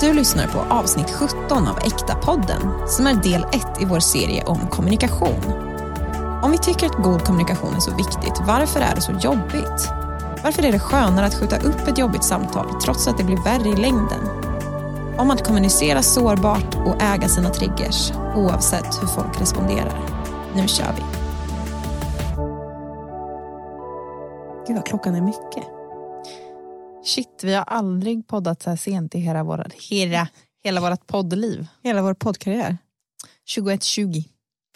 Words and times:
Du 0.00 0.12
lyssnar 0.12 0.46
på 0.46 0.58
avsnitt 0.58 1.10
17 1.10 1.68
av 1.68 1.78
Äkta-podden 1.78 2.86
som 2.88 3.06
är 3.06 3.14
del 3.14 3.42
1 3.42 3.82
i 3.82 3.84
vår 3.84 4.00
serie 4.00 4.44
om 4.44 4.58
kommunikation. 4.70 5.52
Om 6.42 6.50
vi 6.50 6.58
tycker 6.58 6.86
att 6.86 7.02
god 7.02 7.24
kommunikation 7.24 7.74
är 7.74 7.80
så 7.80 7.96
viktigt, 7.96 8.40
varför 8.46 8.80
är 8.80 8.94
det 8.94 9.00
så 9.00 9.12
jobbigt? 9.12 9.90
Varför 10.44 10.64
är 10.64 10.72
det 10.72 10.78
skönare 10.78 11.26
att 11.26 11.34
skjuta 11.34 11.56
upp 11.56 11.88
ett 11.88 11.98
jobbigt 11.98 12.24
samtal 12.24 12.80
trots 12.82 13.08
att 13.08 13.18
det 13.18 13.24
blir 13.24 13.44
värre 13.44 13.68
i 13.68 13.76
längden? 13.76 14.20
Om 15.18 15.30
att 15.30 15.46
kommunicera 15.46 16.02
sårbart 16.02 16.74
och 16.86 17.02
äga 17.02 17.28
sina 17.28 17.50
triggers 17.50 18.12
oavsett 18.36 19.02
hur 19.02 19.08
folk 19.08 19.40
responderar. 19.40 20.00
Nu 20.54 20.68
kör 20.68 20.92
vi. 20.96 21.02
Gud 24.66 24.76
vad 24.76 24.86
klockan 24.86 25.14
är 25.14 25.20
mycket. 25.20 25.77
Shit, 27.08 27.40
vi 27.44 27.54
har 27.54 27.62
aldrig 27.62 28.26
poddat 28.26 28.62
så 28.62 28.70
här 28.70 28.76
sent 28.76 29.14
i 29.14 29.18
hela, 29.18 29.44
våra, 29.44 29.66
hela, 29.90 30.28
hela 30.64 30.80
vårt 30.80 31.06
poddliv. 31.06 31.66
Hela 31.82 32.02
vår 32.02 32.14
poddkarriär. 32.14 32.78
21-20. 33.56 34.24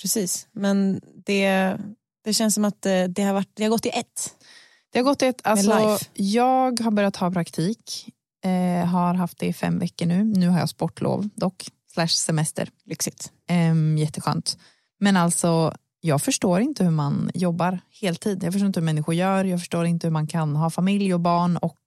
Precis, 0.03 0.49
men 0.53 1.01
det, 1.27 1.77
det 2.25 2.35
känns 2.35 2.55
som 2.55 2.65
att 2.65 2.87
eh, 2.87 3.05
det 3.05 3.23
har, 3.23 3.33
varit, 3.33 3.51
det 3.55 3.63
har 3.63 3.71
gått 3.71 3.87
i 3.87 3.89
ett. 3.89 4.37
Det 4.93 4.99
har 4.99 5.05
gått 5.05 5.23
i 5.23 5.27
ett, 5.27 5.41
alltså, 5.45 5.99
jag 6.15 6.81
har 6.81 6.91
börjat 6.91 7.17
ha 7.17 7.31
praktik, 7.31 8.09
eh, 8.45 8.87
har 8.87 9.15
haft 9.15 9.39
det 9.39 9.47
i 9.47 9.53
fem 9.53 9.79
veckor 9.79 10.07
nu. 10.07 10.25
Nu 10.25 10.49
har 10.49 10.59
jag 10.59 10.69
sportlov 10.69 11.29
dock, 11.35 11.69
slash 11.93 12.09
semester. 12.09 12.69
Lyxigt. 12.85 13.33
Eh, 13.49 13.99
jätteskönt. 13.99 14.59
Men 15.01 15.17
alltså, 15.17 15.75
jag 16.05 16.23
förstår 16.23 16.61
inte 16.61 16.84
hur 16.84 16.91
man 16.91 17.30
jobbar 17.34 17.80
heltid. 18.01 18.45
Jag 18.45 18.52
förstår 18.52 18.66
inte 18.66 18.80
hur 18.80 18.84
människor 18.84 19.15
gör, 19.15 19.45
jag 19.45 19.61
förstår 19.61 19.87
inte 19.87 20.06
hur 20.06 20.12
man 20.12 20.27
kan 20.27 20.56
ha 20.56 20.70
familj 20.70 21.15
och 21.15 21.20
barn 21.20 21.56
och 21.56 21.78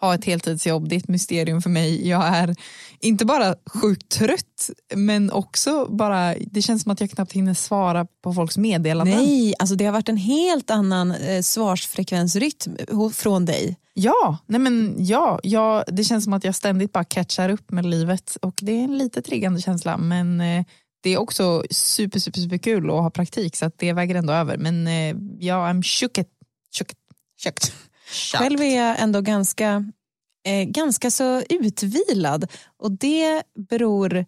ha 0.00 0.14
ett 0.14 0.24
heltidsjobb. 0.24 0.88
Det 0.88 0.94
är 0.94 0.98
ett 0.98 1.08
mysterium 1.08 1.62
för 1.62 1.70
mig. 1.70 2.08
Jag 2.08 2.22
är 2.26 2.56
inte 3.00 3.24
bara 3.24 3.54
sjukt 3.66 4.08
trött, 4.08 4.70
men 4.94 5.30
också 5.32 5.86
bara, 5.90 6.34
det 6.34 6.62
känns 6.62 6.82
som 6.82 6.92
att 6.92 7.00
jag 7.00 7.10
knappt 7.10 7.32
hinner 7.32 7.54
svara 7.54 8.06
på 8.22 8.34
folks 8.34 8.56
meddelanden. 8.56 9.16
Nej, 9.16 9.54
alltså 9.58 9.74
det 9.74 9.84
har 9.84 9.92
varit 9.92 10.08
en 10.08 10.16
helt 10.16 10.70
annan 10.70 11.10
eh, 11.12 11.42
svarsfrekvensrytm 11.42 12.76
ho- 12.76 13.12
från 13.12 13.44
dig. 13.44 13.76
Ja, 13.94 14.38
nej 14.46 14.60
men 14.60 14.94
ja, 14.98 15.40
ja, 15.42 15.84
det 15.86 16.04
känns 16.04 16.24
som 16.24 16.32
att 16.32 16.44
jag 16.44 16.54
ständigt 16.54 16.92
bara 16.92 17.04
catchar 17.04 17.48
upp 17.48 17.70
med 17.70 17.86
livet 17.86 18.36
och 18.42 18.54
det 18.62 18.72
är 18.72 18.84
en 18.84 18.98
lite 18.98 19.22
triggande 19.22 19.60
känsla 19.60 19.96
men 19.96 20.40
eh, 20.40 20.64
det 21.00 21.10
är 21.10 21.18
också 21.18 21.64
super, 21.70 22.18
super, 22.18 22.40
super 22.40 22.58
kul 22.58 22.90
att 22.90 22.96
ha 22.96 23.10
praktik 23.10 23.56
så 23.56 23.66
att 23.66 23.78
det 23.78 23.92
väger 23.92 24.14
ändå 24.14 24.32
över. 24.32 24.56
Men 24.56 24.86
eh, 24.86 25.16
ja, 25.38 25.54
I'm 25.68 25.82
shooked. 25.82 26.26
shooked. 26.78 26.96
Kökt. 27.38 27.72
Själv 28.34 28.60
är 28.60 28.76
jag 28.76 29.00
ändå 29.00 29.20
ganska, 29.20 29.84
eh, 30.46 30.64
ganska 30.64 31.10
så 31.10 31.42
utvilad 31.48 32.46
och 32.76 32.92
det 32.92 33.42
beror 33.68 34.26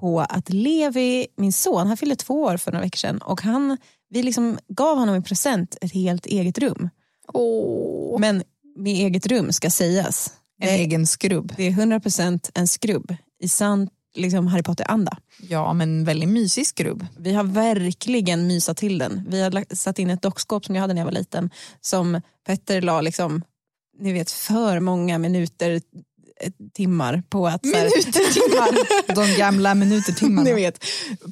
på 0.00 0.20
att 0.20 0.50
Levi, 0.50 1.26
min 1.36 1.52
son, 1.52 1.86
han 1.86 1.96
fyllde 1.96 2.16
två 2.16 2.42
år 2.42 2.56
för 2.56 2.72
några 2.72 2.84
veckor 2.84 2.96
sedan 2.98 3.18
och 3.18 3.40
han, 3.42 3.76
vi 4.10 4.22
liksom 4.22 4.58
gav 4.68 4.98
honom 4.98 5.14
i 5.16 5.22
present 5.22 5.76
ett 5.80 5.92
helt 5.92 6.26
eget 6.26 6.58
rum. 6.58 6.90
Åh, 7.32 8.20
Men 8.20 8.42
med 8.76 8.92
eget 8.92 9.26
rum 9.26 9.52
ska 9.52 9.70
sägas. 9.70 10.32
en 10.60 10.66
Det, 10.68 10.74
egen 10.74 11.06
skrubb. 11.06 11.52
det 11.56 11.66
är 11.66 11.70
100% 11.70 12.50
en 12.54 12.68
skrubb 12.68 13.14
i 13.42 13.48
sann 13.48 13.88
liksom 14.14 14.46
Harry 14.46 14.62
Potter-anda. 14.62 15.18
Ja, 15.48 15.72
men 15.72 16.04
väldigt 16.04 16.28
mysig 16.28 16.66
skrubb. 16.66 17.06
Vi 17.18 17.32
har 17.32 17.44
verkligen 17.44 18.46
mysat 18.46 18.76
till 18.76 18.98
den. 18.98 19.24
Vi 19.28 19.42
har 19.42 19.74
satt 19.74 19.98
in 19.98 20.10
ett 20.10 20.22
dockskåp 20.22 20.64
som 20.64 20.74
jag 20.74 20.82
hade 20.82 20.94
när 20.94 21.00
jag 21.00 21.06
var 21.06 21.12
liten 21.12 21.50
som 21.80 22.20
Petter 22.46 22.82
la 22.82 23.00
liksom, 23.00 23.42
ni 23.98 24.12
vet 24.12 24.30
för 24.30 24.80
många 24.80 25.18
minuter, 25.18 25.80
eh, 26.40 26.52
timmar 26.74 27.22
på 27.28 27.46
att 27.46 27.66
så 27.66 27.76
här, 27.76 27.88
timmar, 28.32 29.14
De 29.32 29.38
gamla 29.38 29.74
minutertimmarna. 29.74 30.42
ni 30.42 30.54
vet, 30.54 30.84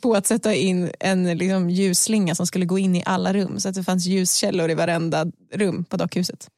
på 0.03 0.15
att 0.15 0.27
sätta 0.27 0.55
in 0.55 0.91
en 1.01 1.39
liksom, 1.39 1.71
ljusslinga 1.71 2.35
som 2.35 2.47
skulle 2.47 2.65
gå 2.65 2.79
in 2.79 2.97
i 2.97 3.03
alla 3.07 3.33
rum 3.33 3.61
så 3.61 3.69
att 3.69 3.75
det 3.75 3.85
fanns 3.85 4.07
ljuskällor 4.07 4.71
i 4.71 4.75
varenda 4.75 5.27
rum 5.55 5.85
på 5.85 5.97
dockhuset. 5.97 6.49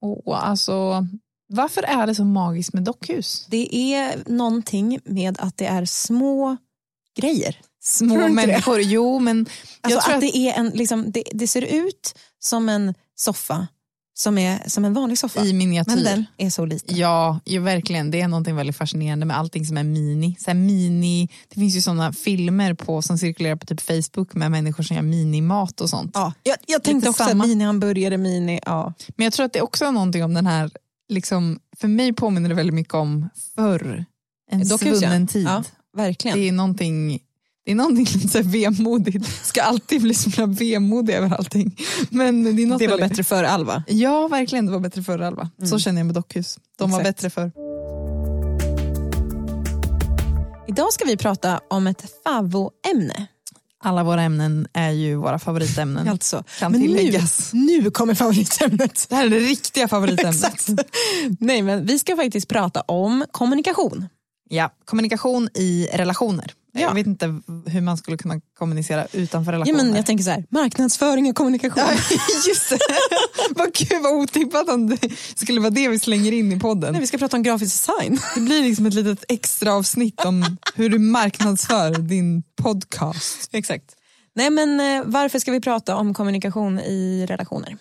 Åh, 0.00 0.48
alltså, 0.48 1.06
varför 1.52 1.82
är 1.82 2.06
det 2.06 2.14
så 2.14 2.24
magiskt 2.24 2.72
med 2.72 2.82
dockhus? 2.82 3.46
Det 3.48 3.94
är 3.94 4.22
någonting 4.26 5.00
med 5.04 5.40
att 5.40 5.56
det 5.56 5.66
är 5.66 5.84
små 5.84 6.56
grejer. 7.16 7.56
Små 7.82 8.14
inte 8.14 8.26
det? 8.26 8.32
människor. 8.32 8.80
Jo, 8.80 9.18
men 9.18 9.46
Alltså 9.80 9.98
att, 9.98 10.14
att 10.14 10.20
det, 10.20 10.36
är 10.36 10.52
en, 10.52 10.68
liksom, 10.68 11.12
det, 11.12 11.24
det 11.32 11.46
ser 11.46 11.62
ut 11.62 12.14
som 12.38 12.68
en 12.68 12.94
soffa 13.16 13.66
som 14.14 14.38
är 14.38 14.68
som 14.68 14.84
en 14.84 14.94
vanlig 14.94 15.18
soffa. 15.18 15.44
i 15.44 15.52
miniatyr. 15.52 15.94
men 15.94 16.04
den 16.04 16.26
är 16.36 16.50
så 16.50 16.64
liten. 16.64 16.96
Ja, 16.96 17.40
ju 17.44 17.58
verkligen. 17.58 18.10
Det 18.10 18.20
är 18.20 18.28
någonting 18.28 18.56
väldigt 18.56 18.76
fascinerande 18.76 19.26
med 19.26 19.38
allting 19.38 19.66
som 19.66 19.76
är 19.76 19.84
mini. 19.84 20.36
Så 20.38 20.54
mini 20.54 21.28
det 21.48 21.60
finns 21.60 21.76
ju 21.76 21.80
sådana 21.80 22.12
filmer 22.12 22.74
på, 22.74 23.02
som 23.02 23.18
cirkulerar 23.18 23.56
på 23.56 23.66
typ 23.66 23.80
Facebook 23.80 24.34
med 24.34 24.50
människor 24.50 24.82
som 24.82 24.96
gör 24.96 25.02
minimat 25.02 25.80
och 25.80 25.90
sånt. 25.90 26.10
Ja, 26.14 26.32
jag, 26.42 26.56
jag 26.66 26.82
tänkte 26.82 27.10
också 27.10 27.24
mini-hamburgare, 27.24 28.16
mini... 28.16 28.60
Ja. 28.66 28.92
Men 29.16 29.24
jag 29.24 29.32
tror 29.32 29.46
att 29.46 29.52
det 29.52 29.60
också 29.60 29.84
är 29.84 29.92
någonting 29.92 30.24
om 30.24 30.34
den 30.34 30.46
här, 30.46 30.70
liksom, 31.12 31.58
för 31.76 31.88
mig 31.88 32.12
påminner 32.12 32.48
det 32.48 32.54
väldigt 32.54 32.74
mycket 32.74 32.94
om 32.94 33.28
förr. 33.56 34.04
En 34.50 34.66
svunnen 34.66 35.26
tid. 35.26 35.46
Ja, 35.46 35.64
verkligen. 35.96 36.38
Det 36.38 36.48
är 36.48 36.52
någonting 36.52 37.20
det 37.64 37.70
är 37.70 37.74
någonting 37.74 38.04
lite 38.14 38.28
så 38.28 38.42
vemodigt. 38.42 39.26
Ska 39.46 39.62
alltid 39.62 40.02
bli 40.02 40.14
så 40.14 40.30
himla 40.30 40.46
vemodig 40.54 41.14
över 41.14 41.36
allting. 41.36 41.76
Men 42.10 42.56
det, 42.56 42.62
är 42.62 42.66
något 42.66 42.78
det 42.78 42.86
var 42.86 42.92
väldigt- 42.98 43.08
bättre 43.10 43.24
för 43.24 43.44
Alva. 43.44 43.84
Ja, 43.88 44.28
verkligen. 44.28 44.66
Det 44.66 44.72
var 44.72 44.80
bättre 44.80 45.02
förr, 45.02 45.18
Alva. 45.18 45.50
Så 45.58 45.64
Mm. 45.66 45.78
känner 45.78 46.00
jag 46.00 46.06
med 46.06 46.14
dockhus. 46.14 46.58
De 46.78 46.90
var 46.90 47.00
Exakt. 47.00 47.16
bättre 47.16 47.30
förr. 47.30 47.52
Idag 50.68 50.92
ska 50.92 51.04
vi 51.04 51.16
prata 51.16 51.60
om 51.70 51.86
ett 51.86 52.04
favvoämne. 52.24 53.26
Alla 53.84 54.04
våra 54.04 54.22
ämnen 54.22 54.66
är 54.72 54.90
ju 54.90 55.14
våra 55.16 55.38
favoritämnen. 55.38 56.08
Alltså. 56.08 56.44
kan 56.58 56.72
Men 56.72 56.80
nu, 56.80 56.86
tilläggas. 56.86 57.50
nu 57.52 57.90
kommer 57.90 58.14
favoritämnet. 58.14 59.06
Det 59.08 59.14
här 59.16 59.26
är 59.26 59.30
det 59.30 59.38
riktiga 59.38 59.88
favoritämnet. 59.88 60.66
Nej, 61.40 61.62
men 61.62 61.86
vi 61.86 61.98
ska 61.98 62.16
faktiskt 62.16 62.48
prata 62.48 62.80
om 62.80 63.24
kommunikation. 63.30 64.08
Ja, 64.48 64.70
kommunikation 64.84 65.48
i 65.54 65.88
relationer. 65.92 66.52
Ja. 66.72 66.80
Jag 66.80 66.94
vet 66.94 67.06
inte 67.06 67.40
hur 67.66 67.80
man 67.80 67.96
skulle 67.96 68.16
kunna 68.16 68.40
kommunicera 68.58 69.06
utanför 69.12 69.52
Ja, 69.52 69.56
relationer. 69.58 69.84
men 69.84 69.94
jag 69.96 70.06
tänker 70.06 70.24
så 70.24 70.30
här, 70.30 70.44
marknadsföring 70.50 71.30
och 71.30 71.36
kommunikation. 71.36 71.84
Just 72.48 72.70
det. 72.70 72.78
vad 73.56 73.74
kul, 73.74 74.02
vad 74.02 74.12
otippat 74.12 74.68
om 74.68 74.86
det 74.86 75.12
skulle 75.34 75.60
vara 75.60 75.70
det 75.70 75.88
vi 75.88 75.98
slänger 75.98 76.32
in 76.32 76.52
i 76.52 76.60
podden. 76.60 76.92
Nej, 76.92 77.00
vi 77.00 77.06
ska 77.06 77.18
prata 77.18 77.36
om 77.36 77.42
grafisk 77.42 77.86
design. 77.86 78.18
Det 78.34 78.40
blir 78.40 78.62
liksom 78.62 78.86
ett 78.86 78.94
litet 78.94 79.24
extra 79.28 79.72
avsnitt 79.72 80.24
om 80.24 80.56
hur 80.74 80.88
du 80.88 80.98
marknadsför 80.98 81.98
din 81.98 82.42
podcast. 82.62 83.48
Exakt. 83.52 83.96
Nej, 84.34 84.50
men 84.50 84.80
eh, 84.80 85.02
varför 85.06 85.38
ska 85.38 85.52
vi 85.52 85.60
prata 85.60 85.96
om 85.96 86.14
kommunikation 86.14 86.78
i 86.78 87.26
relationer? 87.28 87.76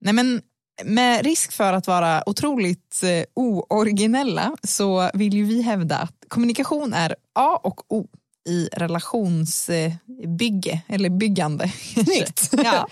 Nej, 0.00 0.14
men 0.14 0.42
med 0.84 1.24
risk 1.24 1.52
för 1.52 1.72
att 1.72 1.86
vara 1.86 2.28
otroligt 2.28 3.02
eh, 3.02 3.24
ooriginella 3.34 4.56
så 4.62 5.10
vill 5.14 5.34
ju 5.34 5.44
vi 5.44 5.62
hävda 5.62 5.96
att 5.96 6.14
kommunikation 6.28 6.92
är 6.92 7.14
A 7.34 7.60
och 7.62 7.92
O 7.92 8.06
i 8.48 8.68
relationsbygge 8.72 10.80
eller 10.88 11.10
byggande. 11.10 11.68
Snyggt. 11.94 12.50
ja. 12.64 12.88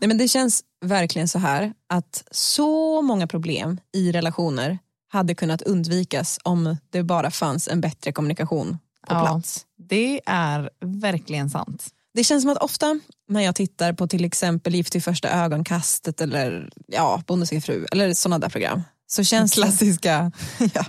Nej, 0.00 0.08
men 0.08 0.18
det 0.18 0.28
känns 0.28 0.62
verkligen 0.84 1.28
så 1.28 1.38
här 1.38 1.72
att 1.88 2.24
så 2.30 3.02
många 3.02 3.26
problem 3.26 3.80
i 3.92 4.12
relationer 4.12 4.78
hade 5.12 5.34
kunnat 5.34 5.62
undvikas 5.62 6.38
om 6.44 6.76
det 6.90 7.02
bara 7.02 7.30
fanns 7.30 7.68
en 7.68 7.80
bättre 7.80 8.12
kommunikation 8.12 8.78
på 9.08 9.14
Ja. 9.14 9.20
plats. 9.20 9.66
Det 9.88 10.20
är 10.26 10.70
verkligen 10.84 11.50
sant. 11.50 11.86
Det 12.14 12.24
känns 12.24 12.42
som 12.42 12.52
att 12.52 12.58
ofta 12.58 13.00
när 13.28 13.40
jag 13.40 13.54
tittar 13.54 13.92
på 13.92 14.06
till 14.06 14.24
exempel 14.24 14.74
Gift 14.74 14.96
i 14.96 15.00
första 15.00 15.28
ögonkastet 15.30 16.20
eller 16.20 16.70
ja, 16.86 17.22
Bonde 17.26 17.46
söker 17.46 17.60
fru 17.60 17.86
eller 17.92 18.14
sådana 18.14 18.38
där 18.38 18.48
program 18.48 18.82
så 19.06 19.24
känns 19.24 19.52
Klassiska. 19.52 20.32
ja, 20.74 20.84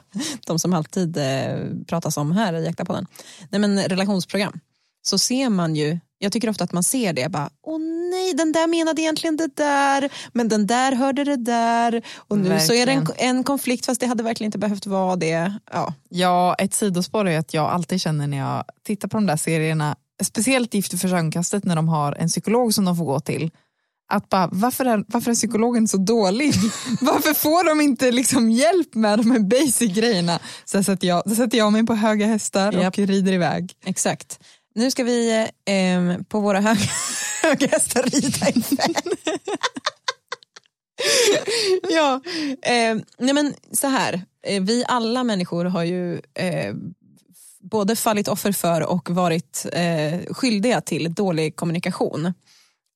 de 0.45 0.59
som 0.59 0.73
alltid 0.73 1.17
eh, 1.17 1.57
pratas 1.87 2.17
om 2.17 2.31
här 2.31 2.53
i 2.53 2.63
Jäktarpodden. 2.65 3.07
Nej 3.49 3.61
men 3.61 3.79
relationsprogram. 3.83 4.59
Så 5.01 5.17
ser 5.17 5.49
man 5.49 5.75
ju, 5.75 5.99
jag 6.23 6.31
tycker 6.31 6.49
ofta 6.49 6.63
att 6.63 6.71
man 6.71 6.83
ser 6.83 7.13
det, 7.13 7.29
bara 7.29 7.49
åh 7.63 7.79
nej 8.11 8.33
den 8.33 8.51
där 8.51 8.67
menade 8.67 9.01
egentligen 9.01 9.37
det 9.37 9.55
där, 9.55 10.09
men 10.33 10.47
den 10.47 10.67
där 10.67 10.91
hörde 10.91 11.23
det 11.23 11.35
där 11.35 12.01
och 12.15 12.37
nu 12.37 12.59
så 12.59 12.73
är 12.73 12.85
det 12.85 12.91
en, 12.91 13.03
Verkligen. 13.03 13.37
en 13.37 13.43
konflikt 13.43 13.85
fast 13.85 14.01
det 14.01 14.07
hade 14.07 14.23
verkligen 14.23 14.47
inte 14.47 14.57
behövt 14.57 14.85
vara 14.85 15.15
det. 15.15 15.53
Ja. 15.71 15.93
Ja, 16.09 16.55
ett 16.55 16.73
sidospår 16.73 17.27
är 17.27 17.39
att 17.39 17.53
jag 17.53 17.65
alltid 17.65 18.01
känner 18.01 18.27
när 18.27 18.37
jag 18.37 18.65
tittar 18.83 19.07
på 19.07 19.17
de 19.17 19.25
där 19.25 19.37
serierna, 19.37 19.95
speciellt 20.23 20.73
Gift 20.73 20.93
i 20.93 20.97
första 20.97 21.17
ögonkastet 21.17 21.65
när 21.65 21.75
de 21.75 21.87
har 21.87 22.13
en 22.13 22.27
psykolog 22.27 22.73
som 22.73 22.85
de 22.85 22.97
får 22.97 23.05
gå 23.05 23.19
till, 23.19 23.51
att 24.11 24.29
bara, 24.29 24.49
varför, 24.51 24.85
är, 24.85 25.03
varför 25.07 25.31
är 25.31 25.35
psykologen 25.35 25.87
så 25.87 25.97
dålig? 25.97 26.53
varför 27.01 27.33
får 27.33 27.63
de 27.63 27.81
inte 27.81 28.11
liksom 28.11 28.51
hjälp 28.51 28.95
med 28.95 29.19
de 29.19 29.31
här 29.31 29.39
basic 29.39 29.93
grejerna? 29.93 30.39
Så 30.65 30.83
sätter 30.83 31.07
jag, 31.07 31.29
så 31.29 31.35
sätter 31.35 31.57
jag 31.57 31.73
mig 31.73 31.85
på 31.85 31.93
höga 31.93 32.25
hästar 32.25 32.71
Japp. 32.73 32.97
och 32.97 33.07
rider 33.07 33.33
iväg. 33.33 33.73
Exakt. 33.85 34.39
Nu 34.75 34.91
ska 34.91 35.03
vi 35.03 35.47
eh, 35.65 36.23
på 36.27 36.39
våra 36.39 36.59
höga, 36.59 36.89
höga 37.41 37.67
hästar 37.67 38.03
rida 38.03 38.49
iväg. 38.49 38.63
ja, 41.89 42.21
eh, 42.61 42.97
nej 43.17 43.33
men 43.33 43.53
så 43.71 43.87
här. 43.87 44.25
Eh, 44.43 44.63
vi 44.63 44.83
alla 44.87 45.23
människor 45.23 45.65
har 45.65 45.83
ju 45.83 46.21
eh, 46.33 46.75
både 47.61 47.95
fallit 47.95 48.27
offer 48.27 48.51
för 48.51 48.81
och 48.81 49.09
varit 49.09 49.65
eh, 49.73 50.33
skyldiga 50.33 50.81
till 50.81 51.13
dålig 51.13 51.55
kommunikation. 51.55 52.33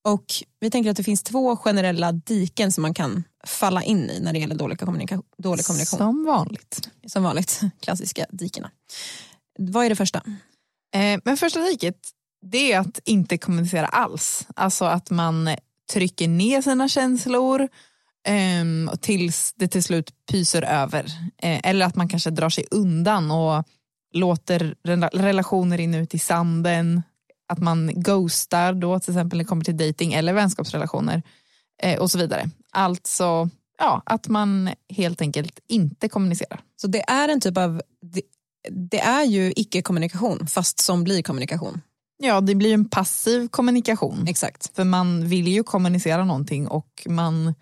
Och 0.04 0.26
vi 0.60 0.72
tänker 0.72 0.92
att 0.92 0.98
det 0.98 1.04
finns 1.04 1.24
två 1.24 1.58
generella 1.58 2.12
diken 2.12 2.72
som 2.72 2.82
man 2.82 2.94
kan 2.94 3.24
falla 3.44 3.84
in 3.84 4.10
i 4.10 4.20
när 4.20 4.34
det 4.34 4.40
gäller 4.40 4.56
dålig, 4.56 4.80
kommunika 4.80 5.22
dålig 5.38 5.66
kommunikation. 5.66 5.98
Som 5.98 6.26
vanligt. 6.26 6.90
Som 7.08 7.24
vanligt, 7.24 7.62
klassiska 7.80 8.26
dikena. 8.30 8.72
Vad 9.60 9.86
är 9.86 9.90
det 9.90 9.96
första? 9.96 10.24
Eh, 10.96 11.20
men 11.24 11.38
första 11.38 11.60
diket 11.60 11.96
det 12.52 12.74
är 12.74 12.80
att 12.80 13.00
inte 13.06 13.38
kommunicera 13.38 13.86
alls. 13.86 14.48
Alltså 14.56 14.86
att 14.86 15.10
man 15.10 15.50
trycker 15.94 16.28
ner 16.28 16.62
sina 16.62 16.90
känslor 16.90 17.62
eh, 18.28 18.96
tills 19.02 19.54
det 19.56 19.68
till 19.68 19.84
slut 19.84 20.12
pyser 20.32 20.62
över. 20.62 21.06
Eh, 21.38 21.60
eller 21.64 21.86
att 21.86 21.96
man 21.96 22.10
kanske 22.10 22.30
drar 22.30 22.50
sig 22.50 22.66
undan 22.72 23.32
och 23.32 23.64
låter 24.14 24.76
relationer 25.14 25.78
rinna 25.78 25.98
ut 25.98 26.14
i 26.14 26.20
sanden. 26.20 27.04
Att 27.48 27.60
man 27.60 27.92
ghostar 27.96 28.74
då 28.74 29.00
till 29.00 29.14
exempel 29.14 29.38
när 29.38 29.44
det 29.44 29.48
kommer 29.48 29.64
till 29.64 29.78
dating 29.78 30.14
eller 30.14 30.34
vänskapsrelationer 30.34 31.24
eh, 31.84 32.00
och 32.00 32.12
så 32.12 32.18
vidare. 32.18 32.50
Alltså 32.72 33.50
ja, 33.78 34.02
att 34.06 34.28
man 34.28 34.70
helt 34.90 35.22
enkelt 35.22 35.60
inte 35.68 36.10
kommunicerar. 36.10 36.62
Så 36.76 36.88
det 36.88 37.10
är 37.10 37.30
en 37.30 37.42
typ 37.42 37.58
av, 37.58 37.82
det, 38.72 39.00
är 39.00 39.24
ju 39.24 39.54
icke-kommunikation 39.56 40.48
fast 40.48 40.80
som 40.80 41.04
blir 41.04 41.22
kommunikation. 41.22 41.82
Ja, 42.18 42.42
det 42.42 42.56
blir 42.56 42.74
en 42.74 42.90
passiv 42.90 43.48
kommunikation. 43.48 44.26
Exakt. 44.28 44.76
För 44.76 44.84
man 44.84 45.28
vill 45.28 45.48
ju 45.48 45.64
kommunicera 45.64 46.26
någonting 46.26 46.68
och 46.68 47.04
man, 47.10 47.56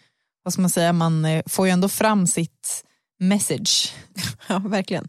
vad 0.43 0.53
ska 0.53 0.61
man 0.61 0.69
säga, 0.69 0.93
man 0.93 1.25
eh, 1.25 1.43
får 1.45 1.65
ju 1.65 1.71
ändå 1.71 1.89
fram 1.89 2.27
sitt 2.27 2.83
message. 3.19 3.93
Ja, 4.47 4.59
verkligen. 4.59 5.07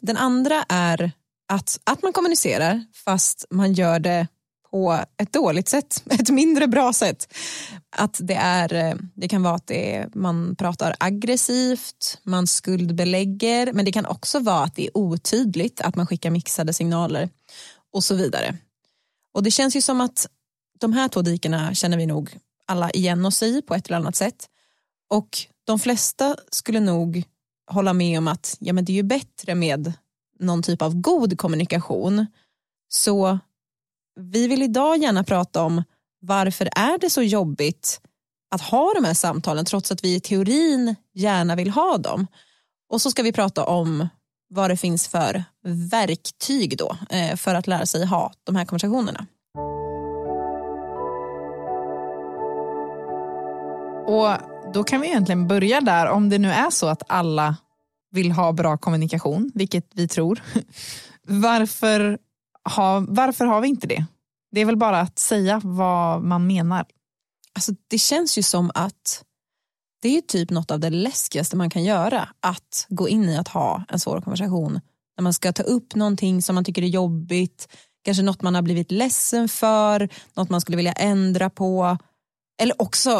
Den 0.00 0.16
andra 0.16 0.64
är 0.68 1.12
att, 1.48 1.80
att 1.84 2.02
man 2.02 2.12
kommunicerar 2.12 2.84
fast 3.04 3.44
man 3.50 3.72
gör 3.72 3.98
det 3.98 4.26
på 4.72 5.04
ett 5.16 5.32
dåligt 5.32 5.68
sätt, 5.68 6.02
ett 6.10 6.30
mindre 6.30 6.68
bra 6.68 6.92
sätt. 6.92 7.34
Att 7.96 8.20
det, 8.22 8.34
är, 8.34 8.74
eh, 8.74 8.94
det 9.14 9.28
kan 9.28 9.42
vara 9.42 9.54
att 9.54 9.66
det 9.66 10.06
man 10.14 10.56
pratar 10.56 10.94
aggressivt, 10.98 12.18
man 12.22 12.46
skuldbelägger, 12.46 13.72
men 13.72 13.84
det 13.84 13.92
kan 13.92 14.06
också 14.06 14.38
vara 14.40 14.64
att 14.64 14.74
det 14.74 14.86
är 14.86 14.96
otydligt, 14.96 15.80
att 15.80 15.96
man 15.96 16.06
skickar 16.06 16.30
mixade 16.30 16.72
signaler 16.72 17.28
och 17.92 18.04
så 18.04 18.14
vidare. 18.14 18.56
Och 19.34 19.42
det 19.42 19.50
känns 19.50 19.76
ju 19.76 19.80
som 19.80 20.00
att 20.00 20.28
de 20.80 20.92
här 20.92 21.08
två 21.08 21.22
dikena 21.22 21.74
känner 21.74 21.96
vi 21.96 22.06
nog 22.06 22.38
alla 22.66 22.90
igen 22.90 23.26
oss 23.26 23.42
i 23.42 23.62
på 23.62 23.74
ett 23.74 23.86
eller 23.86 23.96
annat 23.96 24.16
sätt. 24.16 24.48
Och 25.10 25.38
de 25.64 25.78
flesta 25.78 26.36
skulle 26.50 26.80
nog 26.80 27.22
hålla 27.70 27.92
med 27.92 28.18
om 28.18 28.28
att 28.28 28.56
ja, 28.60 28.72
men 28.72 28.84
det 28.84 28.92
är 28.92 28.94
ju 28.94 29.02
bättre 29.02 29.54
med 29.54 29.92
någon 30.38 30.62
typ 30.62 30.82
av 30.82 30.94
god 30.94 31.38
kommunikation. 31.38 32.26
Så 32.88 33.38
vi 34.20 34.48
vill 34.48 34.62
idag 34.62 34.98
gärna 34.98 35.24
prata 35.24 35.62
om 35.62 35.82
varför 36.20 36.68
är 36.76 36.98
det 36.98 37.10
så 37.10 37.22
jobbigt 37.22 38.00
att 38.50 38.60
ha 38.60 38.92
de 38.94 39.04
här 39.04 39.14
samtalen 39.14 39.64
trots 39.64 39.92
att 39.92 40.04
vi 40.04 40.14
i 40.14 40.20
teorin 40.20 40.94
gärna 41.14 41.56
vill 41.56 41.70
ha 41.70 41.98
dem. 41.98 42.26
Och 42.88 43.00
så 43.00 43.10
ska 43.10 43.22
vi 43.22 43.32
prata 43.32 43.64
om 43.64 44.08
vad 44.48 44.70
det 44.70 44.76
finns 44.76 45.08
för 45.08 45.44
verktyg 45.90 46.78
då 46.78 46.96
eh, 47.10 47.36
för 47.36 47.54
att 47.54 47.66
lära 47.66 47.86
sig 47.86 48.06
ha 48.06 48.32
de 48.44 48.56
här 48.56 48.64
konversationerna. 48.64 49.26
Och 54.06 54.36
då 54.74 54.84
kan 54.84 55.00
vi 55.00 55.06
egentligen 55.06 55.48
börja 55.48 55.80
där, 55.80 56.06
om 56.06 56.28
det 56.28 56.38
nu 56.38 56.50
är 56.50 56.70
så 56.70 56.88
att 56.88 57.02
alla 57.08 57.56
vill 58.10 58.32
ha 58.32 58.52
bra 58.52 58.76
kommunikation, 58.76 59.52
vilket 59.54 59.86
vi 59.94 60.08
tror. 60.08 60.42
Varför, 61.26 62.18
ha, 62.76 63.04
varför 63.08 63.44
har 63.44 63.60
vi 63.60 63.68
inte 63.68 63.86
det? 63.86 64.06
Det 64.52 64.60
är 64.60 64.64
väl 64.64 64.76
bara 64.76 65.00
att 65.00 65.18
säga 65.18 65.60
vad 65.64 66.22
man 66.22 66.46
menar. 66.46 66.86
Alltså, 67.54 67.72
det 67.88 67.98
känns 67.98 68.38
ju 68.38 68.42
som 68.42 68.70
att 68.74 69.24
det 70.02 70.16
är 70.16 70.20
typ 70.20 70.50
något 70.50 70.70
av 70.70 70.80
det 70.80 70.90
läskigaste 70.90 71.56
man 71.56 71.70
kan 71.70 71.84
göra. 71.84 72.28
Att 72.40 72.86
gå 72.88 73.08
in 73.08 73.28
i 73.28 73.36
att 73.36 73.48
ha 73.48 73.84
en 73.88 74.00
svår 74.00 74.20
konversation. 74.20 74.80
När 75.16 75.22
man 75.22 75.34
ska 75.34 75.52
ta 75.52 75.62
upp 75.62 75.94
någonting 75.94 76.42
som 76.42 76.54
man 76.54 76.64
tycker 76.64 76.82
är 76.82 76.86
jobbigt. 76.86 77.68
Kanske 78.04 78.22
något 78.22 78.42
man 78.42 78.54
har 78.54 78.62
blivit 78.62 78.90
ledsen 78.90 79.48
för. 79.48 80.08
Något 80.34 80.50
man 80.50 80.60
skulle 80.60 80.76
vilja 80.76 80.92
ändra 80.92 81.50
på. 81.50 81.98
Eller 82.62 82.82
också 82.82 83.10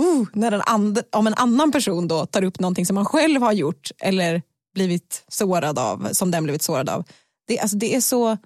uh, 0.00 0.28
när 0.32 0.52
en 0.52 0.62
and, 0.66 1.02
om 1.12 1.26
en 1.26 1.34
annan 1.34 1.72
person 1.72 2.08
då 2.08 2.26
tar 2.26 2.44
upp 2.44 2.60
någonting 2.60 2.86
som 2.86 2.94
man 2.94 3.06
själv 3.06 3.42
har 3.42 3.52
gjort. 3.52 3.90
Eller 3.98 4.42
blivit 4.74 5.24
sårad 5.28 5.78
av. 5.78 6.08
Som 6.12 6.30
den 6.30 6.44
blivit 6.44 6.62
sårad 6.62 6.88
av. 6.88 7.04
Det, 7.46 7.58
alltså, 7.58 7.76
det 7.76 7.94
är 7.94 8.00
så 8.00 8.36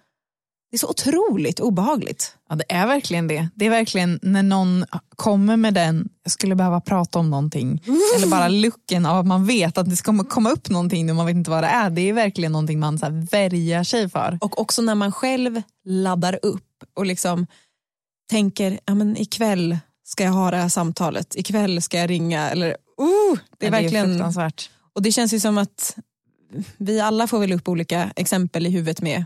det 0.74 0.76
är 0.76 0.78
så 0.78 0.88
otroligt 0.88 1.60
obehagligt. 1.60 2.36
Ja, 2.48 2.56
det 2.56 2.64
är 2.68 2.86
verkligen 2.86 3.28
det. 3.28 3.48
Det 3.54 3.66
är 3.66 3.70
verkligen 3.70 4.18
när 4.22 4.42
någon 4.42 4.84
kommer 5.16 5.56
med 5.56 5.74
den, 5.74 6.08
jag 6.22 6.32
skulle 6.32 6.54
behöva 6.54 6.80
prata 6.80 7.18
om 7.18 7.30
någonting, 7.30 7.82
mm. 7.86 8.00
eller 8.16 8.26
bara 8.26 8.48
looken 8.48 9.06
av 9.06 9.18
att 9.18 9.26
man 9.26 9.46
vet 9.46 9.78
att 9.78 9.90
det 9.90 9.96
ska 9.96 10.24
komma 10.24 10.50
upp 10.50 10.70
någonting 10.70 11.10
och 11.10 11.16
man 11.16 11.26
vet 11.26 11.36
inte 11.36 11.50
vad 11.50 11.62
det 11.62 11.68
är. 11.68 11.90
Det 11.90 12.08
är 12.08 12.12
verkligen 12.12 12.52
någonting 12.52 12.80
man 12.80 12.98
så 12.98 13.04
här 13.04 13.26
värjar 13.30 13.84
sig 13.84 14.08
för. 14.08 14.38
Och 14.40 14.60
också 14.60 14.82
när 14.82 14.94
man 14.94 15.12
själv 15.12 15.62
laddar 15.84 16.38
upp 16.42 16.84
och 16.94 17.06
liksom 17.06 17.46
tänker, 18.30 18.80
ja 18.84 18.94
men 18.94 19.16
ikväll 19.16 19.78
ska 20.04 20.24
jag 20.24 20.32
ha 20.32 20.50
det 20.50 20.56
här 20.56 20.68
samtalet, 20.68 21.36
ikväll 21.36 21.82
ska 21.82 21.98
jag 21.98 22.10
ringa, 22.10 22.50
eller 22.50 22.68
uh, 22.68 23.38
det 23.58 23.66
är 23.66 23.70
ja, 23.72 23.80
verkligen 23.80 24.06
fruktansvärt. 24.06 24.70
Och 24.94 25.02
det 25.02 25.12
känns 25.12 25.34
ju 25.34 25.40
som 25.40 25.58
att 25.58 25.96
vi 26.76 27.00
alla 27.00 27.26
får 27.26 27.38
väl 27.38 27.52
upp 27.52 27.68
olika 27.68 28.10
exempel 28.16 28.66
i 28.66 28.70
huvudet 28.70 29.00
med 29.00 29.24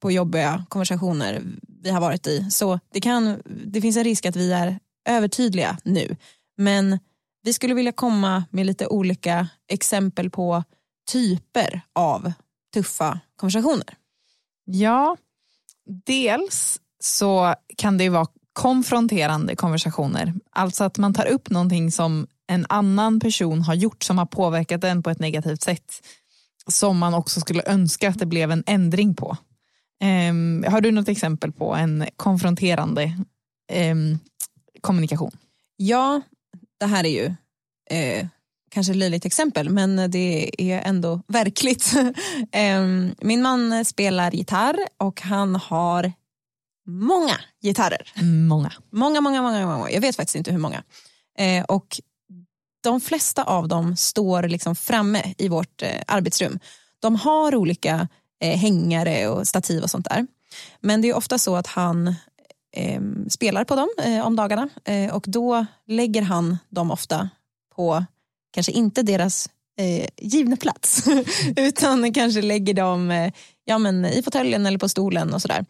på 0.00 0.10
jobbiga 0.10 0.64
konversationer 0.68 1.42
vi 1.82 1.90
har 1.90 2.00
varit 2.00 2.26
i. 2.26 2.50
Så 2.50 2.80
det, 2.92 3.00
kan, 3.00 3.42
det 3.66 3.80
finns 3.80 3.96
en 3.96 4.04
risk 4.04 4.26
att 4.26 4.36
vi 4.36 4.52
är 4.52 4.78
övertydliga 5.08 5.78
nu. 5.84 6.16
Men 6.56 6.98
vi 7.42 7.52
skulle 7.52 7.74
vilja 7.74 7.92
komma 7.92 8.44
med 8.50 8.66
lite 8.66 8.86
olika 8.86 9.48
exempel 9.68 10.30
på 10.30 10.64
typer 11.12 11.80
av 11.92 12.32
tuffa 12.74 13.20
konversationer. 13.36 13.96
Ja, 14.64 15.16
dels 16.06 16.80
så 17.00 17.54
kan 17.76 17.98
det 17.98 18.08
vara 18.08 18.26
konfronterande 18.52 19.56
konversationer. 19.56 20.34
Alltså 20.50 20.84
att 20.84 20.98
man 20.98 21.14
tar 21.14 21.26
upp 21.26 21.50
någonting 21.50 21.92
som 21.92 22.26
en 22.46 22.66
annan 22.68 23.20
person 23.20 23.62
har 23.62 23.74
gjort 23.74 24.02
som 24.02 24.18
har 24.18 24.26
påverkat 24.26 24.80
den 24.80 25.02
på 25.02 25.10
ett 25.10 25.18
negativt 25.18 25.62
sätt. 25.62 25.92
Som 26.66 26.98
man 26.98 27.14
också 27.14 27.40
skulle 27.40 27.62
önska 27.66 28.08
att 28.08 28.18
det 28.18 28.26
blev 28.26 28.50
en 28.50 28.64
ändring 28.66 29.14
på. 29.14 29.36
Um, 30.04 30.64
har 30.68 30.80
du 30.80 30.90
något 30.90 31.08
exempel 31.08 31.52
på 31.52 31.74
en 31.74 32.06
konfronterande 32.16 33.12
um, 33.92 34.18
kommunikation? 34.80 35.30
Ja, 35.76 36.20
det 36.80 36.86
här 36.86 37.04
är 37.04 37.08
ju 37.08 37.34
eh, 37.90 38.26
kanske 38.70 38.92
ett 38.92 38.96
löjligt 38.96 39.24
exempel 39.24 39.70
men 39.70 40.10
det 40.10 40.50
är 40.62 40.80
ändå 40.80 41.22
verkligt. 41.28 41.92
um, 42.78 43.14
min 43.20 43.42
man 43.42 43.84
spelar 43.84 44.30
gitarr 44.30 44.76
och 44.96 45.20
han 45.20 45.56
har 45.56 46.12
många 46.86 47.40
gitarrer. 47.62 48.12
Många. 48.22 48.72
Många, 48.90 49.20
många, 49.20 49.42
många. 49.42 49.66
många. 49.66 49.90
Jag 49.90 50.00
vet 50.00 50.16
faktiskt 50.16 50.36
inte 50.36 50.52
hur 50.52 50.58
många. 50.58 50.82
Eh, 51.38 51.64
och 51.64 52.00
de 52.82 53.00
flesta 53.00 53.44
av 53.44 53.68
dem 53.68 53.96
står 53.96 54.42
liksom 54.42 54.76
framme 54.76 55.34
i 55.38 55.48
vårt 55.48 55.82
eh, 55.82 56.02
arbetsrum. 56.06 56.58
De 57.00 57.16
har 57.16 57.54
olika 57.54 58.08
eh, 58.40 58.58
hängare 58.58 59.28
och 59.28 59.48
stativ 59.48 59.82
och 59.82 59.90
sånt 59.90 60.08
där. 60.10 60.26
Men 60.80 61.02
det 61.02 61.08
är 61.08 61.16
ofta 61.16 61.38
så 61.38 61.56
att 61.56 61.66
han 61.66 62.14
eh, 62.76 63.00
spelar 63.28 63.64
på 63.64 63.76
dem 63.76 63.88
eh, 64.04 64.26
om 64.26 64.36
dagarna 64.36 64.68
eh, 64.84 65.14
och 65.14 65.24
då 65.26 65.66
lägger 65.86 66.22
han 66.22 66.58
dem 66.68 66.90
ofta 66.90 67.30
på, 67.76 68.04
kanske 68.52 68.72
inte 68.72 69.02
deras 69.02 69.48
eh, 69.78 70.08
givna 70.16 70.56
plats, 70.56 71.04
utan 71.56 72.12
kanske 72.12 72.42
lägger 72.42 72.74
dem 72.74 73.10
eh, 73.10 73.32
ja, 73.64 73.78
men 73.78 74.04
i 74.04 74.22
fåtöljen 74.22 74.66
eller 74.66 74.78
på 74.78 74.88
stolen 74.88 75.34
och 75.34 75.42
sådär. 75.42 75.64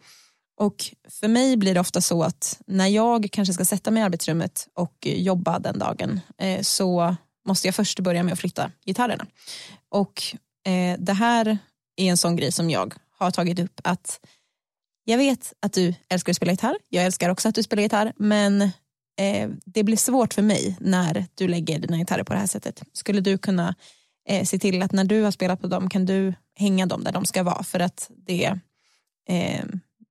Och 0.57 0.85
för 1.09 1.27
mig 1.27 1.57
blir 1.57 1.73
det 1.73 1.79
ofta 1.79 2.01
så 2.01 2.23
att 2.23 2.61
när 2.67 2.87
jag 2.87 3.27
kanske 3.31 3.53
ska 3.53 3.65
sätta 3.65 3.91
mig 3.91 4.01
i 4.01 4.03
arbetsrummet 4.03 4.67
och 4.73 4.97
jobba 5.01 5.59
den 5.59 5.79
dagen 5.79 6.19
eh, 6.37 6.61
så 6.61 7.15
måste 7.45 7.67
jag 7.67 7.75
först 7.75 7.99
börja 7.99 8.23
med 8.23 8.33
att 8.33 8.39
flytta 8.39 8.71
gitarrerna. 8.85 9.25
Och 9.89 10.23
eh, 10.65 10.99
det 10.99 11.13
här 11.13 11.57
är 11.95 12.05
en 12.09 12.17
sån 12.17 12.35
grej 12.35 12.51
som 12.51 12.69
jag 12.69 12.93
har 13.17 13.31
tagit 13.31 13.59
upp 13.59 13.81
att 13.83 14.19
jag 15.03 15.17
vet 15.17 15.53
att 15.59 15.73
du 15.73 15.93
älskar 16.09 16.31
att 16.31 16.35
spela 16.35 16.51
gitarr, 16.51 16.77
jag 16.89 17.05
älskar 17.05 17.29
också 17.29 17.49
att 17.49 17.55
du 17.55 17.63
spelar 17.63 17.83
gitarr 17.83 18.13
men 18.15 18.61
eh, 18.61 19.49
det 19.65 19.83
blir 19.83 19.97
svårt 19.97 20.33
för 20.33 20.41
mig 20.41 20.77
när 20.79 21.25
du 21.35 21.47
lägger 21.47 21.79
dina 21.79 21.97
gitarrer 21.97 22.23
på 22.23 22.33
det 22.33 22.39
här 22.39 22.47
sättet. 22.47 22.83
Skulle 22.93 23.21
du 23.21 23.37
kunna 23.37 23.75
eh, 24.27 24.45
se 24.45 24.59
till 24.59 24.81
att 24.81 24.91
när 24.91 25.03
du 25.03 25.21
har 25.21 25.31
spelat 25.31 25.61
på 25.61 25.67
dem 25.67 25.89
kan 25.89 26.05
du 26.05 26.33
hänga 26.55 26.85
dem 26.85 27.03
där 27.03 27.11
de 27.11 27.25
ska 27.25 27.43
vara 27.43 27.63
för 27.63 27.79
att 27.79 28.11
det, 28.27 28.59
eh, 29.29 29.65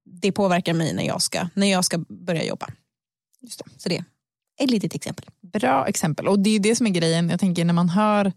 det 0.04 0.32
påverkar 0.32 0.74
mig 0.74 0.94
när 0.94 1.04
jag, 1.04 1.22
ska, 1.22 1.48
när 1.54 1.66
jag 1.66 1.84
ska 1.84 1.98
börja 1.98 2.44
jobba. 2.44 2.66
Just 3.40 3.58
det. 3.58 3.70
Så 3.76 3.88
det 3.88 3.96
är 3.96 4.04
Ett 4.60 4.70
litet 4.70 4.94
exempel. 4.94 5.26
Bra 5.40 5.86
exempel. 5.86 6.28
Och 6.28 6.38
det 6.38 6.50
är 6.50 6.60
det 6.60 6.76
som 6.76 6.86
är 6.86 6.90
grejen. 6.90 7.30
Jag 7.30 7.40
tänker 7.40 7.64
när 7.64 7.74
man 7.74 7.88
hör 7.88 8.32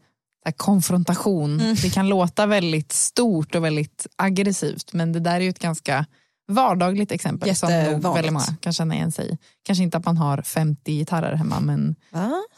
konfrontation, 0.52 1.60
mm. 1.60 1.76
det 1.82 1.90
kan 1.90 2.10
låta 2.10 2.46
väldigt 2.46 2.92
stort 2.92 3.56
och 3.56 3.66
väldigt 3.66 4.08
aggressivt 4.16 4.94
men 4.94 5.14
det 5.14 5.20
där 5.20 5.36
är 5.36 5.40
ju 5.40 5.50
ett 5.50 5.60
ganska 5.60 6.06
vardagligt 6.48 7.12
exempel 7.12 7.56
som 7.56 7.70
nog 7.70 8.14
väldigt 8.16 8.34
många 8.34 8.56
kan 8.60 8.74
känna 8.74 8.96
igen 8.96 9.12
sig 9.12 9.34
i. 9.34 9.38
Kanske 9.64 9.84
inte 9.84 9.98
att 9.98 10.06
man 10.06 10.18
har 10.18 10.42
50 10.42 10.92
gitarrer 10.92 11.36
hemma 11.36 11.60
men, 11.60 11.96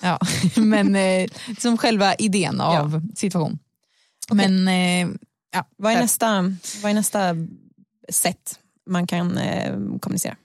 ja, 0.01 0.19
men 0.55 0.95
eh, 0.95 1.29
som 1.59 1.77
själva 1.77 2.15
idén 2.15 2.61
av 2.61 2.91
ja. 2.93 3.01
situation. 3.15 3.59
Okay. 4.31 4.49
Men, 4.49 4.67
eh, 4.67 5.15
ja, 5.53 5.65
vad, 5.77 5.93
är 5.93 6.01
nästa, 6.01 6.41
vad 6.81 6.91
är 6.91 6.93
nästa 6.93 7.35
sätt 8.09 8.59
man 8.85 9.07
kan 9.07 9.37
eh, 9.37 9.75
kommunicera? 9.99 10.35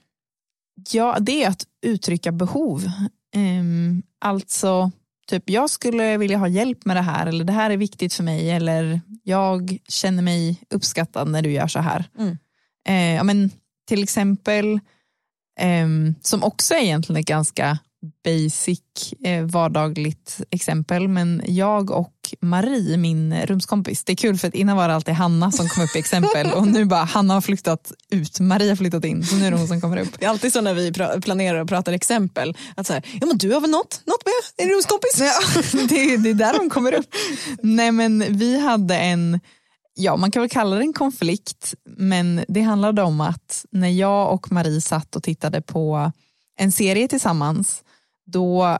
Ja, 0.91 1.17
det 1.19 1.43
är 1.43 1.49
att 1.49 1.65
uttrycka 1.81 2.31
behov. 2.31 2.91
Um, 3.35 4.03
alltså, 4.19 4.91
typ 5.31 5.49
jag 5.49 5.69
skulle 5.69 6.17
vilja 6.17 6.37
ha 6.37 6.47
hjälp 6.47 6.85
med 6.85 6.95
det 6.95 7.01
här 7.01 7.27
eller 7.27 7.43
det 7.43 7.53
här 7.53 7.69
är 7.69 7.77
viktigt 7.77 8.13
för 8.13 8.23
mig 8.23 8.51
eller 8.51 9.01
jag 9.23 9.77
känner 9.87 10.23
mig 10.23 10.63
uppskattad 10.69 11.27
när 11.27 11.41
du 11.41 11.51
gör 11.51 11.67
så 11.67 11.79
här. 11.79 12.05
Mm. 12.19 12.37
Eh, 12.87 13.15
ja, 13.15 13.23
men, 13.23 13.51
till 13.87 14.03
exempel, 14.03 14.79
eh, 15.59 15.87
som 16.21 16.43
också 16.43 16.73
är 16.73 16.81
egentligen 16.81 17.19
ett 17.19 17.27
ganska 17.27 17.77
basic 18.23 19.13
eh, 19.23 19.45
vardagligt 19.45 20.41
exempel 20.49 21.07
men 21.07 21.41
jag 21.45 21.91
och 21.91 22.13
Marie, 22.41 22.97
min 22.97 23.45
rumskompis, 23.45 24.03
det 24.03 24.13
är 24.13 24.15
kul 24.15 24.37
för 24.37 24.47
att 24.47 24.55
innan 24.55 24.77
var 24.77 24.87
det 24.87 24.95
alltid 24.95 25.13
Hanna 25.13 25.51
som 25.51 25.69
kom 25.69 25.83
upp 25.83 25.95
i 25.95 25.99
exempel 25.99 26.51
och 26.51 26.67
nu 26.67 26.85
bara 26.85 27.03
Hanna 27.03 27.33
har 27.33 27.41
flyttat 27.41 27.91
ut, 28.11 28.39
Marie 28.39 28.69
har 28.69 28.75
flyttat 28.75 29.05
in 29.05 29.25
så 29.25 29.35
nu 29.35 29.45
är 29.45 29.51
det 29.51 29.57
hon 29.57 29.67
som 29.67 29.81
kommer 29.81 29.97
upp. 29.97 30.19
Det 30.19 30.25
är 30.25 30.29
alltid 30.29 30.53
så 30.53 30.61
när 30.61 30.73
vi 30.73 30.91
planerar 31.21 31.59
och 31.59 31.67
pratar 31.67 31.93
exempel 31.93 32.57
att 32.75 32.87
så 32.87 32.93
här, 32.93 33.05
ja 33.21 33.27
men 33.27 33.37
du 33.37 33.53
har 33.53 33.61
väl 33.61 33.69
något, 33.69 34.01
något 34.05 34.23
med 34.25 34.65
en 34.65 34.73
rumskompis? 34.73 35.19
Ja, 35.19 35.61
det, 35.89 36.17
det 36.17 36.29
är 36.29 36.33
där 36.33 36.53
de 36.59 36.69
kommer 36.69 36.93
upp. 36.93 37.15
Nej 37.61 37.91
men 37.91 38.25
vi 38.29 38.59
hade 38.59 38.97
en 38.97 39.39
ja, 39.93 40.17
man 40.17 40.31
kan 40.31 40.41
väl 40.41 40.49
kalla 40.49 40.75
det 40.75 40.81
en 40.81 40.93
konflikt, 40.93 41.73
men 41.97 42.45
det 42.47 42.61
handlade 42.61 43.01
om 43.01 43.21
att 43.21 43.65
när 43.71 43.89
jag 43.89 44.33
och 44.33 44.51
Marie 44.51 44.81
satt 44.81 45.15
och 45.15 45.23
tittade 45.23 45.61
på 45.61 46.11
en 46.57 46.71
serie 46.71 47.07
tillsammans, 47.07 47.83
då 48.31 48.77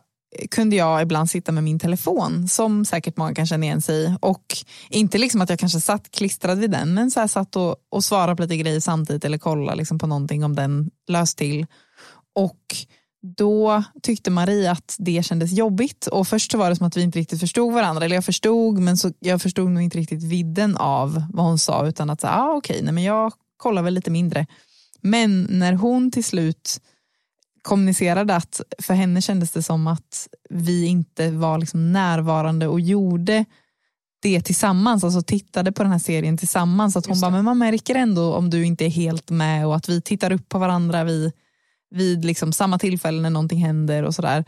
kunde 0.52 0.76
jag 0.76 1.02
ibland 1.02 1.30
sitta 1.30 1.52
med 1.52 1.64
min 1.64 1.80
telefon 1.80 2.48
som 2.48 2.86
säkert 2.86 3.18
många 3.18 3.36
kan 3.36 3.48
känna 3.48 3.66
igen 3.66 3.82
sig 3.82 4.06
i 4.06 4.16
och 4.22 4.44
inte 4.90 5.18
liksom 5.18 5.42
att 5.42 5.50
jag 5.50 5.60
kanske 5.60 5.82
satt 5.82 6.12
klistrad 6.12 6.60
vid 6.60 6.72
den 6.72 6.94
men 6.94 7.12
så 7.12 7.20
här 7.20 7.28
satt 7.28 7.56
och, 7.56 7.76
och 7.90 8.04
svarade 8.04 8.36
på 8.36 8.42
lite 8.42 8.58
grejer 8.58 8.80
samtidigt 8.80 9.26
eller 9.26 9.38
kollade 9.38 9.78
liksom 9.78 10.00
på 10.00 10.08
någonting 10.08 10.44
om 10.44 10.56
den 10.56 10.90
löst 11.08 11.38
till. 11.38 11.66
Och 12.36 12.76
då 13.38 13.84
tyckte 14.04 14.32
Marie 14.32 14.72
att 14.72 14.96
det 15.00 15.26
kändes 15.26 15.52
jobbigt 15.52 16.08
och 16.08 16.28
först 16.28 16.54
var 16.54 16.70
det 16.70 16.76
som 16.76 16.88
att 16.88 16.98
vi 16.98 17.02
inte 17.02 17.20
riktigt 17.20 17.40
förstod 17.40 17.74
varandra. 17.74 18.06
Eller 18.06 18.16
jag 18.16 18.26
förstod 18.26 18.80
men 18.80 18.98
så, 18.98 19.12
jag 19.20 19.42
förstod 19.42 19.72
nog 19.72 19.84
inte 19.84 19.98
riktigt 19.98 20.24
vidden 20.24 20.78
av 20.78 21.24
vad 21.34 21.46
hon 21.46 21.60
sa 21.60 21.88
utan 21.88 22.10
att 22.10 22.22
säga, 22.22 22.34
ah, 22.34 22.54
okej, 22.56 22.80
okay, 22.82 22.92
men 22.92 23.04
jag 23.04 23.34
kollar 23.58 23.82
väl 23.82 23.94
lite 23.94 24.12
mindre. 24.12 24.48
Men 25.02 25.48
när 25.50 25.74
hon 25.74 26.12
till 26.12 26.24
slut 26.24 26.82
kommunicerade 27.62 28.36
att 28.36 28.62
för 28.80 28.94
henne 28.94 29.22
kändes 29.22 29.52
det 29.52 29.64
som 29.64 29.88
att 29.88 30.28
vi 30.50 30.86
inte 30.86 31.32
var 31.32 31.58
liksom 31.58 31.94
närvarande 31.94 32.68
och 32.68 32.80
gjorde 32.80 33.46
det 34.22 34.42
tillsammans, 34.42 35.04
alltså 35.04 35.22
tittade 35.22 35.72
på 35.72 35.84
den 35.84 35.92
här 35.92 36.00
serien 36.00 36.38
tillsammans. 36.38 36.98
Att 36.98 37.06
hon 37.06 37.20
bara, 37.20 37.32
men 37.32 37.46
man 37.46 37.58
märker 37.58 37.96
ändå 37.96 38.34
om 38.34 38.50
du 38.50 38.66
inte 38.66 38.86
är 38.86 38.90
helt 38.90 39.30
med 39.30 39.68
och 39.68 39.76
att 39.76 39.90
vi 39.90 40.02
tittar 40.02 40.32
upp 40.32 40.50
på 40.50 40.60
varandra, 40.60 41.04
vi 41.04 41.32
vid 41.96 42.26
liksom 42.26 42.54
samma 42.54 42.80
tillfälle 42.80 43.22
när 43.22 43.30
någonting 43.30 43.60
händer 43.60 44.04
och 44.04 44.16
sådär. 44.16 44.46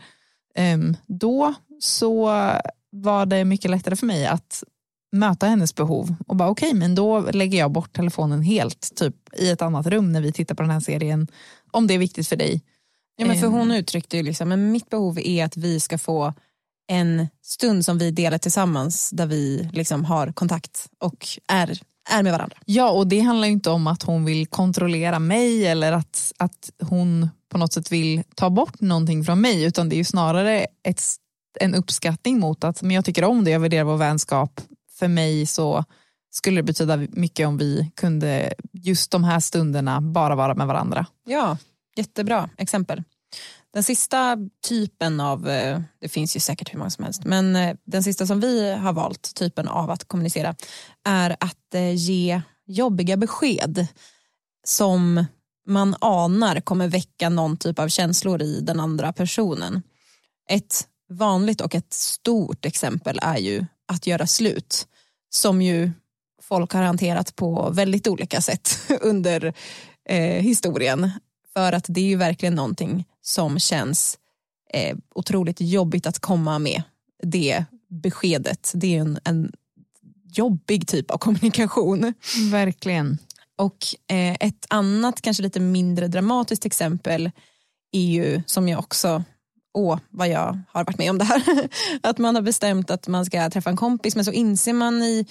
Um, 0.58 0.96
då 1.06 1.54
så 1.80 2.26
var 2.90 3.26
det 3.26 3.44
mycket 3.44 3.70
lättare 3.70 3.96
för 3.96 4.06
mig 4.06 4.26
att 4.26 4.62
möta 5.12 5.46
hennes 5.46 5.74
behov 5.74 6.14
och 6.26 6.36
bara 6.36 6.48
okej, 6.48 6.68
okay, 6.68 6.78
men 6.78 6.94
då 6.94 7.20
lägger 7.20 7.58
jag 7.58 7.72
bort 7.72 7.92
telefonen 7.92 8.42
helt 8.42 8.96
typ 8.96 9.14
i 9.36 9.50
ett 9.50 9.62
annat 9.62 9.86
rum 9.86 10.12
när 10.12 10.20
vi 10.20 10.32
tittar 10.32 10.54
på 10.54 10.62
den 10.62 10.70
här 10.70 10.80
serien 10.80 11.28
om 11.70 11.86
det 11.86 11.94
är 11.94 11.98
viktigt 11.98 12.28
för 12.28 12.36
dig. 12.36 12.62
Ja, 13.16 13.26
men 13.26 13.40
för 13.40 13.46
hon 13.46 13.70
ehm. 13.70 13.76
uttryckte 13.76 14.16
ju 14.16 14.22
liksom, 14.22 14.48
men 14.48 14.72
mitt 14.72 14.90
behov 14.90 15.18
är 15.18 15.44
att 15.44 15.56
vi 15.56 15.80
ska 15.80 15.98
få 15.98 16.34
en 16.88 17.28
stund 17.42 17.84
som 17.84 17.98
vi 17.98 18.10
delar 18.10 18.38
tillsammans 18.38 19.10
där 19.10 19.26
vi 19.26 19.68
liksom 19.72 20.04
har 20.04 20.32
kontakt 20.32 20.88
och 20.98 21.26
är 21.48 21.80
är 22.10 22.22
med 22.22 22.32
varandra. 22.32 22.56
Ja, 22.64 22.90
och 22.90 23.06
det 23.06 23.20
handlar 23.20 23.48
inte 23.48 23.70
om 23.70 23.86
att 23.86 24.02
hon 24.02 24.24
vill 24.24 24.46
kontrollera 24.46 25.18
mig 25.18 25.66
eller 25.66 25.92
att, 25.92 26.32
att 26.38 26.70
hon 26.82 27.28
på 27.48 27.58
något 27.58 27.72
sätt 27.72 27.92
vill 27.92 28.22
ta 28.34 28.50
bort 28.50 28.80
någonting 28.80 29.24
från 29.24 29.40
mig, 29.40 29.64
utan 29.64 29.88
det 29.88 29.94
är 29.94 29.98
ju 29.98 30.04
snarare 30.04 30.66
ett, 30.82 31.02
en 31.60 31.74
uppskattning 31.74 32.40
mot 32.40 32.64
att 32.64 32.82
men 32.82 32.90
jag 32.90 33.04
tycker 33.04 33.24
om 33.24 33.44
det, 33.44 33.50
jag 33.50 33.60
värderar 33.60 33.84
vår 33.84 33.96
vänskap. 33.96 34.60
För 34.98 35.08
mig 35.08 35.46
så 35.46 35.84
skulle 36.30 36.58
det 36.58 36.62
betyda 36.62 36.96
mycket 36.96 37.48
om 37.48 37.56
vi 37.58 37.90
kunde 37.94 38.54
just 38.72 39.10
de 39.10 39.24
här 39.24 39.40
stunderna 39.40 40.00
bara 40.00 40.34
vara 40.34 40.54
med 40.54 40.66
varandra. 40.66 41.06
Ja, 41.26 41.56
jättebra 41.96 42.50
exempel. 42.58 43.02
Den 43.74 43.82
sista 43.82 44.38
typen 44.68 45.20
av, 45.20 45.48
eh, 45.48 45.80
det 46.00 46.08
finns 46.08 46.36
ju 46.36 46.40
säkert 46.40 46.74
hur 46.74 46.78
många 46.78 46.90
som 46.90 47.04
helst, 47.04 47.24
men 47.24 47.56
eh, 47.56 47.76
den 47.84 48.02
sista 48.02 48.26
som 48.26 48.40
vi 48.40 48.72
har 48.72 48.92
valt, 48.92 49.34
typen 49.34 49.68
av 49.68 49.90
att 49.90 50.04
kommunicera, 50.04 50.54
är 51.04 51.36
att 51.40 51.74
eh, 51.74 51.94
ge 51.94 52.42
jobbiga 52.66 53.16
besked 53.16 53.86
som 54.66 55.24
man 55.66 55.96
anar 56.00 56.60
kommer 56.60 56.88
väcka 56.88 57.28
någon 57.28 57.56
typ 57.56 57.78
av 57.78 57.88
känslor 57.88 58.42
i 58.42 58.60
den 58.60 58.80
andra 58.80 59.12
personen. 59.12 59.82
Ett 60.50 60.88
vanligt 61.10 61.60
och 61.60 61.74
ett 61.74 61.92
stort 61.92 62.64
exempel 62.64 63.18
är 63.22 63.38
ju 63.38 63.66
att 63.92 64.06
göra 64.06 64.26
slut, 64.26 64.86
som 65.30 65.62
ju 65.62 65.90
folk 66.42 66.72
har 66.72 66.82
hanterat 66.82 67.36
på 67.36 67.70
väldigt 67.72 68.06
olika 68.06 68.40
sätt 68.40 68.78
under 69.00 69.54
eh, 70.08 70.42
historien. 70.42 71.10
För 71.56 71.72
att 71.72 71.84
det 71.88 72.00
är 72.00 72.04
ju 72.04 72.16
verkligen 72.16 72.54
någonting 72.54 73.04
som 73.22 73.58
känns 73.58 74.18
eh, 74.72 74.96
otroligt 75.14 75.60
jobbigt 75.60 76.06
att 76.06 76.18
komma 76.18 76.58
med. 76.58 76.82
Det 77.22 77.64
beskedet, 77.88 78.72
det 78.74 78.96
är 78.96 79.00
en, 79.00 79.18
en 79.24 79.52
jobbig 80.36 80.88
typ 80.88 81.10
av 81.10 81.18
kommunikation. 81.18 82.14
Verkligen. 82.50 83.18
Och 83.56 83.76
eh, 84.10 84.36
ett 84.40 84.66
annat, 84.68 85.20
kanske 85.20 85.42
lite 85.42 85.60
mindre 85.60 86.08
dramatiskt 86.08 86.66
exempel 86.66 87.30
är 87.92 88.06
ju, 88.06 88.42
som 88.46 88.68
jag 88.68 88.78
också, 88.78 89.24
åh 89.74 89.98
vad 90.10 90.28
jag 90.28 90.60
har 90.68 90.84
varit 90.84 90.98
med 90.98 91.10
om 91.10 91.18
det 91.18 91.24
här, 91.24 91.68
att 92.02 92.18
man 92.18 92.34
har 92.34 92.42
bestämt 92.42 92.90
att 92.90 93.08
man 93.08 93.26
ska 93.26 93.50
träffa 93.50 93.70
en 93.70 93.76
kompis 93.76 94.16
men 94.16 94.24
så 94.24 94.32
inser 94.32 94.72
man 94.72 95.02
i, 95.02 95.26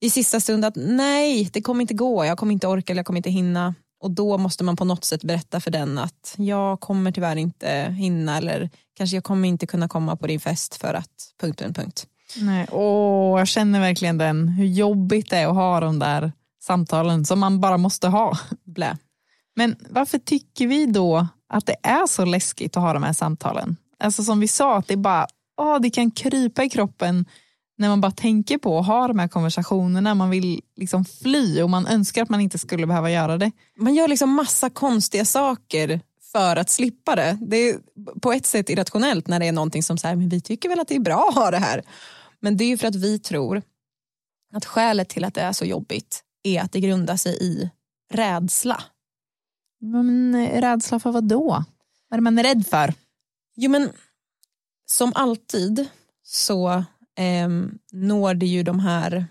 i 0.00 0.10
sista 0.10 0.40
stund 0.40 0.64
att 0.64 0.76
nej, 0.76 1.50
det 1.52 1.62
kommer 1.62 1.80
inte 1.80 1.94
gå, 1.94 2.24
jag 2.24 2.38
kommer 2.38 2.52
inte 2.52 2.66
orka 2.66 2.92
eller 2.92 2.98
jag 2.98 3.06
kommer 3.06 3.18
inte 3.18 3.30
hinna. 3.30 3.74
Och 4.04 4.10
då 4.10 4.38
måste 4.38 4.64
man 4.64 4.76
på 4.76 4.84
något 4.84 5.04
sätt 5.04 5.24
berätta 5.24 5.60
för 5.60 5.70
den 5.70 5.98
att 5.98 6.34
jag 6.36 6.80
kommer 6.80 7.12
tyvärr 7.12 7.36
inte 7.36 7.94
hinna 7.98 8.36
eller 8.36 8.70
kanske 8.96 9.16
jag 9.16 9.24
kommer 9.24 9.48
inte 9.48 9.66
kunna 9.66 9.88
komma 9.88 10.16
på 10.16 10.26
din 10.26 10.40
fest 10.40 10.74
för 10.74 10.94
att 10.94 11.10
punkt, 11.40 11.60
punkt, 11.60 11.76
punkt. 11.76 12.06
Nej, 12.36 12.66
åh, 12.72 13.38
jag 13.38 13.48
känner 13.48 13.80
verkligen 13.80 14.18
den, 14.18 14.48
hur 14.48 14.66
jobbigt 14.66 15.30
det 15.30 15.36
är 15.36 15.46
att 15.46 15.54
ha 15.54 15.80
de 15.80 15.98
där 15.98 16.32
samtalen 16.64 17.24
som 17.24 17.40
man 17.40 17.60
bara 17.60 17.76
måste 17.76 18.08
ha. 18.08 18.38
Blä. 18.64 18.96
Men 19.56 19.76
varför 19.90 20.18
tycker 20.18 20.66
vi 20.66 20.86
då 20.86 21.26
att 21.48 21.66
det 21.66 21.76
är 21.82 22.06
så 22.06 22.24
läskigt 22.24 22.76
att 22.76 22.82
ha 22.82 22.92
de 22.92 23.02
här 23.02 23.12
samtalen? 23.12 23.76
Alltså 23.98 24.22
som 24.22 24.40
vi 24.40 24.48
sa, 24.48 24.76
att 24.76 24.88
det 24.88 24.96
bara, 24.96 25.26
åh, 25.60 25.80
det 25.80 25.90
kan 25.90 26.10
krypa 26.10 26.64
i 26.64 26.70
kroppen 26.70 27.24
när 27.76 27.88
man 27.88 28.00
bara 28.00 28.12
tänker 28.12 28.58
på 28.58 28.78
att 28.78 28.86
ha 28.86 29.08
de 29.08 29.18
här 29.18 29.28
konversationerna, 29.28 30.14
man 30.14 30.30
vill 30.30 30.60
liksom 30.76 31.04
fly 31.04 31.62
och 31.62 31.70
man 31.70 31.86
önskar 31.86 32.22
att 32.22 32.28
man 32.28 32.40
inte 32.40 32.58
skulle 32.58 32.86
behöva 32.86 33.10
göra 33.10 33.38
det. 33.38 33.52
Man 33.76 33.94
gör 33.94 34.08
liksom 34.08 34.30
massa 34.30 34.70
konstiga 34.70 35.24
saker 35.24 36.00
för 36.32 36.56
att 36.56 36.70
slippa 36.70 37.16
det. 37.16 37.38
Det 37.40 37.56
är 37.56 37.78
på 38.20 38.32
ett 38.32 38.46
sätt 38.46 38.70
irrationellt 38.70 39.28
när 39.28 39.40
det 39.40 39.46
är 39.46 39.52
någonting 39.52 39.82
som 39.82 39.98
säger 39.98 40.16
men 40.16 40.28
vi 40.28 40.40
tycker 40.40 40.68
väl 40.68 40.80
att 40.80 40.88
det 40.88 40.94
är 40.94 41.00
bra 41.00 41.28
att 41.28 41.34
ha 41.34 41.50
det 41.50 41.58
här. 41.58 41.82
Men 42.40 42.56
det 42.56 42.64
är 42.64 42.76
för 42.76 42.88
att 42.88 42.94
vi 42.94 43.18
tror 43.18 43.62
att 44.52 44.64
skälet 44.64 45.08
till 45.08 45.24
att 45.24 45.34
det 45.34 45.40
är 45.40 45.52
så 45.52 45.64
jobbigt 45.64 46.22
är 46.42 46.60
att 46.60 46.72
det 46.72 46.80
grundar 46.80 47.16
sig 47.16 47.38
i 47.40 47.70
rädsla. 48.12 48.82
Men 49.80 50.36
rädsla 50.60 51.00
för 51.00 51.12
vad 51.12 51.24
då? 51.24 51.64
Vad 52.08 52.18
är 52.18 52.20
man 52.20 52.42
rädd 52.42 52.66
för? 52.66 52.94
Jo 53.56 53.70
men 53.70 53.90
som 54.86 55.12
alltid 55.14 55.88
så 56.22 56.84
eh, 57.18 57.48
når 57.92 58.34
det 58.34 58.46
ju 58.46 58.62
de 58.62 58.80
här 58.80 59.26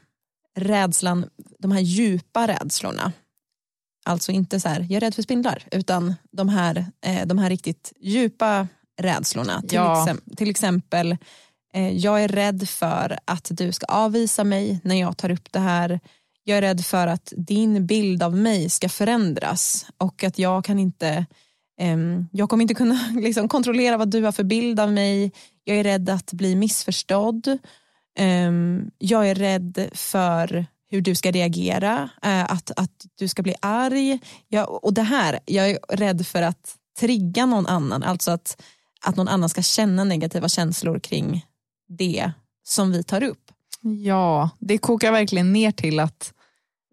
rädslan, 0.55 1.29
de 1.59 1.71
här 1.71 1.81
djupa 1.81 2.47
rädslorna. 2.47 3.11
Alltså 4.05 4.31
inte 4.31 4.59
så 4.59 4.69
här, 4.69 4.79
jag 4.79 4.91
är 4.91 4.99
rädd 4.99 5.15
för 5.15 5.21
spindlar, 5.21 5.63
utan 5.71 6.15
de 6.31 6.49
här, 6.49 6.85
eh, 7.05 7.27
de 7.27 7.37
här 7.37 7.49
riktigt 7.49 7.93
djupa 7.99 8.67
rädslorna. 9.01 9.61
Till, 9.61 9.75
ja. 9.75 10.01
exempel, 10.01 10.35
till 10.35 10.49
exempel 10.49 11.17
eh, 11.73 11.97
jag 11.97 12.23
är 12.23 12.27
rädd 12.27 12.69
för 12.69 13.19
att 13.25 13.47
du 13.51 13.71
ska 13.71 13.85
avvisa 13.85 14.43
mig 14.43 14.79
när 14.83 14.95
jag 14.95 15.17
tar 15.17 15.31
upp 15.31 15.51
det 15.51 15.59
här. 15.59 15.99
Jag 16.43 16.57
är 16.57 16.61
rädd 16.61 16.85
för 16.85 17.07
att 17.07 17.33
din 17.37 17.85
bild 17.85 18.23
av 18.23 18.37
mig 18.37 18.69
ska 18.69 18.89
förändras 18.89 19.85
och 19.97 20.23
att 20.23 20.39
jag 20.39 20.65
kan 20.65 20.79
inte 20.79 21.25
ehm, 21.79 22.27
jag 22.31 22.49
kommer 22.49 22.61
inte 22.61 22.73
kunna 22.73 22.99
liksom, 23.21 23.49
kontrollera 23.49 23.97
vad 23.97 24.09
du 24.09 24.23
har 24.23 24.31
för 24.31 24.43
bild 24.43 24.79
av 24.79 24.93
mig. 24.93 25.31
Jag 25.63 25.77
är 25.77 25.83
rädd 25.83 26.09
att 26.09 26.33
bli 26.33 26.55
missförstådd. 26.55 27.57
Ehm, 28.17 28.91
jag 28.97 29.29
är 29.29 29.35
rädd 29.35 29.89
för 29.93 30.65
hur 30.89 31.01
du 31.01 31.15
ska 31.15 31.31
reagera, 31.31 32.09
eh, 32.23 32.43
att, 32.43 32.71
att 32.75 33.05
du 33.15 33.27
ska 33.27 33.43
bli 33.43 33.55
arg. 33.61 34.19
Jag, 34.47 34.83
och 34.83 34.93
det 34.93 35.01
här, 35.01 35.39
jag 35.45 35.69
är 35.69 35.77
rädd 35.89 36.27
för 36.27 36.41
att 36.41 36.75
trigga 36.99 37.45
någon 37.45 37.67
annan, 37.67 38.03
alltså 38.03 38.31
att, 38.31 38.61
att 39.05 39.15
någon 39.15 39.27
annan 39.27 39.49
ska 39.49 39.61
känna 39.61 40.03
negativa 40.03 40.49
känslor 40.49 40.99
kring 40.99 41.45
det 41.87 42.31
som 42.63 42.91
vi 42.91 43.03
tar 43.03 43.23
upp. 43.23 43.51
Ja, 43.81 44.49
det 44.59 44.77
kokar 44.77 45.11
verkligen 45.11 45.53
ner 45.53 45.71
till 45.71 45.99
att 45.99 46.33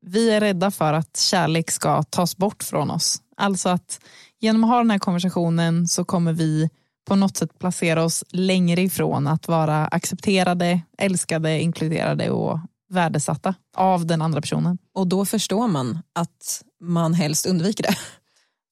vi 0.02 0.30
är 0.30 0.40
rädda 0.40 0.70
för 0.70 0.92
att 0.92 1.16
kärlek 1.16 1.70
ska 1.70 2.02
tas 2.02 2.36
bort 2.36 2.62
från 2.62 2.90
oss. 2.90 3.22
Alltså 3.36 3.68
att 3.68 4.00
genom 4.38 4.64
att 4.64 4.70
ha 4.70 4.78
den 4.78 4.90
här 4.90 4.98
konversationen 4.98 5.88
så 5.88 6.04
kommer 6.04 6.32
vi 6.32 6.70
på 7.08 7.16
något 7.16 7.36
sätt 7.36 7.58
placera 7.58 8.04
oss 8.04 8.24
längre 8.30 8.82
ifrån 8.82 9.26
att 9.26 9.48
vara 9.48 9.86
accepterade, 9.86 10.80
älskade, 10.98 11.60
inkluderade 11.60 12.30
och 12.30 12.58
värdesatta 12.90 13.54
av 13.76 14.06
den 14.06 14.22
andra 14.22 14.40
personen. 14.40 14.78
Och 14.94 15.06
då 15.06 15.24
förstår 15.24 15.68
man 15.68 15.98
att 16.14 16.62
man 16.80 17.14
helst 17.14 17.46
undviker 17.46 17.82
det. 17.82 17.94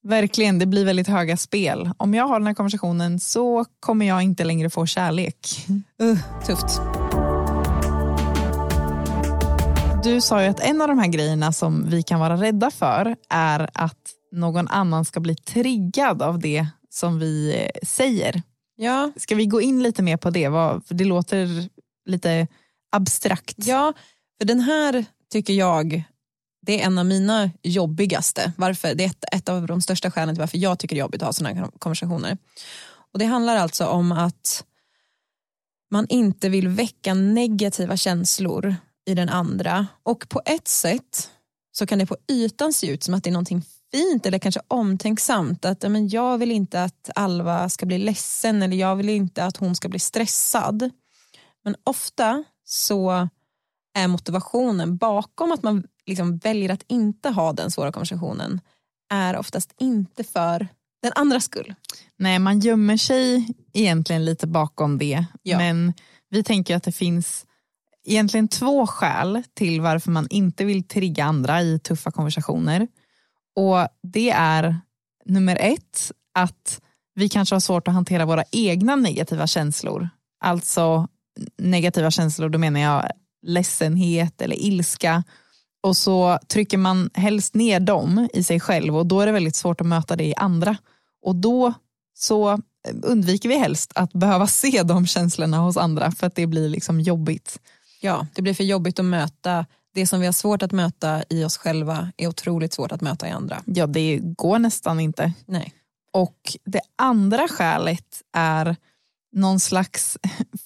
Verkligen, 0.03 0.59
det 0.59 0.67
blir 0.67 0.85
väldigt 0.85 1.09
höga 1.09 1.37
spel. 1.37 1.91
Om 1.97 2.15
jag 2.15 2.29
har 2.29 2.41
den 2.41 2.47
här 2.47 2.55
konversationen 2.55 3.21
så 3.21 3.65
kommer 3.81 4.07
jag 4.07 4.23
inte 4.23 4.45
längre 4.45 4.71
få 4.71 4.87
kärlek. 4.87 5.67
Uh, 6.03 6.19
tufft. 6.47 6.81
Du 10.05 10.21
sa 10.21 10.43
ju 10.43 10.49
att 10.49 10.61
en 10.61 10.83
av 10.83 10.89
de 10.89 10.99
här 10.99 11.07
grejerna 11.07 11.53
som 11.53 11.91
vi 11.91 12.03
kan 12.03 12.21
vara 12.21 12.37
rädda 12.37 12.71
för 12.71 13.17
är 13.29 13.71
att 13.75 14.15
någon 14.33 14.69
annan 14.69 15.05
ska 15.05 15.21
bli 15.21 15.35
triggad 15.35 16.23
av 16.23 16.39
det 16.39 16.67
som 16.99 17.19
vi 17.19 17.55
eh, 17.57 17.87
säger. 17.89 18.43
Ja. 18.77 19.13
Ska 19.17 19.35
vi 19.35 19.47
gå 19.47 19.61
in 19.61 19.83
lite 19.83 20.03
mer 20.03 20.17
på 20.17 20.31
det? 20.31 20.51
Det 20.89 21.05
låter 21.05 21.69
lite 22.07 22.47
abstrakt. 22.93 23.57
Ja, 23.57 23.93
för 24.41 24.47
den 24.47 24.61
här 24.61 25.05
tycker 25.33 25.53
jag 25.53 26.05
det 26.67 26.81
är 26.81 26.87
en 26.87 26.99
av 26.99 27.07
mina 27.07 27.51
jobbigaste. 27.63 28.53
Varför? 28.57 28.95
Det 28.95 29.05
är 29.05 29.09
ett, 29.09 29.25
ett 29.33 29.49
av 29.49 29.67
de 29.67 29.83
största 29.83 30.11
skälen 30.11 30.35
till 30.35 30.41
varför 30.41 30.59
jag 30.59 30.79
tycker 30.79 30.97
det 30.97 30.99
är 30.99 31.01
jobbigt 31.01 31.23
att 31.23 31.27
ha 31.27 31.33
sådana 31.33 31.61
här 31.61 31.71
konversationer. 31.79 32.39
Och 33.13 33.19
Det 33.19 33.25
handlar 33.25 33.57
alltså 33.57 33.87
om 33.87 34.13
att 34.13 34.65
man 35.91 36.07
inte 36.09 36.49
vill 36.49 36.69
väcka 36.69 37.15
negativa 37.15 37.97
känslor 37.97 38.77
i 39.07 39.15
den 39.15 39.29
andra. 39.29 39.87
Och 40.03 40.29
på 40.29 40.41
ett 40.45 40.69
sätt 40.69 41.31
så 41.73 41.87
kan 41.87 41.99
det 41.99 42.07
på 42.07 42.17
ytan 42.31 42.73
se 42.73 42.87
ut 42.87 43.03
som 43.03 43.15
att 43.15 43.25
det 43.25 43.31
är 43.31 43.33
någonting 43.33 43.65
fint 43.93 44.27
eller 44.27 44.39
kanske 44.39 44.61
omtänksamt. 44.69 45.65
Att 45.65 45.83
men 45.83 46.09
jag 46.09 46.39
vill 46.39 46.51
inte 46.51 46.83
att 46.83 47.11
Alva 47.15 47.69
ska 47.69 47.87
bli 47.87 47.99
ledsen 47.99 48.63
eller 48.63 48.77
jag 48.77 48.97
vill 48.97 49.09
inte 49.09 49.45
att 49.45 49.57
hon 49.57 49.75
ska 49.75 49.89
bli 49.89 49.99
stressad. 49.99 50.91
Men 51.65 51.77
ofta 51.85 52.45
så 52.65 53.29
är 53.95 54.09
motivationen 54.09 54.97
bakom 54.97 55.53
att 55.53 55.63
man 55.63 55.85
liksom 56.07 56.39
väljer 56.39 56.71
att 56.71 56.85
inte 56.87 57.29
ha 57.31 57.53
den 57.53 57.71
svåra 57.71 57.93
konversationen 57.93 58.61
är 59.11 59.37
oftast 59.37 59.75
inte 59.79 60.25
för 60.25 60.69
den 61.03 61.13
andra 61.15 61.41
skull. 61.41 61.75
Nej, 62.17 62.39
man 62.39 62.61
gömmer 62.61 62.97
sig 62.97 63.49
egentligen 63.73 64.25
lite 64.25 64.47
bakom 64.47 64.99
det. 64.99 65.25
Ja. 65.43 65.59
Men 65.59 65.93
vi 66.31 66.43
tänker 66.45 66.77
att 66.77 66.83
det 66.83 66.93
finns 66.93 67.47
egentligen 68.05 68.49
två 68.49 68.87
skäl 68.87 69.43
till 69.55 69.81
varför 69.81 70.11
man 70.11 70.27
inte 70.31 70.65
vill 70.65 70.89
trigga 70.89 71.25
andra 71.25 71.63
i 71.63 71.79
tuffa 71.79 72.11
konversationer. 72.11 72.89
Och 73.59 73.89
Det 74.03 74.31
är 74.31 74.81
nummer 75.25 75.57
ett, 75.61 76.13
att 76.35 76.81
vi 77.15 77.29
kanske 77.29 77.55
har 77.55 77.61
svårt 77.61 77.89
att 77.89 77.95
hantera 77.95 78.27
våra 78.27 78.45
egna 78.53 78.97
negativa 78.97 79.47
känslor. 79.47 80.09
Alltså 80.41 81.09
negativa 81.59 82.11
känslor, 82.11 82.49
då 82.49 82.59
menar 82.59 82.81
jag 82.81 83.11
ledsenhet 83.43 84.41
eller 84.41 84.57
ilska. 84.57 85.25
Och 85.81 85.97
så 85.97 86.39
trycker 86.49 86.79
man 86.79 87.11
helst 87.15 87.55
ner 87.55 87.81
dem 87.81 88.29
i 88.33 88.45
sig 88.45 88.61
själv 88.61 88.97
och 88.97 89.07
då 89.07 89.21
är 89.21 89.27
det 89.27 89.33
väldigt 89.33 89.57
svårt 89.57 89.81
att 89.81 89.87
möta 89.87 90.17
det 90.17 90.25
i 90.25 90.35
andra. 90.35 90.77
Och 91.23 91.37
då 91.37 91.75
så 92.15 92.59
undviker 93.03 93.49
vi 93.49 93.59
helst 93.59 93.93
att 93.95 94.13
behöva 94.13 94.47
se 94.63 94.83
de 94.83 95.07
känslorna 95.07 95.59
hos 95.59 95.77
andra 95.77 96.11
för 96.11 96.27
att 96.27 96.35
det 96.35 96.47
blir 96.47 96.69
liksom 96.69 97.01
jobbigt. 97.01 97.61
Ja, 98.01 98.27
det 98.35 98.43
blir 98.43 98.55
för 98.55 98.65
jobbigt 98.65 98.99
att 98.99 99.05
möta 99.05 99.67
det 99.99 100.07
som 100.07 100.21
vi 100.21 100.27
har 100.27 100.33
svårt 100.33 100.63
att 100.63 100.73
möta 100.73 101.23
i 101.29 101.45
oss 101.45 101.57
själva 101.57 102.13
är 102.17 102.27
otroligt 102.27 102.73
svårt 102.73 102.93
att 102.93 103.01
möta 103.01 103.29
i 103.29 103.31
andra. 103.31 103.63
Ja, 103.67 103.87
det 103.87 104.19
går 104.23 104.59
nästan 104.59 105.01
inte. 105.01 105.33
Nej. 105.47 105.75
Och 106.13 106.57
det 106.65 106.81
andra 106.97 107.49
skälet 107.49 108.23
är 108.33 108.77
någon 109.33 109.61
slags 109.61 110.19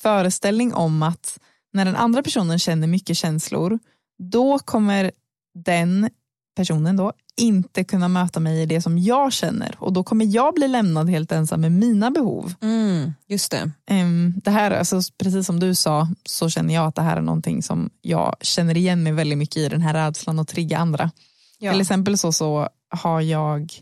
föreställning 0.02 0.74
om 0.74 1.02
att 1.02 1.38
när 1.72 1.84
den 1.84 1.96
andra 1.96 2.22
personen 2.22 2.58
känner 2.58 2.86
mycket 2.86 3.16
känslor, 3.16 3.78
då 4.18 4.58
kommer 4.58 5.12
den 5.54 6.10
personen 6.56 6.96
då 6.96 7.12
inte 7.36 7.84
kunna 7.84 8.08
möta 8.08 8.40
mig 8.40 8.62
i 8.62 8.66
det 8.66 8.82
som 8.82 8.98
jag 8.98 9.32
känner 9.32 9.76
och 9.78 9.92
då 9.92 10.02
kommer 10.02 10.24
jag 10.34 10.54
bli 10.54 10.68
lämnad 10.68 11.10
helt 11.10 11.32
ensam 11.32 11.60
med 11.60 11.72
mina 11.72 12.10
behov. 12.10 12.54
Mm, 12.60 13.14
just 13.26 13.50
det. 13.50 13.70
Um, 13.90 14.34
det 14.44 14.50
här, 14.50 14.70
alltså, 14.70 15.00
precis 15.18 15.46
som 15.46 15.60
du 15.60 15.74
sa 15.74 16.08
så 16.24 16.48
känner 16.48 16.74
jag 16.74 16.86
att 16.86 16.94
det 16.94 17.02
här 17.02 17.16
är 17.16 17.20
någonting 17.20 17.62
som 17.62 17.90
jag 18.00 18.36
känner 18.40 18.76
igen 18.76 19.02
mig 19.02 19.12
väldigt 19.12 19.38
mycket 19.38 19.56
i 19.56 19.68
den 19.68 19.80
här 19.80 19.94
rädslan 19.94 20.38
att 20.38 20.48
trigga 20.48 20.78
andra. 20.78 21.10
Ja. 21.58 21.72
Till 21.72 21.80
exempel 21.80 22.18
så, 22.18 22.32
så 22.32 22.68
har 22.90 23.20
jag 23.20 23.72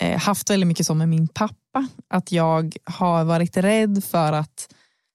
eh, 0.00 0.18
haft 0.18 0.50
väldigt 0.50 0.66
mycket 0.66 0.86
så 0.86 0.94
med 0.94 1.08
min 1.08 1.28
pappa 1.28 1.88
att 2.08 2.32
jag 2.32 2.76
har 2.84 3.24
varit 3.24 3.56
rädd 3.56 4.04
för 4.04 4.32
att 4.32 4.68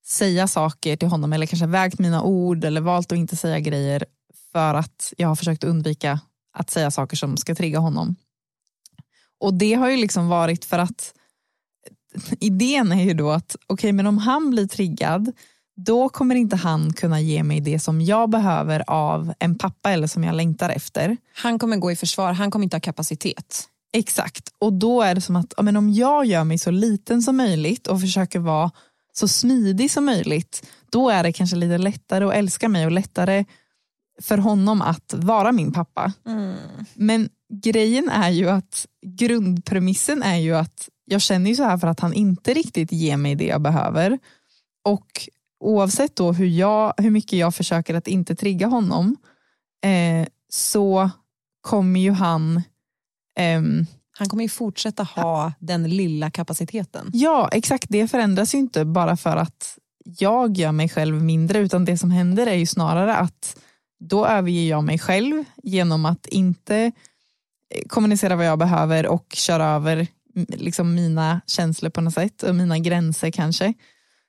säga 0.05 0.47
saker 0.47 0.95
till 0.95 1.07
honom 1.07 1.33
eller 1.33 1.45
kanske 1.45 1.67
vägt 1.67 1.99
mina 1.99 2.23
ord 2.23 2.65
eller 2.65 2.81
valt 2.81 3.11
att 3.11 3.17
inte 3.17 3.35
säga 3.35 3.59
grejer 3.59 4.05
för 4.51 4.73
att 4.73 5.13
jag 5.17 5.27
har 5.27 5.35
försökt 5.35 5.63
undvika 5.63 6.19
att 6.53 6.69
säga 6.69 6.91
saker 6.91 7.17
som 7.17 7.37
ska 7.37 7.55
trigga 7.55 7.79
honom. 7.79 8.15
Och 9.39 9.53
det 9.53 9.73
har 9.73 9.89
ju 9.89 9.97
liksom 9.97 10.27
varit 10.27 10.65
för 10.65 10.79
att 10.79 11.13
idén 12.39 12.91
är 12.91 13.03
ju 13.03 13.13
då 13.13 13.31
att 13.31 13.55
okej 13.55 13.73
okay, 13.73 13.93
men 13.93 14.07
om 14.07 14.17
han 14.17 14.49
blir 14.49 14.67
triggad 14.67 15.31
då 15.75 16.09
kommer 16.09 16.35
inte 16.35 16.55
han 16.55 16.93
kunna 16.93 17.21
ge 17.21 17.43
mig 17.43 17.59
det 17.59 17.79
som 17.79 18.01
jag 18.01 18.29
behöver 18.29 18.83
av 18.87 19.33
en 19.39 19.57
pappa 19.57 19.91
eller 19.91 20.07
som 20.07 20.23
jag 20.23 20.35
längtar 20.35 20.69
efter. 20.69 21.17
Han 21.33 21.59
kommer 21.59 21.77
gå 21.77 21.91
i 21.91 21.95
försvar, 21.95 22.33
han 22.33 22.51
kommer 22.51 22.63
inte 22.63 22.75
ha 22.75 22.81
kapacitet. 22.81 23.67
Exakt, 23.93 24.53
och 24.59 24.73
då 24.73 25.01
är 25.01 25.15
det 25.15 25.21
som 25.21 25.35
att 25.35 25.53
men 25.61 25.77
om 25.77 25.93
jag 25.93 26.25
gör 26.25 26.43
mig 26.43 26.57
så 26.57 26.71
liten 26.71 27.21
som 27.21 27.37
möjligt 27.37 27.87
och 27.87 28.01
försöker 28.01 28.39
vara 28.39 28.71
så 29.13 29.27
smidig 29.27 29.91
som 29.91 30.05
möjligt, 30.05 30.67
då 30.91 31.09
är 31.09 31.23
det 31.23 31.33
kanske 31.33 31.55
lite 31.55 31.77
lättare 31.77 32.25
att 32.25 32.33
älska 32.33 32.69
mig 32.69 32.85
och 32.85 32.91
lättare 32.91 33.45
för 34.21 34.37
honom 34.37 34.81
att 34.81 35.13
vara 35.13 35.51
min 35.51 35.71
pappa. 35.71 36.13
Mm. 36.25 36.57
Men 36.93 37.29
grejen 37.53 38.09
är 38.09 38.29
ju 38.29 38.49
att 38.49 38.87
grundpremissen 39.05 40.23
är 40.23 40.37
ju 40.37 40.55
att 40.55 40.89
jag 41.05 41.21
känner 41.21 41.49
ju 41.49 41.55
så 41.55 41.63
här 41.63 41.77
för 41.77 41.87
att 41.87 41.99
han 41.99 42.13
inte 42.13 42.53
riktigt 42.53 42.91
ger 42.91 43.17
mig 43.17 43.35
det 43.35 43.45
jag 43.45 43.61
behöver. 43.61 44.19
Och 44.85 45.07
oavsett 45.59 46.15
då 46.15 46.31
hur, 46.31 46.47
jag, 46.47 46.93
hur 46.97 47.09
mycket 47.09 47.39
jag 47.39 47.55
försöker 47.55 47.95
att 47.95 48.07
inte 48.07 48.35
trigga 48.35 48.67
honom 48.67 49.17
eh, 49.83 50.27
så 50.49 51.09
kommer 51.61 51.99
ju 51.99 52.11
han 52.11 52.61
ehm, 53.37 53.85
han 54.17 54.29
kommer 54.29 54.43
ju 54.43 54.49
fortsätta 54.49 55.03
ha 55.03 55.53
den 55.59 55.89
lilla 55.89 56.31
kapaciteten. 56.31 57.09
Ja, 57.13 57.49
exakt. 57.51 57.85
Det 57.89 58.07
förändras 58.07 58.55
ju 58.55 58.57
inte 58.57 58.85
bara 58.85 59.17
för 59.17 59.37
att 59.37 59.77
jag 60.03 60.57
gör 60.57 60.71
mig 60.71 60.89
själv 60.89 61.23
mindre, 61.23 61.59
utan 61.59 61.85
det 61.85 61.97
som 61.97 62.11
händer 62.11 62.47
är 62.47 62.55
ju 62.55 62.65
snarare 62.65 63.15
att 63.15 63.57
då 64.01 64.25
överger 64.25 64.69
jag 64.69 64.83
mig 64.83 64.99
själv 64.99 65.43
genom 65.63 66.05
att 66.05 66.25
inte 66.25 66.91
eh, 67.69 67.81
kommunicera 67.87 68.35
vad 68.35 68.45
jag 68.45 68.59
behöver 68.59 69.07
och 69.07 69.25
köra 69.33 69.65
över 69.65 70.07
liksom 70.47 70.95
mina 70.95 71.41
känslor 71.47 71.89
på 71.89 72.01
något 72.01 72.13
sätt 72.13 72.43
och 72.43 72.55
mina 72.55 72.79
gränser 72.79 73.31
kanske. 73.31 73.73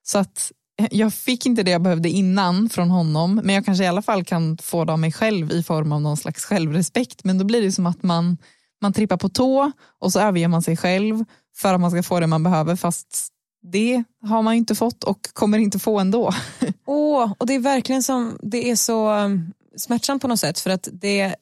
Så 0.02 0.18
att 0.18 0.52
eh, 0.80 0.88
jag 0.90 1.14
fick 1.14 1.46
inte 1.46 1.62
det 1.62 1.70
jag 1.70 1.82
behövde 1.82 2.08
innan 2.08 2.68
från 2.68 2.90
honom 2.90 3.40
men 3.44 3.54
jag 3.54 3.64
kanske 3.64 3.84
i 3.84 3.86
alla 3.86 4.02
fall 4.02 4.24
kan 4.24 4.58
få 4.58 4.84
det 4.84 4.92
av 4.92 4.98
mig 4.98 5.12
själv 5.12 5.52
i 5.52 5.62
form 5.62 5.92
av 5.92 6.00
någon 6.00 6.16
slags 6.16 6.44
självrespekt 6.44 7.24
men 7.24 7.38
då 7.38 7.44
blir 7.44 7.62
det 7.62 7.72
som 7.72 7.86
att 7.86 8.02
man 8.02 8.38
man 8.80 8.92
trippar 8.92 9.16
på 9.16 9.28
tå 9.28 9.72
och 9.98 10.12
så 10.12 10.20
överger 10.20 10.48
man 10.48 10.62
sig 10.62 10.76
själv 10.76 11.24
för 11.56 11.74
att 11.74 11.80
man 11.80 11.90
ska 11.90 12.02
få 12.02 12.20
det 12.20 12.26
man 12.26 12.42
behöver 12.42 12.76
fast 12.76 13.28
det 13.62 14.04
har 14.22 14.42
man 14.42 14.54
inte 14.54 14.74
fått 14.74 15.04
och 15.04 15.28
kommer 15.32 15.58
inte 15.58 15.78
få 15.78 15.98
ändå. 15.98 16.32
oh, 16.86 17.32
och 17.38 17.46
det 17.46 17.54
är 17.54 17.58
verkligen 17.58 18.02
som, 18.02 18.38
det 18.42 18.70
är 18.70 18.76
så 18.76 19.08
smärtsamt 19.76 20.22
på 20.22 20.28
något 20.28 20.40
sätt 20.40 20.58
för 20.58 20.70
att 20.70 20.88
det, 20.92 21.36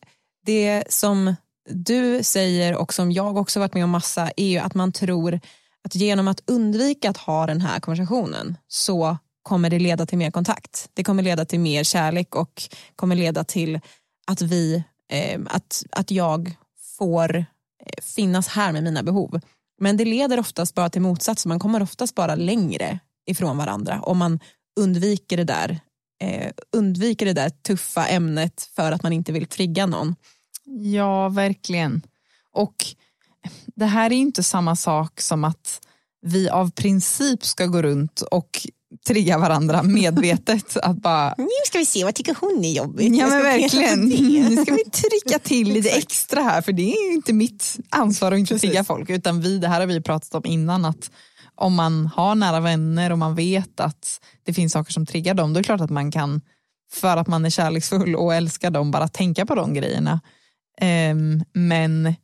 det 0.46 0.84
som 0.88 1.34
du 1.70 2.22
säger 2.22 2.76
och 2.76 2.94
som 2.94 3.12
jag 3.12 3.36
också 3.36 3.60
varit 3.60 3.74
med 3.74 3.84
om 3.84 3.90
massa 3.90 4.30
är 4.36 4.48
ju 4.48 4.58
att 4.58 4.74
man 4.74 4.92
tror 4.92 5.40
att 5.84 5.94
genom 5.94 6.28
att 6.28 6.42
undvika 6.46 7.10
att 7.10 7.16
ha 7.16 7.46
den 7.46 7.60
här 7.60 7.80
konversationen 7.80 8.56
så 8.68 9.18
kommer 9.42 9.70
det 9.70 9.78
leda 9.78 10.06
till 10.06 10.18
mer 10.18 10.30
kontakt. 10.30 10.90
Det 10.94 11.04
kommer 11.04 11.22
leda 11.22 11.44
till 11.44 11.60
mer 11.60 11.84
kärlek 11.84 12.34
och 12.34 12.62
kommer 12.96 13.16
leda 13.16 13.44
till 13.44 13.80
att 14.26 14.42
vi, 14.42 14.84
eh, 15.12 15.40
att, 15.46 15.84
att 15.90 16.10
jag 16.10 16.56
får 16.98 17.36
eh, 17.36 17.44
finnas 18.02 18.48
här 18.48 18.72
med 18.72 18.84
mina 18.84 19.02
behov. 19.02 19.40
Men 19.80 19.96
det 19.96 20.04
leder 20.04 20.40
oftast 20.40 20.74
bara 20.74 20.90
till 20.90 21.02
motsatsen. 21.02 21.48
Man 21.48 21.58
kommer 21.58 21.82
oftast 21.82 22.14
bara 22.14 22.34
längre 22.34 22.98
ifrån 23.26 23.56
varandra 23.56 24.00
om 24.02 24.18
man 24.18 24.40
undviker 24.80 25.36
det 25.36 25.44
där 25.44 25.80
eh, 26.20 26.50
undviker 26.72 27.26
det 27.26 27.32
där 27.32 27.50
tuffa 27.50 28.06
ämnet 28.06 28.70
för 28.76 28.92
att 28.92 29.02
man 29.02 29.12
inte 29.12 29.32
vill 29.32 29.46
trigga 29.46 29.86
någon. 29.86 30.14
Ja, 30.64 31.28
verkligen. 31.28 32.02
Och 32.52 32.74
det 33.74 33.86
här 33.86 34.06
är 34.06 34.16
inte 34.16 34.42
samma 34.42 34.76
sak 34.76 35.20
som 35.20 35.44
att 35.44 35.80
vi 36.22 36.48
av 36.48 36.70
princip 36.70 37.44
ska 37.44 37.66
gå 37.66 37.82
runt 37.82 38.20
och 38.20 38.66
trigga 39.06 39.38
varandra 39.38 39.82
medvetet. 39.82 40.76
att 40.82 40.96
bara, 40.96 41.34
Nu 41.38 41.48
ska 41.66 41.78
vi 41.78 41.86
se, 41.86 42.04
vad 42.04 42.14
tycker 42.14 42.36
hon 42.40 42.64
är 42.64 42.72
jobbigt? 42.72 43.16
ja 43.16 43.26
men 43.26 43.42
verkligen, 43.42 44.00
nu 44.48 44.56
ska 44.56 44.74
vi 44.74 44.84
trycka 44.84 45.38
till 45.38 45.72
lite 45.72 45.90
extra 45.90 46.42
här 46.42 46.62
för 46.62 46.72
det 46.72 46.92
är 46.92 47.08
ju 47.08 47.14
inte 47.14 47.32
mitt 47.32 47.76
ansvar 47.88 48.32
att 48.32 48.38
inte 48.38 48.54
Precis. 48.54 48.70
trigga 48.70 48.84
folk. 48.84 49.10
Utan 49.10 49.40
vi, 49.40 49.58
det 49.58 49.68
här 49.68 49.80
har 49.80 49.86
vi 49.86 50.00
pratat 50.00 50.34
om 50.34 50.46
innan 50.46 50.84
att 50.84 51.10
om 51.60 51.74
man 51.74 52.06
har 52.06 52.34
nära 52.34 52.60
vänner 52.60 53.12
och 53.12 53.18
man 53.18 53.34
vet 53.34 53.80
att 53.80 54.20
det 54.42 54.52
finns 54.52 54.72
saker 54.72 54.92
som 54.92 55.06
triggar 55.06 55.34
dem, 55.34 55.52
då 55.52 55.58
är 55.58 55.62
det 55.62 55.66
klart 55.66 55.80
att 55.80 55.90
man 55.90 56.10
kan, 56.10 56.40
för 56.92 57.16
att 57.16 57.26
man 57.26 57.44
är 57.44 57.50
kärleksfull 57.50 58.16
och 58.16 58.34
älskar 58.34 58.70
dem, 58.70 58.90
bara 58.90 59.08
tänka 59.08 59.46
på 59.46 59.54
de 59.54 59.74
grejerna. 59.74 60.20
Ehm, 60.80 61.44
men 61.52 62.14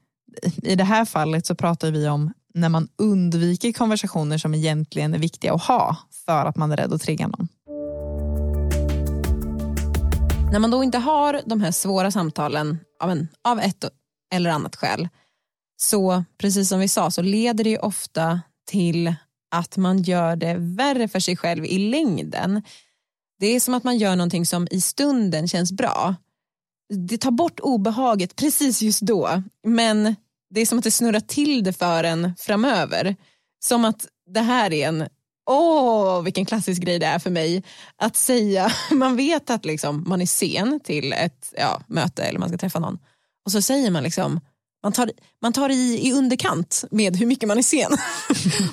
i 0.63 0.75
det 0.75 0.85
här 0.85 1.05
fallet 1.05 1.47
så 1.47 1.55
pratar 1.55 1.91
vi 1.91 2.09
om 2.09 2.33
när 2.55 2.69
man 2.69 2.89
undviker 2.99 3.73
konversationer 3.73 4.39
som 4.39 4.55
egentligen 4.55 5.15
är 5.15 5.19
viktiga 5.19 5.55
att 5.55 5.63
ha 5.63 5.97
för 6.27 6.47
att 6.47 6.57
man 6.57 6.73
är 6.73 6.77
rädd 6.77 6.93
att 6.93 7.03
trigga 7.03 7.29
någon. 7.29 7.49
När 10.53 10.59
man 10.59 10.71
då 10.71 10.85
inte 10.85 10.99
har 10.99 11.41
de 11.47 11.61
här 11.61 11.71
svåra 11.71 12.11
samtalen 12.11 12.79
av, 13.03 13.11
en, 13.11 13.29
av 13.45 13.61
ett 13.61 13.85
eller 14.33 14.51
annat 14.51 14.77
skäl 14.77 15.09
så 15.77 16.25
precis 16.39 16.69
som 16.69 16.81
vi 16.81 16.89
sa 16.89 17.11
så 17.11 17.23
leder 17.23 17.65
det 17.65 17.71
ju 17.71 17.79
ofta 17.79 18.41
till 18.67 19.15
att 19.51 19.77
man 19.77 20.03
gör 20.03 20.37
det 20.37 20.55
värre 20.59 21.09
för 21.09 21.21
sig 21.21 21.37
själv 21.37 21.65
i 21.65 21.79
längden. 21.79 22.63
Det 23.39 23.47
är 23.47 23.61
som 23.61 23.75
att 23.75 23.85
man 23.85 23.99
gör 23.99 24.17
någonting 24.17 24.47
som 24.47 24.69
i 24.71 24.81
stunden 24.81 25.49
känns 25.49 25.73
bra. 25.73 26.15
Det 27.09 27.19
tar 27.19 27.31
bort 27.31 27.61
obehaget 27.61 28.37
precis 28.37 28.83
just 28.83 29.01
då 29.01 29.43
men 29.67 30.17
det 30.51 30.61
är 30.61 30.67
som 30.67 30.79
att 30.79 30.85
det 30.85 30.91
snurrar 30.91 31.21
till 31.21 31.65
det 31.65 31.73
för 31.73 32.05
en 32.05 32.33
framöver. 32.39 33.17
Som 33.65 33.85
att 33.85 34.07
det 34.27 34.41
här 34.41 34.73
är 34.73 34.89
en 34.89 35.09
Åh, 35.51 36.23
vilken 36.23 36.47
klassisk 36.47 36.83
grej 36.83 36.99
det 36.99 37.07
är 37.07 37.19
för 37.19 37.31
mig 37.31 37.63
att 37.97 38.17
säga. 38.17 38.73
Man 38.91 39.17
vet 39.17 39.51
att 39.51 39.65
liksom, 39.65 40.05
man 40.07 40.23
är 40.23 40.27
sen 40.27 40.81
till 40.81 41.13
ett 41.13 41.53
ja, 41.57 41.81
möte 41.87 42.23
eller 42.23 42.39
man 42.39 42.49
ska 42.49 42.59
träffa 42.59 42.79
någon. 42.79 42.99
Och 43.45 43.53
så 43.53 43.63
säger 43.63 43.91
man 43.91 44.03
liksom, 44.03 44.41
man 44.87 44.93
tar, 44.93 45.11
man 45.43 45.53
tar 45.53 45.71
i, 45.71 46.09
i 46.09 46.13
underkant 46.13 46.85
med 46.91 47.17
hur 47.17 47.27
mycket 47.27 47.49
man 47.49 47.59
är 47.59 47.63
sen. 47.63 47.97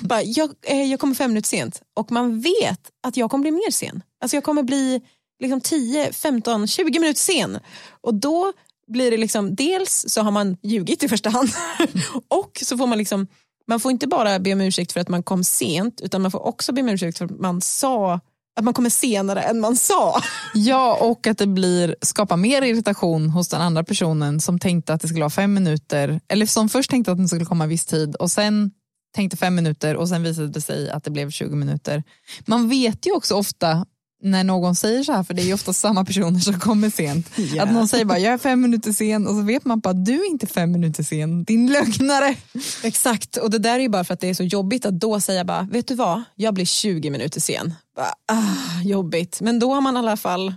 Bara, 0.00 0.22
jag, 0.22 0.50
eh, 0.62 0.82
jag 0.82 1.00
kommer 1.00 1.14
fem 1.14 1.30
minuter 1.30 1.48
sent 1.48 1.82
och 1.94 2.12
man 2.12 2.40
vet 2.40 2.80
att 3.06 3.16
jag 3.16 3.30
kommer 3.30 3.42
bli 3.42 3.50
mer 3.50 3.70
sen. 3.70 4.02
Alltså 4.20 4.36
jag 4.36 4.44
kommer 4.44 4.62
bli 4.62 5.00
liksom 5.42 5.60
10, 5.60 6.12
15, 6.12 6.66
20 6.66 7.00
minuter 7.00 7.20
sen. 7.20 7.58
Och 8.00 8.14
då 8.14 8.52
blir 8.86 9.10
det 9.10 9.16
liksom, 9.16 9.54
dels 9.54 10.04
så 10.08 10.20
har 10.22 10.30
man 10.30 10.56
ljugit 10.62 11.02
i 11.02 11.08
första 11.08 11.30
hand 11.30 11.48
och 12.28 12.62
så 12.62 12.78
får 12.78 12.86
man 12.86 12.98
liksom 12.98 13.26
man 13.66 13.80
får 13.80 13.90
inte 13.90 14.06
bara 14.06 14.38
be 14.38 14.52
om 14.52 14.60
ursäkt 14.60 14.92
för 14.92 15.00
att 15.00 15.08
man 15.08 15.22
kom 15.22 15.44
sent 15.44 16.00
utan 16.00 16.22
man 16.22 16.30
får 16.30 16.46
också 16.46 16.72
be 16.72 16.80
om 16.80 16.88
ursäkt 16.88 17.18
för 17.18 17.24
att 17.24 17.40
man 17.40 17.60
sa 17.60 18.20
att 18.56 18.64
man 18.64 18.74
kommer 18.74 18.90
senare 18.90 19.42
än 19.42 19.60
man 19.60 19.76
sa. 19.76 20.20
Ja, 20.54 20.98
och 21.00 21.26
att 21.26 21.38
det 21.38 21.46
blir, 21.46 21.96
skapar 22.00 22.36
mer 22.36 22.62
irritation 22.62 23.30
hos 23.30 23.48
den 23.48 23.60
andra 23.60 23.84
personen 23.84 24.40
som 24.40 24.58
tänkte 24.58 24.94
att 24.94 25.00
det 25.00 25.08
skulle 25.08 25.20
vara 25.20 25.30
fem 25.30 25.54
minuter, 25.54 26.20
eller 26.28 26.46
som 26.46 26.68
först 26.68 26.90
tänkte 26.90 27.12
att 27.12 27.18
den 27.18 27.28
skulle 27.28 27.44
komma 27.44 27.64
en 27.64 27.70
viss 27.70 27.86
tid 27.86 28.14
och 28.14 28.30
sen 28.30 28.70
tänkte 29.14 29.36
fem 29.36 29.54
minuter 29.54 29.96
och 29.96 30.08
sen 30.08 30.22
visade 30.22 30.48
det 30.48 30.60
sig 30.60 30.90
att 30.90 31.04
det 31.04 31.10
blev 31.10 31.30
20 31.30 31.56
minuter. 31.56 32.02
Man 32.46 32.68
vet 32.68 33.06
ju 33.06 33.12
också 33.12 33.34
ofta 33.34 33.86
när 34.24 34.44
någon 34.44 34.74
säger 34.74 35.02
så 35.02 35.12
här, 35.12 35.22
för 35.22 35.34
det 35.34 35.42
är 35.42 35.46
ju 35.46 35.54
ofta 35.54 35.72
samma 35.72 36.04
personer 36.04 36.38
som 36.40 36.60
kommer 36.60 36.90
sent, 36.90 37.30
Ja. 37.36 37.62
att 37.62 37.72
någon 37.72 37.88
säger 37.88 38.04
bara 38.04 38.18
jag 38.18 38.32
är 38.34 38.38
fem 38.38 38.60
minuter 38.60 38.92
sen 38.92 39.26
och 39.26 39.34
så 39.34 39.42
vet 39.42 39.64
man 39.64 39.80
bara 39.80 39.90
att 39.90 40.04
du 40.04 40.14
är 40.14 40.30
inte 40.30 40.46
fem 40.46 40.72
minuter 40.72 41.02
sen, 41.02 41.44
din 41.44 41.72
lögnare. 41.72 42.36
Exakt, 42.82 43.36
och 43.36 43.50
det 43.50 43.58
där 43.58 43.74
är 43.74 43.78
ju 43.80 43.88
bara 43.88 44.04
för 44.04 44.14
att 44.14 44.20
det 44.20 44.28
är 44.28 44.34
så 44.34 44.42
jobbigt 44.44 44.86
att 44.86 45.00
då 45.00 45.20
säga 45.20 45.44
bara, 45.44 45.62
vet 45.62 45.88
du 45.88 45.94
vad, 45.94 46.22
jag 46.34 46.54
blir 46.54 46.64
20 46.64 47.10
minuter 47.10 47.40
sen. 47.40 47.74
Bara, 47.96 48.38
ah, 48.38 48.82
jobbigt, 48.84 49.40
men 49.40 49.58
då 49.58 49.74
har 49.74 49.80
man 49.80 49.96
i 49.96 49.98
alla 49.98 50.16
fall 50.16 50.54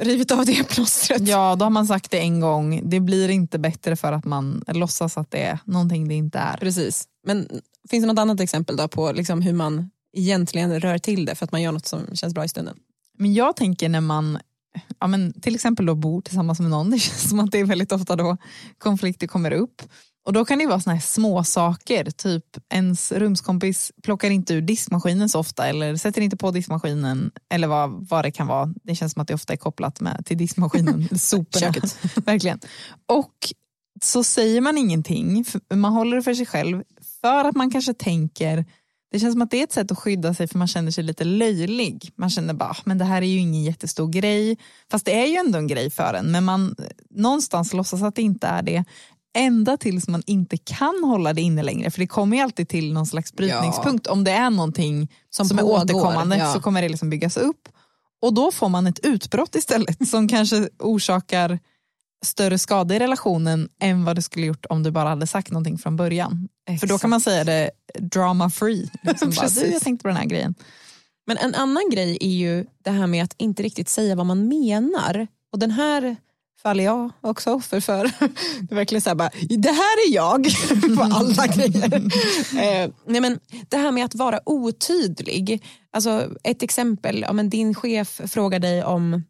rivit 0.00 0.30
av 0.30 0.46
det 0.46 0.68
plåstret. 0.68 1.28
Ja, 1.28 1.56
då 1.58 1.64
har 1.64 1.70
man 1.70 1.86
sagt 1.86 2.10
det 2.10 2.18
en 2.18 2.40
gång, 2.40 2.80
det 2.90 3.00
blir 3.00 3.28
inte 3.28 3.58
bättre 3.58 3.96
för 3.96 4.12
att 4.12 4.24
man 4.24 4.64
låtsas 4.66 5.18
att 5.18 5.30
det 5.30 5.42
är 5.42 5.58
någonting 5.64 6.08
det 6.08 6.14
inte 6.14 6.38
är. 6.38 6.56
Precis, 6.56 7.04
men 7.26 7.48
finns 7.90 8.02
det 8.02 8.06
något 8.12 8.18
annat 8.18 8.40
exempel 8.40 8.76
då 8.76 8.88
på 8.88 9.12
liksom 9.12 9.42
hur 9.42 9.52
man 9.52 9.90
egentligen 10.16 10.80
rör 10.80 10.98
till 10.98 11.24
det 11.24 11.34
för 11.34 11.44
att 11.44 11.52
man 11.52 11.62
gör 11.62 11.72
något 11.72 11.86
som 11.86 12.00
känns 12.14 12.34
bra 12.34 12.44
i 12.44 12.48
stunden? 12.48 12.76
Men 13.18 13.34
jag 13.34 13.56
tänker 13.56 13.88
när 13.88 14.00
man 14.00 14.38
ja, 15.00 15.06
men 15.06 15.40
till 15.40 15.54
exempel 15.54 15.86
då 15.86 15.94
bor 15.94 16.20
tillsammans 16.20 16.60
med 16.60 16.70
någon, 16.70 16.90
det 16.90 16.98
känns 16.98 17.28
som 17.28 17.40
att 17.40 17.50
det 17.50 17.58
är 17.58 17.64
väldigt 17.64 17.92
ofta 17.92 18.16
då 18.16 18.36
konflikter 18.78 19.26
kommer 19.26 19.52
upp. 19.52 19.82
Och 20.26 20.32
då 20.32 20.44
kan 20.44 20.58
det 20.58 20.66
vara 20.66 20.80
såna 20.80 20.94
här 20.94 21.00
små 21.00 21.44
saker, 21.44 22.10
typ 22.10 22.44
ens 22.72 23.12
rumskompis 23.12 23.92
plockar 24.02 24.30
inte 24.30 24.54
ur 24.54 24.60
diskmaskinen 24.60 25.28
så 25.28 25.38
ofta 25.38 25.66
eller 25.66 25.96
sätter 25.96 26.20
inte 26.20 26.36
på 26.36 26.50
diskmaskinen 26.50 27.30
eller 27.54 27.68
vad, 27.68 28.08
vad 28.08 28.24
det 28.24 28.30
kan 28.30 28.46
vara. 28.46 28.74
Det 28.84 28.94
känns 28.94 29.12
som 29.12 29.22
att 29.22 29.28
det 29.28 29.34
ofta 29.34 29.52
är 29.52 29.56
kopplat 29.56 30.00
med, 30.00 30.26
till 30.26 30.38
diskmaskinen, 30.38 31.08
soporna. 31.18 31.72
Verkligen. 32.14 32.60
Och 33.06 33.34
så 34.02 34.24
säger 34.24 34.60
man 34.60 34.78
ingenting, 34.78 35.44
man 35.74 35.92
håller 35.92 36.16
det 36.16 36.22
för 36.22 36.34
sig 36.34 36.46
själv 36.46 36.82
för 37.20 37.44
att 37.44 37.56
man 37.56 37.70
kanske 37.70 37.94
tänker 37.94 38.64
det 39.12 39.20
känns 39.20 39.34
som 39.34 39.42
att 39.42 39.50
det 39.50 39.60
är 39.60 39.64
ett 39.64 39.72
sätt 39.72 39.92
att 39.92 39.98
skydda 39.98 40.34
sig 40.34 40.46
för 40.48 40.58
man 40.58 40.68
känner 40.68 40.90
sig 40.90 41.04
lite 41.04 41.24
löjlig. 41.24 42.12
Man 42.16 42.30
känner 42.30 42.54
bara, 42.54 42.70
"Ah, 42.70 42.76
men 42.84 42.98
det 42.98 43.04
här 43.04 43.22
är 43.22 43.26
ju 43.26 43.38
ingen 43.38 43.62
jättestor 43.64 44.08
grej. 44.08 44.58
Fast 44.90 45.04
det 45.04 45.20
är 45.22 45.26
ju 45.26 45.34
ändå 45.36 45.58
en 45.58 45.66
grej 45.66 45.90
för 45.90 46.14
en. 46.14 46.32
Men 46.32 46.44
man 46.44 46.76
någonstans 47.10 47.72
låtsas 47.72 48.02
att 48.02 48.14
det 48.14 48.22
inte 48.22 48.46
är 48.46 48.62
det. 48.62 48.84
Ända 49.38 49.76
tills 49.76 50.08
man 50.08 50.22
inte 50.26 50.56
kan 50.56 51.04
hålla 51.04 51.32
det 51.32 51.40
inne 51.42 51.62
längre. 51.62 51.90
För 51.90 52.00
det 52.00 52.06
kommer 52.06 52.36
ju 52.36 52.42
alltid 52.42 52.68
till 52.68 52.92
någon 52.92 53.06
slags 53.06 53.32
brytningspunkt. 53.32 54.06
Om 54.06 54.24
det 54.24 54.30
är 54.30 54.50
någonting 54.50 55.08
Som 55.30 55.46
som, 55.46 55.58
är 55.58 55.64
återkommande 55.64 56.36
ja. 56.36 56.52
så 56.52 56.60
kommer 56.60 56.82
det 56.82 56.88
liksom 56.88 57.10
byggas 57.10 57.36
upp. 57.36 57.68
Och 58.22 58.34
då 58.34 58.52
får 58.52 58.68
man 58.68 58.86
ett 58.86 58.98
utbrott 58.98 59.54
istället 59.54 60.08
som 60.08 60.28
kanske 60.28 60.68
orsakar 60.78 61.58
större 62.24 62.58
skada 62.58 62.96
i 62.96 62.98
relationen 62.98 63.68
än 63.80 64.04
vad 64.04 64.16
det 64.16 64.22
skulle 64.22 64.46
gjort 64.46 64.66
om 64.68 64.82
du 64.82 64.90
bara 64.90 65.08
hade 65.08 65.26
sagt 65.26 65.50
någonting 65.50 65.78
från 65.78 65.96
början. 65.96 66.48
För 66.80 66.86
då 66.86 66.98
kan 66.98 67.10
man 67.10 67.20
säga 67.20 67.44
det 67.44 67.70
drama 67.98 68.50
free. 68.50 68.90
Liksom 69.02 69.30
bara, 69.30 69.48
du, 69.48 69.66
jag 69.66 69.82
tänkte 69.82 70.02
på 70.02 70.08
den 70.08 70.16
här 70.16 70.26
grejen. 70.26 70.54
Men 71.26 71.36
en 71.36 71.54
annan 71.54 71.90
grej 71.90 72.18
är 72.20 72.30
ju 72.30 72.66
det 72.84 72.90
här 72.90 73.06
med 73.06 73.24
att 73.24 73.34
inte 73.38 73.62
riktigt 73.62 73.88
säga 73.88 74.14
vad 74.14 74.26
man 74.26 74.48
menar. 74.48 75.26
Och 75.52 75.58
den 75.58 75.70
här 75.70 76.16
faller 76.62 76.84
jag 76.84 77.10
också 77.20 77.54
offer 77.54 77.80
för. 77.80 78.04
Det 78.60 78.72
är 78.72 78.74
verkligen 78.74 79.02
så 79.02 79.10
här 79.10 79.14
bara, 79.14 79.30
det 79.48 79.70
här 79.70 80.08
är 80.08 80.14
jag 80.14 80.44
på 80.96 81.02
alla 81.02 81.46
grejer. 81.46 81.94
Eh, 82.62 82.90
nej 83.06 83.20
men, 83.20 83.38
det 83.68 83.76
här 83.76 83.92
med 83.92 84.04
att 84.04 84.14
vara 84.14 84.40
otydlig. 84.46 85.64
Alltså 85.92 86.30
ett 86.44 86.62
exempel, 86.62 87.20
ja, 87.20 87.32
men 87.32 87.50
din 87.50 87.74
chef 87.74 88.20
frågar 88.26 88.58
dig 88.58 88.84
om 88.84 89.22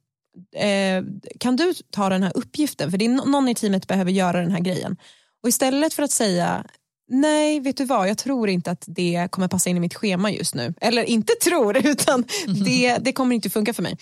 eh, 0.56 1.04
kan 1.40 1.56
du 1.56 1.74
ta 1.90 2.08
den 2.08 2.22
här 2.22 2.32
uppgiften? 2.34 2.90
För 2.90 2.98
det 2.98 3.04
är 3.04 3.08
nå- 3.08 3.24
någon 3.24 3.48
i 3.48 3.54
teamet 3.54 3.86
behöver 3.86 4.10
göra 4.10 4.40
den 4.40 4.50
här 4.50 4.60
grejen. 4.60 4.96
Och 5.42 5.48
istället 5.48 5.94
för 5.94 6.02
att 6.02 6.10
säga 6.10 6.64
nej, 7.08 7.60
vet 7.60 7.76
du 7.76 7.84
vad, 7.84 8.08
jag 8.08 8.18
tror 8.18 8.48
inte 8.48 8.70
att 8.70 8.84
det 8.86 9.28
kommer 9.30 9.48
passa 9.48 9.70
in 9.70 9.76
i 9.76 9.80
mitt 9.80 9.94
schema 9.94 10.30
just 10.30 10.54
nu. 10.54 10.74
Eller 10.80 11.02
inte 11.04 11.32
tror, 11.44 11.86
utan 11.86 12.24
det, 12.64 12.96
det 12.98 13.12
kommer 13.12 13.34
inte 13.34 13.50
funka 13.50 13.74
för 13.74 13.82
mig. 13.82 13.96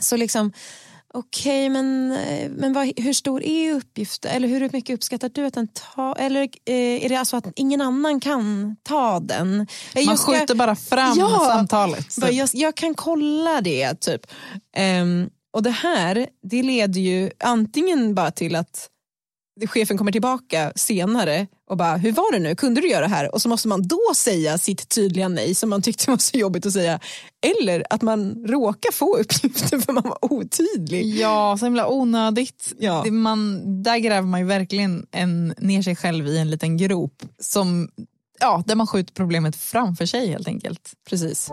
Så 0.00 0.16
liksom, 0.16 0.52
okej, 1.14 1.68
men, 1.68 2.12
eh, 2.12 2.50
men 2.50 2.72
vad, 2.72 2.92
hur 3.00 3.12
stor 3.12 3.42
är 3.42 3.74
uppgiften? 3.74 4.30
Eller 4.30 4.48
hur 4.48 4.70
mycket 4.72 4.94
uppskattar 4.94 5.28
du 5.28 5.46
att 5.46 5.54
den 5.54 5.68
tar? 5.94 6.16
Eller 6.18 6.42
eh, 6.42 7.04
är 7.04 7.08
det 7.08 7.16
alltså 7.16 7.36
att 7.36 7.46
ingen 7.56 7.80
annan 7.80 8.20
kan 8.20 8.76
ta 8.82 9.20
den? 9.20 9.60
Eh, 9.60 9.66
Man 9.94 10.04
jag 10.04 10.18
ska- 10.18 10.32
skjuter 10.32 10.54
bara 10.54 10.76
fram 10.76 11.18
Ja, 11.18 11.38
samtalet. 11.56 12.16
bara, 12.20 12.30
jag, 12.30 12.48
jag 12.52 12.74
kan 12.74 12.94
kolla 12.94 13.60
det, 13.60 13.94
typ. 14.00 14.20
Ehm, 14.76 15.30
och 15.52 15.62
det 15.62 15.70
här, 15.70 16.26
det 16.42 16.62
leder 16.62 17.00
ju 17.00 17.30
antingen 17.38 18.14
bara 18.14 18.30
till 18.30 18.56
att 18.56 18.88
chefen 19.68 19.98
kommer 19.98 20.12
tillbaka 20.12 20.72
senare 20.76 21.46
och 21.70 21.76
bara, 21.76 21.96
hur 21.96 22.12
var 22.12 22.32
det 22.32 22.38
nu, 22.38 22.54
kunde 22.54 22.80
du 22.80 22.88
göra 22.88 23.00
det 23.00 23.14
här? 23.14 23.34
Och 23.34 23.42
så 23.42 23.48
måste 23.48 23.68
man 23.68 23.82
då 23.82 24.00
säga 24.16 24.58
sitt 24.58 24.88
tydliga 24.88 25.28
nej 25.28 25.54
som 25.54 25.70
man 25.70 25.82
tyckte 25.82 26.10
var 26.10 26.18
så 26.18 26.38
jobbigt 26.38 26.66
att 26.66 26.72
säga. 26.72 27.00
Eller 27.60 27.84
att 27.90 28.02
man 28.02 28.46
råkar 28.46 28.92
få 28.92 29.16
uppgifter 29.16 29.78
för 29.78 29.92
man 29.92 30.02
var 30.04 30.18
otydlig. 30.20 31.06
Ja, 31.06 31.56
så 31.58 31.64
himla 31.64 31.88
onödigt. 31.88 32.72
Ja. 32.78 33.02
Det, 33.04 33.10
man, 33.10 33.62
där 33.82 33.98
gräver 33.98 34.28
man 34.28 34.40
ju 34.40 34.46
verkligen 34.46 35.06
en, 35.10 35.54
ner 35.58 35.82
sig 35.82 35.96
själv 35.96 36.26
i 36.26 36.38
en 36.38 36.50
liten 36.50 36.76
grop 36.76 37.22
som, 37.40 37.88
ja, 38.40 38.62
där 38.66 38.74
man 38.74 38.86
skjuter 38.86 39.14
problemet 39.14 39.56
framför 39.56 40.06
sig 40.06 40.28
helt 40.28 40.48
enkelt. 40.48 40.92
Precis. 41.08 41.50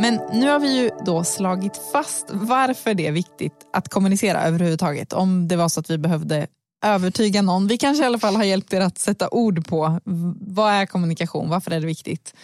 Men 0.00 0.20
nu 0.32 0.48
har 0.48 0.60
vi 0.60 0.82
ju 0.82 0.90
då 1.04 1.24
slagit 1.24 1.76
fast 1.92 2.26
varför 2.30 2.94
det 2.94 3.06
är 3.06 3.12
viktigt 3.12 3.66
att 3.72 3.88
kommunicera 3.88 4.42
överhuvudtaget. 4.42 5.12
Om 5.12 5.48
det 5.48 5.56
var 5.56 5.68
så 5.68 5.80
att 5.80 5.90
vi 5.90 5.98
behövde 5.98 6.46
övertyga 6.84 7.42
någon. 7.42 7.66
Vi 7.66 7.78
kanske 7.78 8.04
i 8.04 8.06
alla 8.06 8.18
fall 8.18 8.36
har 8.36 8.44
hjälpt 8.44 8.72
er 8.72 8.80
att 8.80 8.98
sätta 8.98 9.28
ord 9.28 9.66
på 9.66 10.00
vad 10.40 10.72
är 10.72 10.86
kommunikation, 10.86 11.48
varför 11.48 11.70
är 11.70 11.80
det 11.80 11.86
viktigt? 11.86 12.34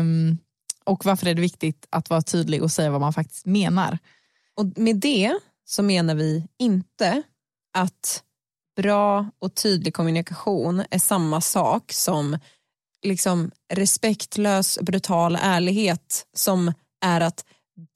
Um, 0.00 0.38
och 0.84 1.04
varför 1.04 1.26
är 1.26 1.34
det 1.34 1.42
viktigt 1.42 1.86
att 1.90 2.10
vara 2.10 2.22
tydlig 2.22 2.62
och 2.62 2.70
säga 2.70 2.90
vad 2.90 3.00
man 3.00 3.12
faktiskt 3.12 3.46
menar. 3.46 3.98
Och 4.56 4.78
med 4.78 4.96
det 4.96 5.38
så 5.64 5.82
menar 5.82 6.14
vi 6.14 6.46
inte 6.58 7.22
att 7.78 8.22
bra 8.76 9.30
och 9.38 9.54
tydlig 9.54 9.94
kommunikation 9.94 10.82
är 10.90 10.98
samma 10.98 11.40
sak 11.40 11.92
som 11.92 12.38
liksom 13.02 13.50
respektlös 13.74 14.78
brutal 14.82 15.38
ärlighet 15.42 16.26
som 16.34 16.72
är 17.00 17.20
att 17.20 17.44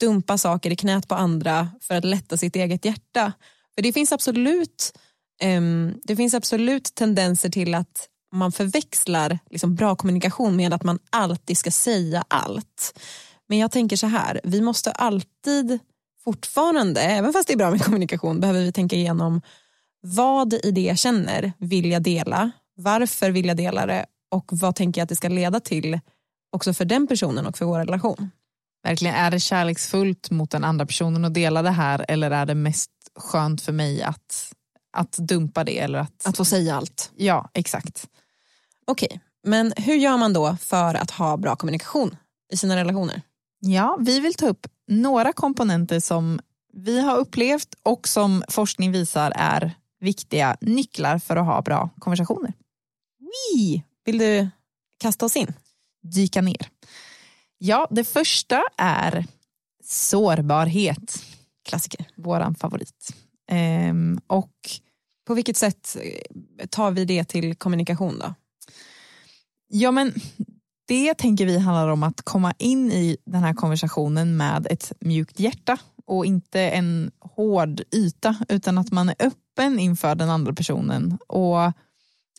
dumpa 0.00 0.38
saker 0.38 0.70
i 0.70 0.76
knät 0.76 1.08
på 1.08 1.14
andra 1.14 1.68
för 1.80 1.94
att 1.94 2.04
lätta 2.04 2.36
sitt 2.36 2.56
eget 2.56 2.84
hjärta. 2.84 3.32
För 3.74 3.82
det 3.82 3.92
finns 3.92 4.12
absolut 4.12 4.92
um, 5.44 6.00
det 6.04 6.16
finns 6.16 6.34
absolut 6.34 6.94
tendenser 6.94 7.48
till 7.48 7.74
att 7.74 8.08
man 8.32 8.52
förväxlar 8.52 9.38
liksom 9.50 9.74
bra 9.74 9.96
kommunikation 9.96 10.56
med 10.56 10.72
att 10.72 10.82
man 10.82 10.98
alltid 11.10 11.58
ska 11.58 11.70
säga 11.70 12.24
allt. 12.28 13.00
Men 13.48 13.58
jag 13.58 13.70
tänker 13.70 13.96
så 13.96 14.06
här, 14.06 14.40
vi 14.44 14.60
måste 14.60 14.92
alltid 14.92 15.78
fortfarande, 16.24 17.00
även 17.00 17.32
fast 17.32 17.46
det 17.46 17.52
är 17.52 17.58
bra 17.58 17.70
med 17.70 17.84
kommunikation, 17.84 18.40
behöver 18.40 18.60
vi 18.60 18.72
tänka 18.72 18.96
igenom 18.96 19.40
vad 20.02 20.54
i 20.54 20.70
det 20.70 20.80
jag 20.80 20.98
känner 20.98 21.52
vill 21.58 21.90
jag 21.90 22.02
dela, 22.02 22.50
varför 22.76 23.30
vill 23.30 23.46
jag 23.46 23.56
dela 23.56 23.86
det 23.86 24.06
och 24.30 24.50
vad 24.50 24.74
tänker 24.74 25.00
jag 25.00 25.04
att 25.04 25.08
det 25.08 25.16
ska 25.16 25.28
leda 25.28 25.60
till 25.60 26.00
också 26.52 26.74
för 26.74 26.84
den 26.84 27.06
personen 27.06 27.46
och 27.46 27.58
för 27.58 27.64
vår 27.64 27.78
relation. 27.78 28.30
Verkligen, 28.82 29.14
är 29.14 29.30
det 29.30 29.40
kärleksfullt 29.40 30.30
mot 30.30 30.50
den 30.50 30.64
andra 30.64 30.86
personen 30.86 31.24
att 31.24 31.34
dela 31.34 31.62
det 31.62 31.70
här 31.70 32.04
eller 32.08 32.30
är 32.30 32.46
det 32.46 32.54
mest 32.54 32.90
skönt 33.16 33.62
för 33.62 33.72
mig 33.72 34.02
att, 34.02 34.52
att 34.92 35.12
dumpa 35.12 35.64
det? 35.64 35.78
Eller 35.78 35.98
att, 35.98 36.26
att 36.26 36.36
få 36.36 36.44
säga 36.44 36.76
allt. 36.76 37.12
Ja, 37.16 37.50
exakt. 37.54 38.08
Okej, 38.86 39.06
okay. 39.06 39.18
men 39.44 39.72
hur 39.76 39.94
gör 39.94 40.16
man 40.16 40.32
då 40.32 40.56
för 40.60 40.94
att 40.94 41.10
ha 41.10 41.36
bra 41.36 41.56
kommunikation 41.56 42.16
i 42.52 42.56
sina 42.56 42.76
relationer? 42.76 43.22
Ja, 43.60 43.96
vi 44.00 44.20
vill 44.20 44.34
ta 44.34 44.46
upp 44.46 44.66
några 44.88 45.32
komponenter 45.32 46.00
som 46.00 46.40
vi 46.72 47.00
har 47.00 47.16
upplevt 47.16 47.74
och 47.82 48.08
som 48.08 48.44
forskning 48.48 48.92
visar 48.92 49.32
är 49.36 49.74
viktiga 50.00 50.56
nycklar 50.60 51.18
för 51.18 51.36
att 51.36 51.46
ha 51.46 51.62
bra 51.62 51.90
konversationer. 51.98 52.52
Wee! 53.20 53.82
Vill 54.10 54.18
du 54.18 54.48
kasta 55.00 55.26
oss 55.26 55.36
in? 55.36 55.52
Dyka 56.02 56.42
ner. 56.42 56.70
Ja, 57.58 57.88
det 57.90 58.04
första 58.04 58.62
är 58.76 59.26
sårbarhet. 59.84 61.22
Klassiker. 61.68 62.06
Våran 62.16 62.54
favorit. 62.54 63.14
Ehm, 63.50 64.20
och 64.26 64.50
på 65.26 65.34
vilket 65.34 65.56
sätt 65.56 65.96
eh, 66.02 66.66
tar 66.66 66.90
vi 66.90 67.04
det 67.04 67.24
till 67.24 67.54
kommunikation 67.54 68.18
då? 68.18 68.34
Ja 69.68 69.90
men 69.90 70.14
det 70.88 71.14
tänker 71.14 71.46
vi 71.46 71.58
handlar 71.58 71.88
om 71.88 72.02
att 72.02 72.22
komma 72.22 72.54
in 72.58 72.92
i 72.92 73.16
den 73.26 73.42
här 73.42 73.54
konversationen 73.54 74.36
med 74.36 74.66
ett 74.70 74.92
mjukt 75.00 75.40
hjärta 75.40 75.78
och 76.06 76.26
inte 76.26 76.60
en 76.60 77.10
hård 77.20 77.82
yta 77.94 78.36
utan 78.48 78.78
att 78.78 78.92
man 78.92 79.08
är 79.08 79.16
öppen 79.18 79.78
inför 79.78 80.14
den 80.14 80.30
andra 80.30 80.52
personen. 80.52 81.18
Och 81.28 81.72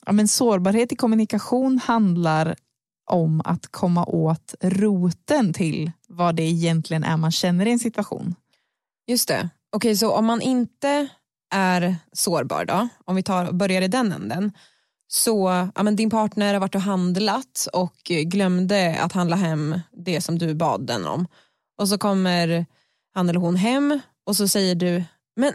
ja, 0.06 0.12
men 0.12 0.28
Sårbarhet 0.28 0.92
i 0.92 0.96
kommunikation 0.96 1.80
handlar 1.84 2.56
om 3.10 3.42
att 3.46 3.68
komma 3.68 4.06
åt 4.06 4.56
roten 4.62 5.54
till 5.54 5.92
vad 6.08 6.36
det 6.36 6.44
egentligen 6.44 7.04
är 7.04 7.18
man 7.18 7.32
känner 7.32 7.66
i 7.66 7.72
en 7.72 7.80
situation. 7.80 8.36
Just 9.08 9.28
det. 9.28 9.50
Okej, 9.72 9.90
okay, 9.90 9.96
så 9.96 10.12
om 10.12 10.26
man 10.26 10.42
inte 10.42 11.08
är 11.54 11.96
sårbar 12.14 12.66
då, 12.66 12.88
om 13.06 13.16
vi 13.16 13.24
tar, 13.24 13.52
börjar 13.52 13.82
i 13.82 13.88
den 13.88 14.12
änden, 14.12 14.52
så 15.08 15.70
ja, 15.76 15.84
men 15.84 15.96
din 15.96 16.10
partner 16.10 16.54
har 16.54 16.62
varit 16.62 16.76
och 16.76 16.82
handlat 16.82 17.68
och 17.74 17.98
glömde 18.04 18.98
att 19.02 19.12
handla 19.12 19.36
hem 19.36 19.80
det 19.92 20.22
som 20.22 20.38
du 20.38 20.54
bad 20.54 20.88
den 20.88 21.06
om. 21.06 21.28
Och 21.78 21.90
så 21.90 21.98
kommer 21.98 22.66
han 23.14 23.30
eller 23.30 23.40
hon 23.40 23.56
hem 23.56 24.00
och 24.26 24.36
så 24.36 24.48
säger 24.48 24.76
du, 24.76 25.04
men 25.36 25.54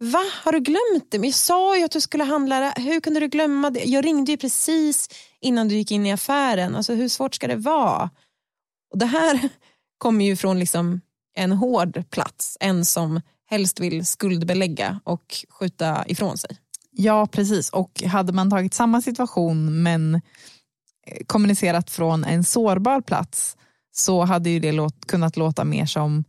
va, 0.00 0.24
har 0.44 0.52
du 0.52 0.60
glömt 0.60 1.10
det? 1.10 1.18
Men 1.18 1.28
jag 1.28 1.34
sa 1.34 1.78
ju 1.78 1.84
att 1.84 1.90
du 1.90 2.00
skulle 2.00 2.24
handla 2.24 2.60
det. 2.60 2.74
Hur 2.76 3.00
kunde 3.00 3.20
du 3.20 3.28
glömma 3.28 3.70
det? 3.70 3.84
Jag 3.84 4.04
ringde 4.04 4.32
ju 4.32 4.38
precis 4.38 5.08
innan 5.40 5.68
du 5.68 5.74
gick 5.74 5.90
in 5.90 6.06
i 6.06 6.12
affären. 6.12 6.76
Alltså 6.76 6.94
hur 6.94 7.08
svårt 7.08 7.34
ska 7.34 7.46
det 7.46 7.56
vara? 7.56 8.10
Och 8.92 8.98
det 8.98 9.06
här 9.06 9.48
kommer 9.98 10.24
ju 10.24 10.36
från 10.36 10.58
liksom 10.58 11.00
en 11.34 11.52
hård 11.52 12.10
plats, 12.10 12.56
en 12.60 12.84
som 12.84 13.20
helst 13.46 13.80
vill 13.80 14.06
skuldbelägga 14.06 15.00
och 15.04 15.44
skjuta 15.50 16.04
ifrån 16.06 16.38
sig. 16.38 16.58
Ja, 16.90 17.26
precis. 17.26 17.70
Och 17.70 18.02
hade 18.02 18.32
man 18.32 18.50
tagit 18.50 18.74
samma 18.74 19.02
situation 19.02 19.82
men 19.82 20.14
eh, 20.14 20.20
kommunicerat 21.26 21.90
från 21.90 22.24
en 22.24 22.44
sårbar 22.44 23.00
plats 23.00 23.56
så 23.92 24.24
hade 24.24 24.50
ju 24.50 24.60
det 24.60 24.72
låt, 24.72 25.06
kunnat 25.06 25.36
låta 25.36 25.64
mer 25.64 25.86
som 25.86 26.24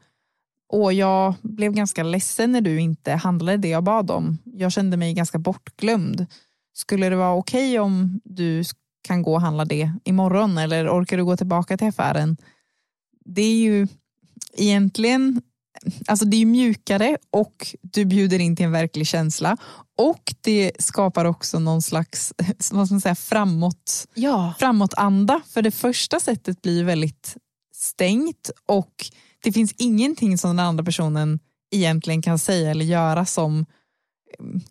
Åh, 0.69 0.95
jag 0.95 1.33
blev 1.41 1.73
ganska 1.73 2.03
ledsen 2.03 2.51
när 2.51 2.61
du 2.61 2.79
inte 2.79 3.11
handlade 3.11 3.57
det 3.57 3.67
jag 3.67 3.83
bad 3.83 4.11
om. 4.11 4.37
Jag 4.43 4.71
kände 4.71 4.97
mig 4.97 5.13
ganska 5.13 5.37
bortglömd. 5.37 6.25
Skulle 6.73 7.09
det 7.09 7.15
vara 7.15 7.33
okej 7.33 7.69
okay 7.69 7.79
om 7.79 8.21
du 8.23 8.63
kan 9.01 9.21
gå 9.21 9.33
och 9.33 9.41
handla 9.41 9.65
det 9.65 9.91
imorgon 10.03 10.57
eller 10.57 10.89
orkar 10.89 11.17
du 11.17 11.25
gå 11.25 11.37
tillbaka 11.37 11.77
till 11.77 11.87
affären? 11.87 12.37
Det 13.25 13.41
är 13.41 13.55
ju 13.55 13.87
egentligen 14.57 15.41
alltså 16.07 16.25
det 16.25 16.41
är 16.41 16.45
mjukare 16.45 17.17
och 17.31 17.75
du 17.81 18.05
bjuder 18.05 18.39
in 18.39 18.55
till 18.55 18.65
en 18.65 18.71
verklig 18.71 19.07
känsla 19.07 19.57
och 19.97 20.33
det 20.41 20.71
skapar 20.79 21.25
också 21.25 21.59
någon 21.59 21.81
slags 21.81 22.33
vad 22.71 22.87
ska 22.87 22.93
man 22.93 23.01
säga, 23.01 23.15
framåt, 23.15 24.07
ja. 24.13 24.53
framåtanda. 24.59 25.41
För 25.47 25.61
det 25.61 25.71
första 25.71 26.19
sättet 26.19 26.61
blir 26.61 26.83
väldigt 26.83 27.37
stängt 27.73 28.51
och 28.65 29.05
det 29.43 29.51
finns 29.51 29.73
ingenting 29.77 30.37
som 30.37 30.49
den 30.49 30.65
andra 30.65 30.83
personen 30.83 31.39
egentligen 31.71 32.21
kan 32.21 32.39
säga 32.39 32.71
eller 32.71 32.85
göra 32.85 33.25
som 33.25 33.65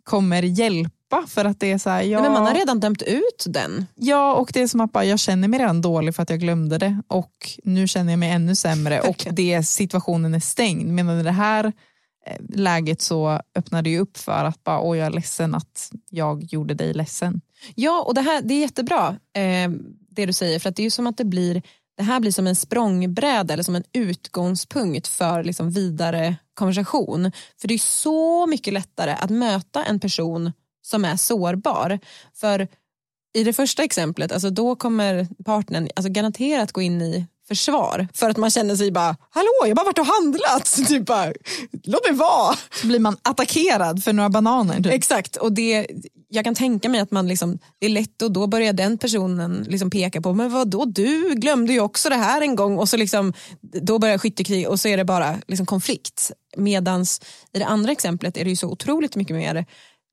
kommer 0.05 0.43
hjälpa 0.43 1.27
för 1.27 1.45
att 1.45 1.61
det 1.61 1.73
är 1.73 1.79
så 1.79 1.91
här, 1.91 2.03
ja, 2.03 2.21
Nej, 2.21 2.31
men 2.31 2.33
man 2.33 2.47
har 2.47 2.55
redan 2.55 2.81
dömt 2.81 3.03
ut 3.03 3.45
den. 3.47 3.87
Ja 3.95 4.35
och 4.35 4.51
det 4.55 4.63
är 4.63 4.67
som 4.67 4.81
att 4.81 4.93
bara, 4.93 5.05
jag 5.05 5.19
känner 5.19 5.49
mig 5.49 5.61
redan 5.61 5.81
dålig 5.81 6.15
för 6.15 6.23
att 6.23 6.31
jag 6.31 6.41
glömde 6.41 6.79
det 6.79 7.03
och 7.09 7.33
nu 7.65 7.89
känner 7.89 8.13
jag 8.13 8.19
mig 8.19 8.31
ännu 8.31 8.55
sämre 8.55 9.01
och 9.09 9.27
det, 9.31 9.63
situationen 9.63 10.35
är 10.35 10.41
stängd. 10.41 10.93
Men 10.93 11.21
i 11.21 11.23
det 11.23 11.31
här 11.31 11.65
eh, 12.27 12.37
läget 12.49 13.01
så 13.03 13.41
öppnar 13.55 13.83
det 13.83 13.91
ju 13.91 13.99
upp 13.99 14.17
för 14.17 14.45
att 14.45 14.65
bara, 14.65 14.81
åh 14.81 14.99
jag 14.99 15.07
är 15.07 15.11
ledsen 15.11 15.55
att 15.55 15.93
jag 16.11 16.45
gjorde 16.45 16.75
dig 16.75 16.95
ledsen. 16.95 17.41
Ja 17.75 18.05
och 18.07 18.15
det 18.15 18.21
här 18.21 18.43
det 18.43 18.55
är 18.55 18.61
jättebra 18.61 19.17
eh, 19.37 19.71
det 20.11 20.27
du 20.27 20.33
säger 20.33 20.59
för 20.59 20.69
att 20.69 20.77
det 20.77 20.83
är 20.83 20.85
ju 20.85 20.91
som 20.91 21.07
att 21.07 21.17
det 21.17 21.25
blir 21.25 21.63
det 21.99 22.05
här 22.05 22.21
blir 22.21 22.33
som 22.33 22.47
en 22.47 22.57
språngbräda 22.57 23.55
eller 23.55 23.63
som 23.63 23.77
en 23.77 23.85
utgångspunkt 23.93 25.09
för 25.09 25.45
liksom 25.45 25.71
vidare 25.71 26.37
konversation. 26.55 27.33
För 27.61 27.69
det 27.69 27.75
är 27.75 27.79
så 27.79 28.47
mycket 28.47 28.73
lättare 28.73 29.17
att 29.21 29.31
möta 29.31 29.85
en 29.85 30.01
person 30.01 30.53
som 30.83 31.05
är 31.05 31.17
sårbar. 31.17 31.99
För 32.35 32.69
i 33.35 33.45
det 33.45 33.53
första 33.53 33.85
exemplet, 33.85 34.33
alltså 34.33 34.51
då 34.51 34.77
kommer 34.77 35.29
partnern 35.45 35.89
alltså 35.97 36.13
garanterat 36.13 36.73
gå 36.73 36.83
in 36.83 37.03
i 37.03 37.27
försvar 37.49 38.09
för 38.15 38.31
att 38.31 38.37
man 38.37 38.51
känner 38.51 38.77
sig 38.77 38.91
bara, 38.91 39.17
hallå 39.31 39.49
jag 39.61 39.69
har 39.69 39.75
bara 39.75 39.85
varit 39.85 39.99
och 39.99 40.07
handlat, 40.07 40.79
typ 40.89 41.07
bara, 41.07 41.33
låt 41.85 42.09
mig 42.09 42.19
vara. 42.19 42.57
Så 42.81 42.87
blir 42.87 42.99
man 42.99 43.17
attackerad 43.23 44.05
för 44.05 44.13
några 44.13 44.29
bananer. 44.29 44.77
Typ. 44.77 44.93
Exakt, 44.93 45.37
och 45.37 45.53
det, 45.53 45.87
jag 46.29 46.45
kan 46.45 46.55
tänka 46.55 46.89
mig 46.89 47.01
att 47.01 47.11
man 47.11 47.29
liksom, 47.29 47.59
det 47.79 47.87
är 47.87 47.91
lätt 47.91 48.23
och 48.23 48.33
då 48.33 48.47
börjar 48.47 48.73
den 48.73 48.99
personen 48.99 49.67
liksom 49.69 49.91
peka 49.91 50.21
på, 50.21 50.35
men 50.35 50.53
vad 50.53 50.69
då 50.69 50.85
du 50.85 51.35
glömde 51.35 51.73
ju 51.73 51.81
också 51.81 52.09
det 52.09 52.15
här 52.15 52.41
en 52.41 52.57
gång 52.57 52.79
och 52.79 52.89
så 52.89 52.97
liksom, 52.97 53.33
då 53.61 53.99
börjar 53.99 54.19
skyttekrig 54.19 54.69
och 54.69 54.81
så 54.81 54.89
är 54.89 54.97
det 54.97 55.05
bara 55.05 55.37
liksom 55.47 55.67
konflikt. 55.67 56.33
Medans 56.57 57.21
i 57.53 57.59
det 57.59 57.67
andra 57.67 57.93
exemplet 57.93 58.37
är 58.37 58.45
det 58.45 58.51
ju 58.51 58.57
så 58.57 58.69
otroligt 58.69 59.17
mycket 59.17 59.37
mer 59.37 59.67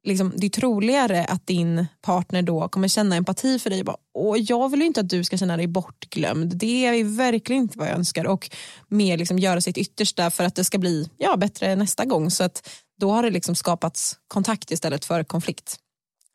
liksom, 0.06 0.34
det 0.36 0.45
är 0.45 0.49
troligare 0.49 1.25
att 1.25 1.47
din 1.47 1.88
partner 2.01 2.41
då 2.41 2.67
kommer 2.67 2.88
känna 2.88 3.15
empati 3.15 3.60
för 3.60 3.69
dig. 3.69 3.80
Och 3.80 3.86
bara, 3.86 3.97
Åh, 4.13 4.38
jag 4.39 4.69
vill 4.69 4.82
inte 4.82 4.99
att 4.99 5.10
du 5.10 5.23
ska 5.23 5.38
känna 5.38 5.58
dig 5.58 5.67
bortglömd. 5.67 6.58
Det 6.58 6.86
är 6.86 7.04
verkligen 7.04 7.62
inte 7.62 7.78
vad 7.78 7.88
jag 7.88 7.95
önskar. 7.95 8.25
Och 8.25 8.49
mer 8.88 9.17
liksom 9.17 9.39
göra 9.39 9.62
sitt 9.62 9.78
yttersta 9.78 10.32
för 10.32 10.43
att 10.43 10.56
det 10.56 10.63
ska 10.63 10.78
bli 10.78 11.10
ja, 11.17 11.38
bättre 11.38 11.75
nästa 11.75 12.06
gång. 12.06 12.32
Så 12.32 12.43
att 12.43 12.69
då 12.99 13.12
har 13.12 13.23
det 13.23 13.30
liksom 13.30 13.56
skapats 13.56 14.17
kontakt 14.28 14.71
istället 14.71 15.06
för 15.06 15.23
konflikt. 15.23 15.80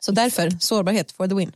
Så 0.00 0.12
därför 0.12 0.50
sårbarhet 0.60 1.12
for 1.12 1.28
the 1.28 1.34
win. 1.34 1.52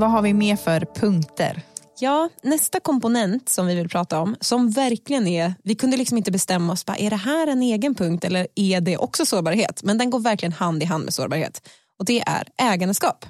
Vad 0.00 0.10
har 0.10 0.22
vi 0.22 0.34
mer 0.34 0.56
för 0.56 0.80
punkter? 0.80 1.62
Ja, 2.00 2.28
nästa 2.42 2.80
komponent 2.80 3.48
som 3.48 3.66
vi 3.66 3.74
vill 3.74 3.88
prata 3.88 4.20
om, 4.20 4.36
som 4.40 4.70
verkligen 4.70 5.26
är, 5.26 5.54
vi 5.62 5.74
kunde 5.74 5.96
liksom 5.96 6.18
inte 6.18 6.30
bestämma 6.30 6.72
oss, 6.72 6.86
bara, 6.86 6.96
är 6.96 7.10
det 7.10 7.16
här 7.16 7.46
en 7.46 7.62
egen 7.62 7.94
punkt 7.94 8.24
eller 8.24 8.46
är 8.54 8.80
det 8.80 8.96
också 8.96 9.26
sårbarhet? 9.26 9.82
Men 9.82 9.98
den 9.98 10.10
går 10.10 10.20
verkligen 10.20 10.52
hand 10.52 10.82
i 10.82 10.86
hand 10.86 11.04
med 11.04 11.14
sårbarhet 11.14 11.68
och 11.98 12.04
det 12.04 12.20
är 12.26 12.48
ägandeskap. 12.58 13.26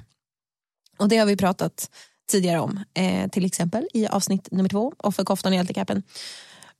Och 0.97 1.09
det 1.09 1.17
har 1.17 1.25
vi 1.25 1.37
pratat 1.37 1.89
tidigare 2.31 2.59
om, 2.59 2.83
eh, 2.93 3.29
till 3.29 3.45
exempel 3.45 3.87
i 3.93 4.07
avsnitt 4.07 4.51
nummer 4.51 4.69
två, 4.69 4.93
offerkoftan 4.97 5.53
i 5.53 5.55
hjältekappen. 5.55 6.03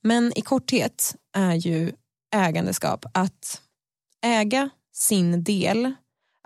Men 0.03 0.31
i 0.35 0.41
korthet 0.41 1.15
är 1.35 1.53
ju 1.53 1.91
ägandeskap 2.35 3.05
att 3.13 3.61
äga 4.25 4.69
sin 4.93 5.43
del, 5.43 5.93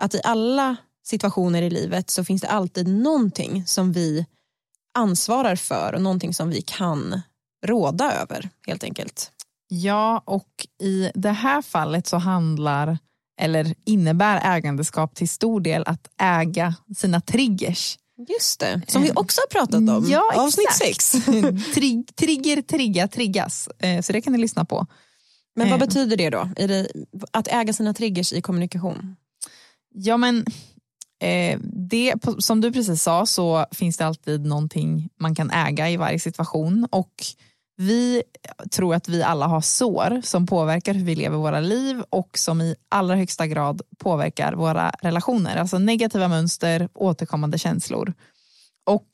att 0.02 0.14
i 0.14 0.20
alla 0.24 0.76
situationer 1.06 1.62
i 1.62 1.70
livet 1.70 2.10
så 2.10 2.24
finns 2.24 2.42
det 2.42 2.48
alltid 2.48 2.88
någonting 2.88 3.66
som 3.66 3.92
vi 3.92 4.26
ansvarar 4.98 5.56
för 5.56 5.92
och 5.94 6.02
någonting 6.02 6.34
som 6.34 6.50
vi 6.50 6.62
kan 6.62 7.20
råda 7.66 8.12
över 8.12 8.50
helt 8.66 8.84
enkelt. 8.84 9.30
Ja, 9.68 10.22
och 10.24 10.66
i 10.82 11.10
det 11.14 11.30
här 11.30 11.62
fallet 11.62 12.06
så 12.06 12.16
handlar 12.16 12.98
eller 13.40 13.74
innebär 13.84 14.56
ägandeskap 14.56 15.14
till 15.14 15.28
stor 15.28 15.60
del 15.60 15.82
att 15.86 16.08
äga 16.20 16.74
sina 16.96 17.20
triggers. 17.20 17.98
Just 18.28 18.60
det, 18.60 18.82
som 18.88 19.02
vi 19.02 19.10
också 19.14 19.40
har 19.40 19.46
pratat 19.60 19.74
om. 19.74 20.06
Ja, 20.08 20.22
Avsnitt 20.34 20.66
exakt. 20.68 21.02
sex. 21.02 21.24
Trig, 21.74 22.16
trigger, 22.16 22.62
trigga, 22.62 23.08
triggas. 23.08 23.68
Eh, 23.78 24.00
Så 24.02 24.12
det 24.12 24.20
kan 24.20 24.32
ni 24.32 24.38
lyssna 24.38 24.64
på. 24.64 24.86
Men 25.56 25.70
vad 25.70 25.82
Eh. 25.82 25.86
betyder 25.86 26.16
det 26.16 26.30
då? 26.30 26.48
Det 26.56 26.86
att 27.30 27.48
äga 27.48 27.72
sina 27.72 27.94
triggers 27.94 28.32
i 28.32 28.42
kommunikation? 28.42 29.16
Ja 29.94 30.16
men 30.16 30.44
eh, 31.22 31.58
det, 31.62 32.14
som 32.38 32.60
du 32.60 32.72
precis 32.72 33.02
sa 33.02 33.26
så 33.26 33.66
finns 33.70 33.96
det 33.96 34.06
alltid 34.06 34.46
någonting 34.46 35.08
man 35.20 35.34
kan 35.34 35.50
äga 35.50 35.90
i 35.90 35.96
varje 35.96 36.18
situation 36.18 36.88
och 36.90 37.12
vi 37.76 38.22
tror 38.70 38.94
att 38.94 39.08
vi 39.08 39.22
alla 39.22 39.46
har 39.46 39.60
sår 39.60 40.20
som 40.24 40.46
påverkar 40.46 40.94
hur 40.94 41.04
vi 41.04 41.14
lever 41.14 41.36
våra 41.36 41.60
liv 41.60 42.02
och 42.10 42.38
som 42.38 42.60
i 42.60 42.74
allra 42.88 43.16
högsta 43.16 43.46
grad 43.46 43.82
påverkar 43.98 44.52
våra 44.52 44.90
relationer. 44.90 45.56
Alltså 45.56 45.78
negativa 45.78 46.28
mönster, 46.28 46.88
återkommande 46.94 47.58
känslor. 47.58 48.14
Och 48.86 49.08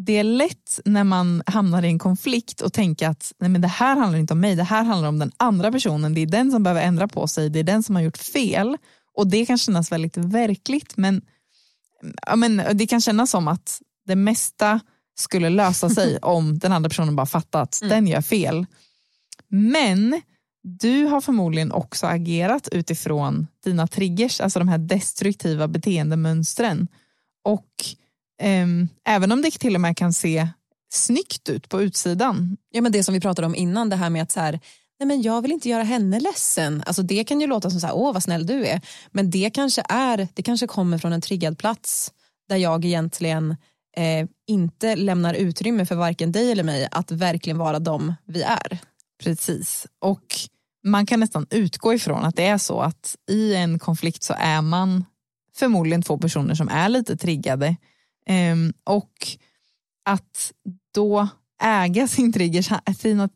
det 0.00 0.12
är 0.12 0.24
lätt 0.24 0.80
när 0.84 1.04
man 1.04 1.42
hamnar 1.46 1.82
i 1.82 1.86
en 1.86 1.98
konflikt 1.98 2.60
och 2.60 2.72
tänka 2.72 3.08
att 3.08 3.32
nej 3.38 3.50
men 3.50 3.60
det 3.60 3.68
här 3.68 3.96
handlar 3.96 4.18
inte 4.18 4.32
om 4.32 4.40
mig, 4.40 4.56
det 4.56 4.62
här 4.62 4.84
handlar 4.84 5.08
om 5.08 5.18
den 5.18 5.32
andra 5.36 5.72
personen. 5.72 6.14
Det 6.14 6.20
är 6.20 6.26
den 6.26 6.50
som 6.50 6.62
behöver 6.62 6.82
ändra 6.82 7.08
på 7.08 7.28
sig, 7.28 7.50
det 7.50 7.58
är 7.58 7.64
den 7.64 7.82
som 7.82 7.94
har 7.94 8.02
gjort 8.02 8.18
fel. 8.18 8.76
Och 9.14 9.26
det 9.26 9.46
kan 9.46 9.58
kännas 9.58 9.92
väldigt 9.92 10.16
verkligt 10.16 10.96
men, 10.96 11.22
ja, 12.26 12.36
men 12.36 12.62
det 12.74 12.86
kan 12.86 13.00
kännas 13.00 13.30
som 13.30 13.48
att 13.48 13.80
det 14.06 14.16
mesta 14.16 14.80
skulle 15.18 15.50
lösa 15.50 15.88
sig 15.98 16.18
om 16.18 16.58
den 16.58 16.72
andra 16.72 16.90
personen 16.90 17.16
bara 17.16 17.26
fattat 17.26 17.80
den 17.82 18.06
gör 18.06 18.20
fel. 18.20 18.66
Men 19.48 20.20
du 20.62 21.04
har 21.04 21.20
förmodligen 21.20 21.72
också 21.72 22.06
agerat 22.06 22.68
utifrån 22.72 23.46
dina 23.64 23.86
triggers, 23.86 24.40
alltså 24.40 24.58
de 24.58 24.68
här 24.68 24.78
destruktiva 24.78 25.68
beteendemönstren. 25.68 26.88
Och 27.44 27.66
även 29.04 29.32
om 29.32 29.42
det 29.42 29.50
till 29.50 29.74
och 29.74 29.80
med 29.80 29.96
kan 29.96 30.12
se 30.12 30.48
snyggt 30.92 31.48
ut 31.48 31.68
på 31.68 31.82
utsidan. 31.82 32.56
Ja, 32.70 32.80
men 32.80 32.92
det 32.92 33.04
som 33.04 33.14
vi 33.14 33.20
pratade 33.20 33.46
om 33.46 33.54
innan, 33.54 33.88
det 33.88 33.96
här 33.96 34.10
med 34.10 34.22
att 34.22 34.30
så 34.30 34.40
här, 34.40 34.60
nej 34.98 35.06
men 35.06 35.22
jag 35.22 35.42
vill 35.42 35.52
inte 35.52 35.68
göra 35.68 35.82
henne 35.82 36.20
ledsen. 36.20 36.82
Alltså 36.86 37.02
det 37.02 37.24
kan 37.24 37.40
ju 37.40 37.46
låta 37.46 37.70
som 37.70 37.80
så 37.80 37.86
här, 37.86 37.96
åh 37.96 38.12
vad 38.12 38.22
snäll 38.22 38.46
du 38.46 38.66
är. 38.66 38.80
Men 39.10 39.30
det 39.30 39.50
kanske 39.54 39.82
är, 39.88 40.28
det 40.34 40.42
kanske 40.42 40.66
kommer 40.66 40.98
från 40.98 41.12
en 41.12 41.20
triggad 41.20 41.58
plats 41.58 42.12
där 42.48 42.56
jag 42.56 42.84
egentligen 42.84 43.56
eh, 43.96 44.28
inte 44.46 44.96
lämnar 44.96 45.34
utrymme 45.34 45.86
för 45.86 45.94
varken 45.94 46.32
dig 46.32 46.52
eller 46.52 46.64
mig 46.64 46.88
att 46.90 47.10
verkligen 47.10 47.58
vara 47.58 47.78
de 47.78 48.14
vi 48.26 48.42
är. 48.42 48.78
Precis. 49.22 49.86
Och 50.00 50.36
man 50.84 51.06
kan 51.06 51.20
nästan 51.20 51.46
utgå 51.50 51.94
ifrån 51.94 52.24
att 52.24 52.36
det 52.36 52.46
är 52.46 52.58
så 52.58 52.80
att 52.80 53.16
i 53.30 53.54
en 53.54 53.78
konflikt 53.78 54.22
så 54.22 54.34
är 54.38 54.62
man 54.62 55.04
förmodligen 55.56 56.02
två 56.02 56.18
personer 56.18 56.54
som 56.54 56.68
är 56.68 56.88
lite 56.88 57.16
triggade. 57.16 57.76
Ehm, 58.28 58.72
och 58.84 59.12
att 60.04 60.52
då 60.94 61.28
äga 61.62 62.08
sin 62.08 62.32
triggers, 62.32 62.70
sina, 62.98 63.28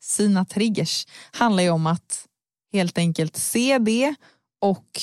sina 0.00 0.44
triggers 0.44 1.06
handlar 1.32 1.62
ju 1.62 1.70
om 1.70 1.86
att 1.86 2.26
helt 2.72 2.98
enkelt 2.98 3.36
se 3.36 3.78
det 3.78 4.14
och, 4.60 5.00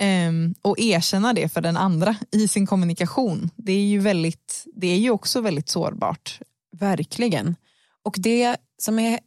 ehm, 0.00 0.54
och 0.62 0.78
erkänna 0.78 1.32
det 1.32 1.48
för 1.48 1.60
den 1.60 1.76
andra 1.76 2.16
i 2.32 2.48
sin 2.48 2.66
kommunikation. 2.66 3.50
Det 3.56 3.72
är 3.72 3.86
ju, 3.86 3.98
väldigt, 3.98 4.66
det 4.74 4.86
är 4.86 4.98
ju 4.98 5.10
också 5.10 5.40
väldigt 5.40 5.68
sårbart. 5.68 6.40
Verkligen. 6.76 7.56
Och 8.02 8.16
det 8.18 8.56
som, 8.78 8.98
är, 8.98 9.20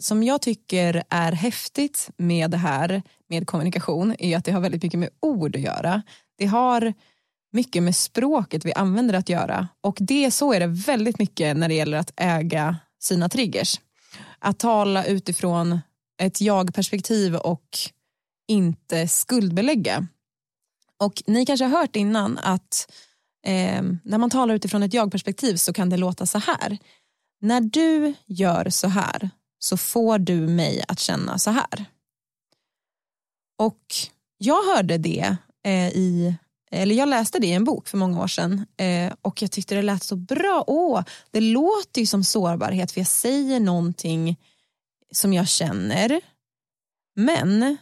som 0.00 0.22
jag 0.22 0.42
tycker 0.42 1.04
är 1.08 1.32
häftigt 1.32 2.10
med 2.16 2.50
det 2.50 2.56
här 2.56 3.02
med 3.28 3.46
kommunikation 3.46 4.14
är 4.18 4.36
att 4.36 4.44
det 4.44 4.52
har 4.52 4.60
väldigt 4.60 4.82
mycket 4.82 5.00
med 5.00 5.10
ord 5.20 5.56
att 5.56 5.62
göra. 5.62 6.02
Det 6.38 6.46
har 6.46 6.94
mycket 7.52 7.82
med 7.82 7.96
språket 7.96 8.64
vi 8.64 8.72
använder 8.72 9.14
att 9.14 9.28
göra 9.28 9.68
och 9.80 9.98
det 10.00 10.30
så 10.30 10.52
är 10.52 10.60
det 10.60 10.66
väldigt 10.66 11.18
mycket 11.18 11.56
när 11.56 11.68
det 11.68 11.74
gäller 11.74 11.98
att 11.98 12.12
äga 12.16 12.76
sina 12.98 13.28
triggers. 13.28 13.80
Att 14.38 14.58
tala 14.58 15.04
utifrån 15.04 15.80
ett 16.22 16.40
jag-perspektiv 16.40 17.36
och 17.36 17.78
inte 18.48 19.08
skuldbelägga. 19.08 20.06
Och 20.96 21.22
ni 21.26 21.46
kanske 21.46 21.64
har 21.64 21.80
hört 21.80 21.96
innan 21.96 22.38
att 22.38 22.92
eh, 23.46 23.82
när 24.04 24.18
man 24.18 24.30
talar 24.30 24.54
utifrån 24.54 24.82
ett 24.82 24.94
jag-perspektiv 24.94 25.56
så 25.56 25.72
kan 25.72 25.90
det 25.90 25.96
låta 25.96 26.26
så 26.26 26.38
här. 26.38 26.78
När 27.40 27.60
du 27.60 28.14
gör 28.26 28.70
så 28.70 28.88
här 28.88 29.30
så 29.58 29.76
får 29.76 30.18
du 30.18 30.34
mig 30.34 30.84
att 30.88 31.00
känna 31.00 31.38
så 31.38 31.50
här. 31.50 31.84
Och 33.58 33.84
jag 34.38 34.62
hörde 34.62 34.98
det 34.98 35.36
eh, 35.64 35.88
i, 35.88 36.34
eller 36.70 36.94
jag 36.94 37.08
läste 37.08 37.38
det 37.38 37.46
i 37.46 37.52
en 37.52 37.64
bok 37.64 37.88
för 37.88 37.98
många 37.98 38.22
år 38.22 38.26
sedan 38.26 38.66
eh, 38.76 39.12
och 39.22 39.42
jag 39.42 39.50
tyckte 39.50 39.74
det 39.74 39.82
lät 39.82 40.02
så 40.02 40.16
bra. 40.16 40.64
Åh, 40.66 41.02
det 41.30 41.40
låter 41.40 42.00
ju 42.00 42.06
som 42.06 42.24
sårbarhet 42.24 42.92
för 42.92 43.00
jag 43.00 43.08
säger 43.08 43.60
någonting 43.60 44.40
som 45.12 45.32
jag 45.32 45.48
känner. 45.48 46.20
Men 47.16 47.76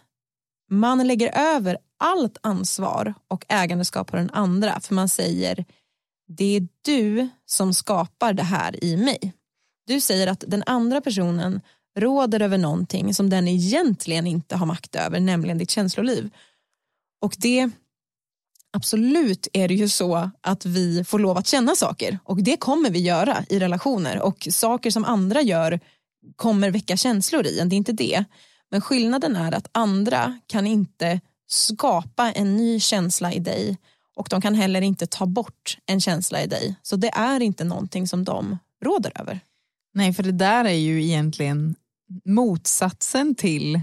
man 0.71 1.07
lägger 1.07 1.39
över 1.39 1.79
allt 1.99 2.39
ansvar 2.41 3.15
och 3.29 3.45
ägandeskap 3.49 4.11
på 4.11 4.17
den 4.17 4.31
andra 4.31 4.81
för 4.81 4.95
man 4.95 5.09
säger 5.09 5.65
det 6.29 6.57
är 6.57 6.69
du 6.83 7.29
som 7.47 7.75
skapar 7.75 8.33
det 8.33 8.43
här 8.43 8.85
i 8.85 8.97
mig. 8.97 9.33
Du 9.87 10.01
säger 10.01 10.27
att 10.27 10.45
den 10.47 10.63
andra 10.67 11.01
personen 11.01 11.61
råder 11.99 12.43
över 12.43 12.59
någonting 12.59 13.15
som 13.15 13.31
den 13.31 13.49
egentligen 13.49 14.27
inte 14.27 14.57
har 14.57 14.67
makt 14.67 14.97
över, 14.97 15.21
nämligen 15.21 15.59
ditt 15.59 15.71
känsloliv. 15.71 16.31
Och 17.21 17.37
det, 17.39 17.71
absolut 18.73 19.49
är 19.53 19.69
det 19.69 19.75
ju 19.75 19.89
så 19.89 20.31
att 20.41 20.67
vi 20.67 21.05
får 21.05 21.19
lov 21.19 21.39
att 21.39 21.47
känna 21.47 21.75
saker 21.75 22.19
och 22.25 22.43
det 22.43 22.57
kommer 22.57 22.91
vi 22.91 22.99
göra 22.99 23.45
i 23.49 23.59
relationer 23.59 24.21
och 24.23 24.49
saker 24.51 24.91
som 24.91 25.05
andra 25.05 25.43
gör 25.43 25.81
kommer 26.37 26.71
väcka 26.71 26.97
känslor 26.97 27.47
i 27.47 27.61
en, 27.61 27.69
det 27.69 27.75
är 27.75 27.79
inte 27.79 27.93
det. 27.93 28.25
Men 28.71 28.81
skillnaden 28.81 29.37
är 29.37 29.53
att 29.53 29.69
andra 29.73 30.41
kan 30.47 30.67
inte 30.67 31.21
skapa 31.47 32.33
en 32.33 32.57
ny 32.57 32.81
känsla 32.81 33.33
i 33.33 33.39
dig 33.39 33.79
och 34.17 34.27
de 34.31 34.41
kan 34.41 34.55
heller 34.55 34.81
inte 34.81 35.07
ta 35.07 35.27
bort 35.27 35.79
en 35.87 36.01
känsla 36.01 36.43
i 36.43 36.47
dig. 36.47 36.75
Så 36.83 36.97
det 36.97 37.09
är 37.09 37.41
inte 37.41 37.65
någonting 37.65 38.09
som 38.09 38.25
de 38.25 38.59
råder 38.85 39.13
över. 39.21 39.41
Nej, 39.95 40.15
för 40.15 40.23
det 40.23 40.33
där 40.33 40.65
är 40.65 40.73
ju 40.73 41.05
egentligen 41.05 41.75
motsatsen 42.25 43.35
till 43.35 43.81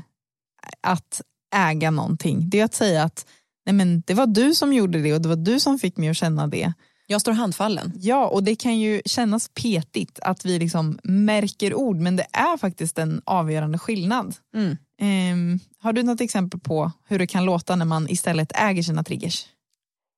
att 0.81 1.21
äga 1.55 1.91
någonting. 1.91 2.49
Det 2.49 2.59
är 2.59 2.65
att 2.65 2.73
säga 2.73 3.03
att 3.03 3.25
nej 3.65 3.73
men, 3.73 4.03
det 4.05 4.13
var 4.13 4.27
du 4.27 4.55
som 4.55 4.73
gjorde 4.73 5.01
det 5.01 5.13
och 5.13 5.21
det 5.21 5.29
var 5.29 5.35
du 5.35 5.59
som 5.59 5.79
fick 5.79 5.97
mig 5.97 6.09
att 6.09 6.17
känna 6.17 6.47
det. 6.47 6.73
Jag 7.07 7.21
står 7.21 7.31
handfallen. 7.31 7.91
Ja, 7.95 8.27
och 8.27 8.43
det 8.43 8.55
kan 8.55 8.79
ju 8.79 9.01
kännas 9.05 9.49
petigt 9.49 10.19
att 10.19 10.45
vi 10.45 10.59
liksom 10.59 10.99
märker 11.03 11.73
ord, 11.73 11.95
men 11.95 12.15
det 12.15 12.27
är 12.31 12.57
faktiskt 12.57 12.97
en 12.97 13.21
avgörande 13.25 13.77
skillnad. 13.77 14.35
Mm. 14.55 14.77
Ehm, 15.01 15.59
har 15.79 15.93
du 15.93 16.03
något 16.03 16.21
exempel 16.21 16.59
på 16.59 16.91
hur 17.07 17.19
det 17.19 17.27
kan 17.27 17.45
låta 17.45 17.75
när 17.75 17.85
man 17.85 18.09
istället 18.09 18.51
äger 18.55 18.83
sina 18.83 19.03
triggers? 19.03 19.45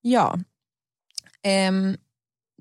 Ja. 0.02 0.40
Ehm, 1.44 1.98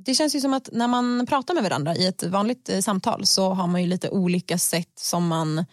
det 0.04 0.14
känns 0.14 0.34
ju 0.34 0.40
som 0.40 0.54
att 0.54 0.68
när 0.72 0.88
man 0.88 1.26
pratar 1.26 1.54
med 1.54 1.62
varandra 1.62 1.96
i 1.96 2.06
ett 2.06 2.22
vanligt 2.22 2.68
eh, 2.68 2.80
samtal 2.80 3.26
så 3.26 3.54
har 3.54 3.66
man 3.66 3.82
ju 3.82 3.88
lite 3.88 4.10
olika 4.10 4.58
sätt 4.58 4.92
som 4.94 5.28
man 5.28 5.64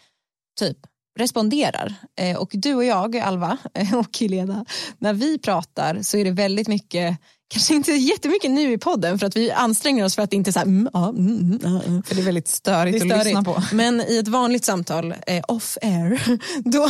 typ 0.59 0.77
responderar. 1.19 1.95
Eh, 2.19 2.37
och 2.37 2.49
du 2.53 2.73
och 2.75 2.85
jag, 2.85 3.17
Alva 3.17 3.57
eh, 3.73 3.93
och 3.99 4.17
Helena, 4.19 4.65
när 4.99 5.13
vi 5.13 5.37
pratar 5.37 6.01
så 6.01 6.17
är 6.17 6.25
det 6.25 6.31
väldigt 6.31 6.67
mycket 6.67 7.17
Kanske 7.53 7.75
inte 7.75 7.91
jättemycket 7.91 8.51
nu 8.51 8.73
i 8.73 8.77
podden 8.77 9.19
för 9.19 9.27
att 9.27 9.35
vi 9.35 9.51
anstränger 9.51 10.05
oss 10.05 10.15
för 10.15 10.21
att 10.21 10.33
inte 10.33 10.53
så 10.53 10.59
här, 10.59 10.65
mm, 10.65 10.89
ja, 10.93 11.09
mm, 11.09 11.27
mm, 11.37 11.59
ja, 11.63 11.81
ja. 11.87 12.01
För 12.05 12.15
det 12.15 12.21
är 12.21 12.25
väldigt 12.25 12.47
störigt 12.47 13.05
är 13.05 13.15
att 13.19 13.25
lyssna 13.25 13.43
på. 13.43 13.63
Men 13.71 14.01
i 14.01 14.17
ett 14.17 14.27
vanligt 14.27 14.65
samtal, 14.65 15.15
eh, 15.27 15.43
off 15.47 15.77
air, 15.81 16.37
då, 16.69 16.89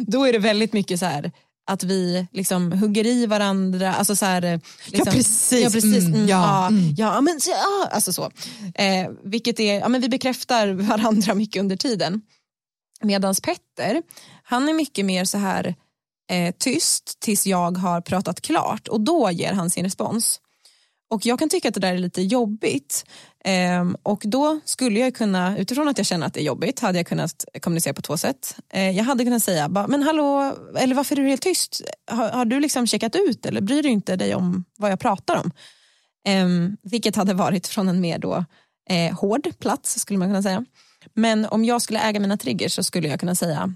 då 0.00 0.24
är 0.24 0.32
det 0.32 0.38
väldigt 0.38 0.72
mycket 0.72 1.00
så 1.00 1.06
här 1.06 1.32
att 1.70 1.82
vi 1.82 2.26
liksom 2.32 2.72
hugger 2.72 3.06
i 3.06 3.26
varandra. 3.26 3.94
Alltså 3.94 4.16
så 4.16 4.26
här, 4.26 4.60
liksom, 4.86 5.12
precis. 5.14 5.62
Ja, 5.62 5.70
precis. 5.70 6.04
Mm, 6.04 6.14
Mm, 6.14 6.28
ja, 6.28 6.62
ja, 6.62 6.66
mm. 6.68 6.94
ja, 6.96 7.20
men, 7.20 7.40
så- 7.40 7.50
ja, 7.50 7.88
alltså 7.90 8.12
så. 8.12 8.30
Eh, 8.74 9.08
vilket 9.24 9.60
är, 9.60 9.74
ja, 9.80 9.88
men 9.88 10.00
vi 10.00 10.08
bekräftar 10.08 10.68
varandra 10.68 11.34
mycket 11.34 11.60
under 11.60 11.76
tiden. 11.76 12.22
Medans 13.04 13.40
Petter, 13.40 14.02
han 14.42 14.68
är 14.68 14.72
mycket 14.72 15.04
mer 15.04 15.24
så 15.24 15.38
här 15.38 15.74
eh, 16.30 16.54
tyst 16.58 17.20
tills 17.20 17.46
jag 17.46 17.78
har 17.78 18.00
pratat 18.00 18.40
klart 18.40 18.88
och 18.88 19.00
då 19.00 19.30
ger 19.30 19.52
han 19.52 19.70
sin 19.70 19.84
respons. 19.84 20.40
Och 21.10 21.26
jag 21.26 21.38
kan 21.38 21.48
tycka 21.48 21.68
att 21.68 21.74
det 21.74 21.80
där 21.80 21.94
är 21.94 21.98
lite 21.98 22.22
jobbigt. 22.22 23.04
eh, 23.44 23.84
och 24.02 24.22
då 24.26 24.60
skulle 24.64 25.00
jag 25.00 25.14
kunna, 25.14 25.58
utifrån 25.58 25.88
att 25.88 25.98
jag 25.98 26.06
känner 26.06 26.26
att 26.26 26.34
det 26.34 26.40
är 26.40 26.44
jobbigt, 26.44 26.80
hade 26.80 26.98
jag 26.98 27.06
kunnat 27.06 27.44
kommunicera 27.60 27.94
på 27.94 28.02
två 28.02 28.16
sätt. 28.16 28.56
Eh, 28.72 28.90
jag 28.90 29.04
hade 29.04 29.24
kunnat 29.24 29.42
säga, 29.42 29.68
bara, 29.68 29.86
men 29.86 30.02
hallå, 30.02 30.54
eller 30.78 30.94
varför 30.94 31.18
är 31.18 31.22
du 31.22 31.28
helt 31.28 31.42
tyst? 31.42 31.82
Har, 32.10 32.30
har 32.30 32.44
du 32.44 32.60
liksom 32.60 32.86
checkat 32.86 33.16
ut 33.16 33.46
eller 33.46 33.60
bryr 33.60 33.82
du 33.82 33.88
inte 33.88 34.16
dig 34.16 34.34
om 34.34 34.64
vad 34.76 34.90
jag 34.90 35.00
pratar 35.00 35.36
om? 35.36 35.50
Eh, 36.28 36.48
vilket 36.82 37.16
hade 37.16 37.34
varit 37.34 37.66
från 37.66 37.88
en 37.88 38.00
mer 38.00 38.18
då, 38.18 38.44
eh, 38.90 39.18
hård 39.18 39.58
plats 39.58 40.00
skulle 40.00 40.18
man 40.18 40.28
kunna 40.28 40.42
säga. 40.42 40.64
Men 41.14 41.46
om 41.46 41.64
jag 41.64 41.82
skulle 41.82 42.00
äga 42.00 42.20
mina 42.20 42.36
triggers 42.36 42.74
så 42.74 42.82
skulle 42.82 43.08
jag 43.08 43.20
kunna 43.20 43.34
säga, 43.34 43.74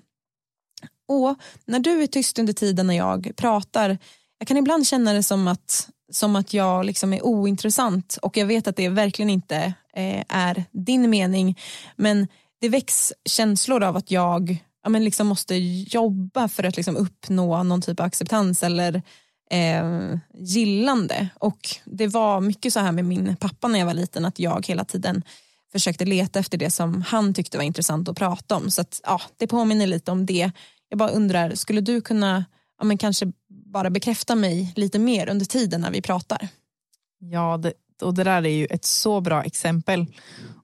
åh, 1.08 1.34
när 1.64 1.78
du 1.78 2.02
är 2.02 2.06
tyst 2.06 2.38
under 2.38 2.52
tiden 2.52 2.86
när 2.86 2.96
jag 2.96 3.32
pratar, 3.36 3.98
jag 4.38 4.48
kan 4.48 4.56
ibland 4.56 4.86
känna 4.86 5.12
det 5.12 5.22
som 5.22 5.48
att 5.48 5.88
som 6.12 6.36
att 6.36 6.54
jag 6.54 6.84
liksom 6.84 7.12
är 7.12 7.26
ointressant 7.26 8.18
och 8.22 8.36
jag 8.36 8.46
vet 8.46 8.66
att 8.66 8.76
det 8.76 8.88
verkligen 8.88 9.30
inte 9.30 9.56
eh, 9.94 10.24
är 10.28 10.64
din 10.72 11.10
mening. 11.10 11.58
Men 11.96 12.28
det 12.60 12.68
väcks 12.68 13.12
känslor 13.24 13.82
av 13.82 13.96
att 13.96 14.10
jag 14.10 14.64
ja, 14.82 14.88
men 14.88 15.04
liksom 15.04 15.26
måste 15.26 15.54
jobba 15.56 16.48
för 16.48 16.64
att 16.64 16.76
liksom 16.76 16.96
uppnå 16.96 17.62
någon 17.62 17.82
typ 17.82 18.00
av 18.00 18.06
acceptans 18.06 18.62
eller 18.62 19.02
eh, 19.50 20.18
gillande. 20.34 21.28
Och 21.34 21.68
det 21.84 22.06
var 22.06 22.40
mycket 22.40 22.72
så 22.72 22.80
här 22.80 22.92
med 22.92 23.04
min 23.04 23.36
pappa 23.36 23.68
när 23.68 23.78
jag 23.78 23.86
var 23.86 23.94
liten 23.94 24.24
att 24.24 24.38
jag 24.38 24.66
hela 24.66 24.84
tiden 24.84 25.22
försökte 25.72 26.04
leta 26.04 26.38
efter 26.38 26.58
det 26.58 26.70
som 26.70 27.02
han 27.02 27.34
tyckte 27.34 27.56
var 27.56 27.64
intressant 27.64 28.08
att 28.08 28.16
prata 28.16 28.56
om 28.56 28.70
så 28.70 28.80
att, 28.80 29.00
ja, 29.04 29.20
det 29.36 29.46
påminner 29.46 29.86
lite 29.86 30.10
om 30.10 30.26
det. 30.26 30.50
Jag 30.88 30.98
bara 30.98 31.10
undrar, 31.10 31.54
skulle 31.54 31.80
du 31.80 32.00
kunna 32.00 32.44
ja, 32.78 32.84
men 32.84 32.98
kanske 32.98 33.32
bara 33.72 33.90
bekräfta 33.90 34.34
mig 34.34 34.72
lite 34.76 34.98
mer 34.98 35.28
under 35.28 35.46
tiden 35.46 35.80
när 35.80 35.90
vi 35.90 36.02
pratar. 36.02 36.48
Ja, 37.18 37.56
det, 37.56 37.72
och 38.02 38.14
det 38.14 38.24
där 38.24 38.42
är 38.42 38.48
ju 38.48 38.66
ett 38.66 38.84
så 38.84 39.20
bra 39.20 39.44
exempel. 39.44 40.06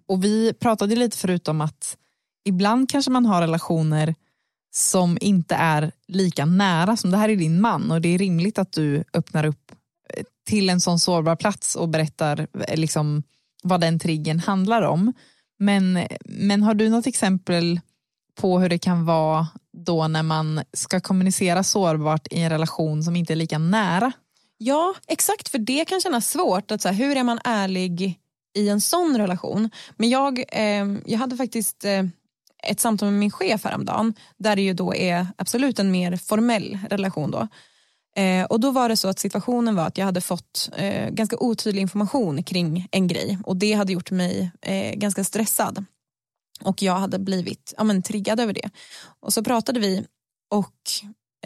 Och 0.07 0.25
vi 0.25 0.53
pratade 0.53 0.97
lite 0.97 1.17
förut 1.17 1.49
om 1.49 1.61
att 1.61 1.97
ibland 2.45 2.91
kanske 2.91 3.11
man 3.11 3.27
har 3.27 3.41
relationer 3.41 4.15
som 4.71 5.19
inte 5.21 5.55
är 5.55 5.93
lika 6.09 6.47
nära 6.47 6.97
som 6.97 7.11
det 7.11 7.17
här 7.17 7.29
är 7.29 7.37
din 7.37 7.61
man 7.61 7.91
och 7.91 8.01
det 8.01 8.09
är 8.09 8.19
rimligt 8.19 8.59
att 8.59 8.73
du 8.73 9.05
öppnar 9.13 9.45
upp 9.45 9.73
till 10.49 10.71
en 10.71 10.81
sån 10.81 10.99
sårbar 10.99 11.37
plats 11.37 11.77
och 11.77 11.89
berättar 11.89 12.47
eh, 12.69 12.77
liksom 12.77 13.23
vad 13.63 13.81
den 13.81 13.99
triggen 13.99 14.41
handlar 14.41 14.83
om. 14.83 15.13
Men, 15.59 16.07
men 16.25 16.63
har 16.63 16.75
du 16.75 16.89
något 16.89 17.07
exempel 17.07 17.81
på 18.35 18.59
hur 18.59 18.69
det 18.69 18.79
kan 18.79 19.05
vara 19.05 19.47
då 19.85 20.09
när 20.09 20.23
man 20.23 20.61
ska 20.73 21.01
kommunicera 21.01 21.63
sårbart 21.63 22.27
i 22.31 22.41
en 22.41 22.51
relation 22.51 23.03
som 23.03 23.17
inte 23.17 23.33
är 23.33 23.37
lika 23.37 23.59
nära. 23.59 24.13
Ja, 24.59 24.95
exakt, 25.07 25.49
för 25.49 25.59
det 25.59 25.85
kan 25.85 26.01
kännas 26.01 26.31
svårt. 26.31 26.71
Att 26.71 26.83
så 26.83 26.89
här, 26.89 26.95
hur 26.95 27.17
är 27.17 27.23
man 27.23 27.41
ärlig 27.45 28.21
i 28.55 28.69
en 28.69 28.81
sån 28.81 29.19
relation? 29.19 29.71
Men 29.97 30.09
jag, 30.09 30.39
eh, 30.49 30.87
jag 31.07 31.19
hade 31.19 31.37
faktiskt 31.37 31.85
eh, 31.85 32.05
ett 32.67 32.81
samtal 32.81 33.11
med 33.11 33.19
min 33.19 33.31
chef 33.31 33.65
häromdagen 33.65 34.15
där 34.37 34.57
det 34.57 34.63
ju 34.63 34.73
då 34.73 34.95
är 34.95 35.27
absolut 35.37 35.79
en 35.79 35.91
mer 35.91 36.17
formell 36.17 36.79
relation. 36.91 37.31
Då. 37.31 37.49
Eh, 38.19 38.45
och 38.45 38.61
då 38.61 38.71
var 38.71 38.89
det 38.89 38.97
så 38.97 39.09
att 39.09 39.19
situationen 39.19 39.75
var 39.75 39.87
att 39.87 39.99
jag 39.99 40.05
hade 40.05 40.21
fått 40.21 40.71
eh, 40.77 41.11
ganska 41.11 41.37
otydlig 41.39 41.83
information 41.83 42.43
kring 42.43 42.89
en 42.91 43.07
grej 43.07 43.39
och 43.45 43.57
det 43.57 43.73
hade 43.73 43.93
gjort 43.93 44.11
mig 44.11 44.51
eh, 44.63 44.95
ganska 44.95 45.25
stressad. 45.25 45.85
Och 46.61 46.83
jag 46.83 46.95
hade 46.95 47.19
blivit 47.19 47.75
ja, 47.77 47.85
men, 47.85 48.03
triggad 48.03 48.41
över 48.41 48.53
det. 48.53 48.71
Och 49.21 49.33
så 49.33 49.45
pratade 49.45 49.81
vi 49.81 50.05
och 50.51 50.75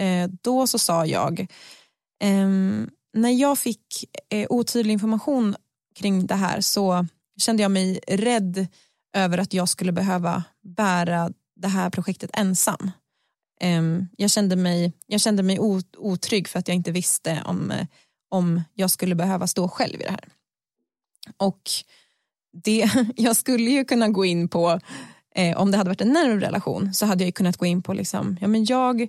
eh, 0.04 0.30
då 0.42 0.66
så 0.66 0.78
sa 0.78 1.06
jag, 1.06 1.40
eh, 2.22 2.48
när 3.14 3.30
jag 3.30 3.58
fick 3.58 4.04
eh, 4.30 4.46
otydlig 4.50 4.92
information 4.92 5.56
kring 5.94 6.26
det 6.26 6.34
här 6.34 6.60
så 6.60 7.06
kände 7.40 7.62
jag 7.62 7.70
mig 7.70 8.00
rädd 8.08 8.66
över 9.16 9.38
att 9.38 9.52
jag 9.52 9.68
skulle 9.68 9.92
behöva 9.92 10.44
bära 10.62 11.32
det 11.56 11.68
här 11.68 11.90
projektet 11.90 12.30
ensam. 12.32 12.90
Ehm, 13.62 14.08
jag 14.16 14.30
kände 14.30 14.56
mig, 14.56 14.92
jag 15.06 15.20
kände 15.20 15.42
mig 15.42 15.58
otrygg 15.98 16.48
för 16.48 16.58
att 16.58 16.68
jag 16.68 16.74
inte 16.74 16.92
visste 16.92 17.42
om, 17.44 17.70
eh, 17.70 17.86
om 18.28 18.62
jag 18.74 18.90
skulle 18.90 19.14
behöva 19.14 19.46
stå 19.46 19.68
själv 19.68 20.00
i 20.00 20.04
det 20.04 20.10
här. 20.10 20.28
Och 21.36 21.62
det, 22.52 22.90
jag 23.16 23.36
skulle 23.36 23.70
ju 23.70 23.84
kunna 23.84 24.08
gå 24.08 24.24
in 24.24 24.48
på, 24.48 24.80
eh, 25.34 25.56
om 25.56 25.70
det 25.70 25.76
hade 25.76 25.90
varit 25.90 26.00
en 26.00 26.12
närmare 26.12 26.40
relation, 26.40 26.94
så 26.94 27.06
hade 27.06 27.24
jag 27.24 27.34
kunnat 27.34 27.56
gå 27.56 27.66
in 27.66 27.82
på, 27.82 27.92
liksom, 27.92 28.36
ja, 28.40 28.48
men 28.48 28.64
jag 28.64 29.08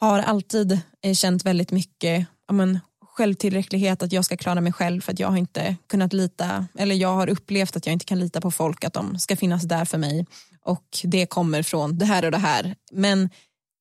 har 0.00 0.18
alltid 0.18 0.80
eh, 1.02 1.14
känt 1.14 1.44
väldigt 1.44 1.70
mycket 1.70 2.26
ja, 2.46 2.54
men, 2.54 2.80
självtillräcklighet, 3.04 4.02
att 4.02 4.12
jag 4.12 4.24
ska 4.24 4.36
klara 4.36 4.60
mig 4.60 4.72
själv 4.72 5.00
för 5.00 5.12
att 5.12 5.18
jag 5.18 5.28
har 5.28 5.36
inte 5.36 5.76
kunnat 5.86 6.12
lita, 6.12 6.66
eller 6.78 6.94
jag 6.94 7.14
har 7.14 7.28
upplevt 7.28 7.76
att 7.76 7.86
jag 7.86 7.92
inte 7.92 8.04
kan 8.04 8.18
lita 8.18 8.40
på 8.40 8.50
folk, 8.50 8.84
att 8.84 8.92
de 8.92 9.18
ska 9.18 9.36
finnas 9.36 9.62
där 9.62 9.84
för 9.84 9.98
mig 9.98 10.26
och 10.64 10.98
det 11.04 11.26
kommer 11.26 11.62
från 11.62 11.98
det 11.98 12.04
här 12.04 12.24
och 12.24 12.30
det 12.30 12.38
här. 12.38 12.74
Men 12.92 13.30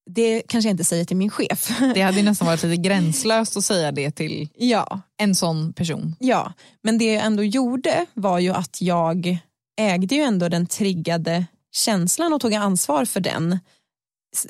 det 0.10 0.42
kanske 0.48 0.70
jag 0.70 0.74
inte 0.74 0.84
säger 0.84 1.06
till 1.06 1.18
min 1.18 1.30
chef. 1.30 1.80
Det 1.96 2.02
hade 2.02 2.24
nästan 2.24 2.48
varit 2.48 2.64
lite 2.64 2.82
gränslöst 2.82 3.58
att 3.58 3.64
säga 3.64 3.92
det 3.92 4.12
till 4.12 4.50
ja. 4.56 5.02
en 5.18 5.36
sån 5.36 5.74
person. 5.74 6.16
Ja, 6.20 6.54
men 6.84 6.98
det 6.98 7.14
jag 7.14 7.26
ändå 7.26 7.44
gjorde 7.44 8.06
var 8.14 8.40
ju 8.40 8.50
att 8.50 8.82
jag 8.82 9.38
ägde 9.80 10.16
ju 10.16 10.22
ändå 10.22 10.50
den 10.50 10.68
triggade 10.68 11.46
känslan 11.72 12.34
och 12.34 12.42
tog 12.42 12.54
ansvar 12.54 13.06
för 13.06 13.20
den 13.20 13.60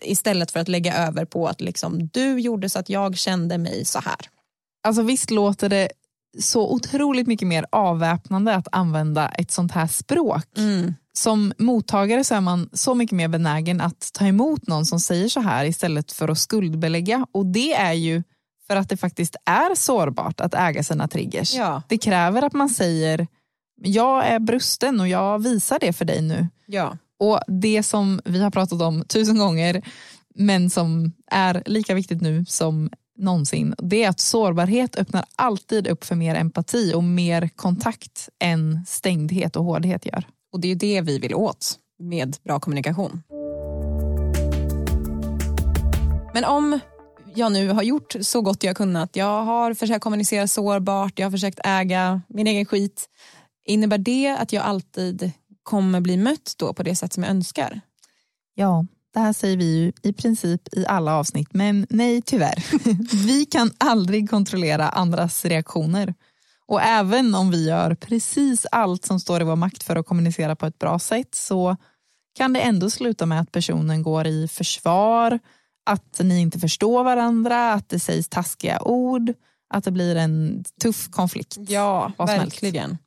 istället 0.02 0.52
för 0.52 0.60
att 0.60 0.68
lägga 0.68 1.08
över 1.08 1.26
på 1.26 1.48
att 1.48 1.62
liksom, 1.62 2.08
du 2.08 2.40
gjorde 2.40 2.70
så 2.70 2.80
att 2.80 2.90
jag 2.90 3.18
kände 3.18 3.58
mig 3.58 3.86
så 3.86 4.00
här. 4.00 4.30
Alltså 4.84 5.02
visst 5.02 5.32
låter 5.32 5.70
det 5.70 5.90
så 6.40 6.72
otroligt 6.72 7.28
mycket 7.28 7.48
mer 7.48 7.66
avväpnande 7.72 8.56
att 8.56 8.68
använda 8.72 9.30
ett 9.30 9.52
sånt 9.52 9.72
här 9.72 9.88
språk. 9.88 10.46
Mm 10.58 10.94
som 11.14 11.54
mottagare 11.58 12.24
så 12.24 12.36
är 12.36 12.42
man 12.42 12.70
så 12.74 12.96
mycket 12.96 13.16
mer 13.16 13.28
benägen 13.28 13.82
att 13.82 14.10
ta 14.14 14.26
emot 14.26 14.68
någon 14.68 14.86
som 14.86 15.00
säger 15.00 15.30
så 15.30 15.40
här 15.40 15.66
istället 15.66 16.12
för 16.12 16.30
att 16.30 16.38
skuldbelägga. 16.38 17.28
Och 17.32 17.46
det 17.46 17.74
är 17.74 17.94
ju 17.94 18.24
för 18.68 18.76
att 18.76 18.90
det 18.90 18.98
faktiskt 18.98 19.36
är 19.46 19.76
sårbart 19.76 20.42
att 20.42 20.54
äga 20.54 20.84
sina 20.84 21.08
triggers. 21.08 21.54
Ja. 21.54 21.84
Det 21.88 21.98
kräver 21.98 22.42
att 22.42 22.54
man 22.54 22.70
säger 22.70 23.28
jag 23.84 24.28
är 24.28 24.40
brusten 24.40 25.00
och 25.00 25.08
jag 25.08 25.44
visar 25.44 25.80
det 25.80 25.94
för 25.94 26.06
dig 26.06 26.22
nu. 26.22 26.48
Ja. 26.66 26.98
Och 27.20 27.40
det 27.48 27.84
som 27.84 28.22
vi 28.26 28.42
har 28.42 28.52
pratat 28.52 28.82
om 28.82 29.04
tusen 29.06 29.38
gånger 29.38 29.82
men 30.36 30.70
som 30.70 31.12
är 31.32 31.64
lika 31.66 31.94
viktigt 31.94 32.22
nu 32.22 32.46
som 32.46 32.90
någonsin, 33.18 33.76
det 33.78 34.04
är 34.04 34.10
att 34.10 34.20
sårbarhet 34.20 34.96
öppnar 34.96 35.26
alltid 35.36 35.88
upp 35.88 36.04
för 36.04 36.16
mer 36.16 36.36
empati 36.36 36.94
och 36.96 37.04
mer 37.04 37.50
kontakt 37.56 38.30
än 38.40 38.86
stängdhet 38.88 39.56
och 39.56 39.66
hårdhet 39.66 40.06
gör. 40.06 40.26
Och 40.52 40.60
det 40.60 40.72
är 40.72 40.76
det 40.76 41.02
vi 41.02 41.20
vill 41.20 41.36
åt 41.36 41.80
med 42.00 42.38
bra 42.44 42.60
kommunikation. 42.60 43.24
Men 46.34 46.46
om 46.46 46.80
jag 47.36 47.52
nu 47.52 47.70
har 47.70 47.84
gjort 47.84 48.16
så 48.22 48.42
gott 48.42 48.64
jag 48.64 48.76
kunnat, 48.76 49.16
jag 49.16 49.44
har 49.44 49.74
försökt 49.74 50.04
kommunicera 50.04 50.48
sårbart, 50.48 51.20
jag 51.20 51.26
har 51.26 51.32
försökt 51.32 51.60
äga 51.64 52.22
min 52.28 52.48
egen 52.48 52.66
skit. 52.66 53.10
Innebär 53.66 53.98
det 53.98 54.38
att 54.40 54.54
jag 54.54 54.64
alltid 54.64 55.32
kommer 55.64 56.02
bli 56.02 56.18
mött 56.18 56.54
då 56.58 56.74
på 56.74 56.84
det 56.84 56.96
sätt 56.96 57.14
som 57.14 57.24
jag 57.24 57.30
önskar? 57.30 57.82
Ja, 58.56 58.86
det 59.14 59.20
här 59.20 59.34
säger 59.34 59.58
vi 59.58 59.80
ju 59.80 59.92
i 60.02 60.14
princip 60.14 60.62
i 60.72 60.86
alla 60.86 61.16
avsnitt, 61.16 61.54
men 61.54 61.88
nej 61.90 62.22
tyvärr. 62.22 62.66
vi 63.28 63.46
kan 63.46 63.72
aldrig 63.78 64.30
kontrollera 64.30 64.90
andras 64.90 65.46
reaktioner. 65.46 66.14
Och 66.72 66.82
även 66.82 67.36
om 67.36 67.52
vi 67.52 67.68
gör 67.68 67.96
precis 67.96 68.66
allt 68.72 69.06
som 69.06 69.20
står 69.20 69.42
i 69.42 69.44
vår 69.44 69.56
makt 69.56 69.84
för 69.84 69.96
att 69.96 70.06
kommunicera 70.06 70.56
på 70.56 70.66
ett 70.66 70.80
bra 70.80 71.00
sätt 71.00 71.36
så 71.36 71.78
kan 72.36 72.54
det 72.54 72.60
ändå 72.60 72.90
sluta 72.90 73.26
med 73.26 73.40
att 73.42 73.52
personen 73.52 74.04
går 74.04 74.28
i 74.28 74.48
försvar, 74.48 75.40
att 75.86 76.20
ni 76.20 76.40
inte 76.40 76.60
förstår 76.60 77.04
varandra, 77.04 77.74
att 77.74 77.90
det 77.90 78.00
sägs 78.00 78.30
taskiga 78.30 78.82
ord, 78.82 79.34
att 79.70 79.84
det 79.84 79.92
blir 79.92 80.16
en 80.16 80.64
tuff 80.82 81.10
konflikt. 81.12 81.58
Ja, 81.60 82.12
verkligen. 82.18 82.98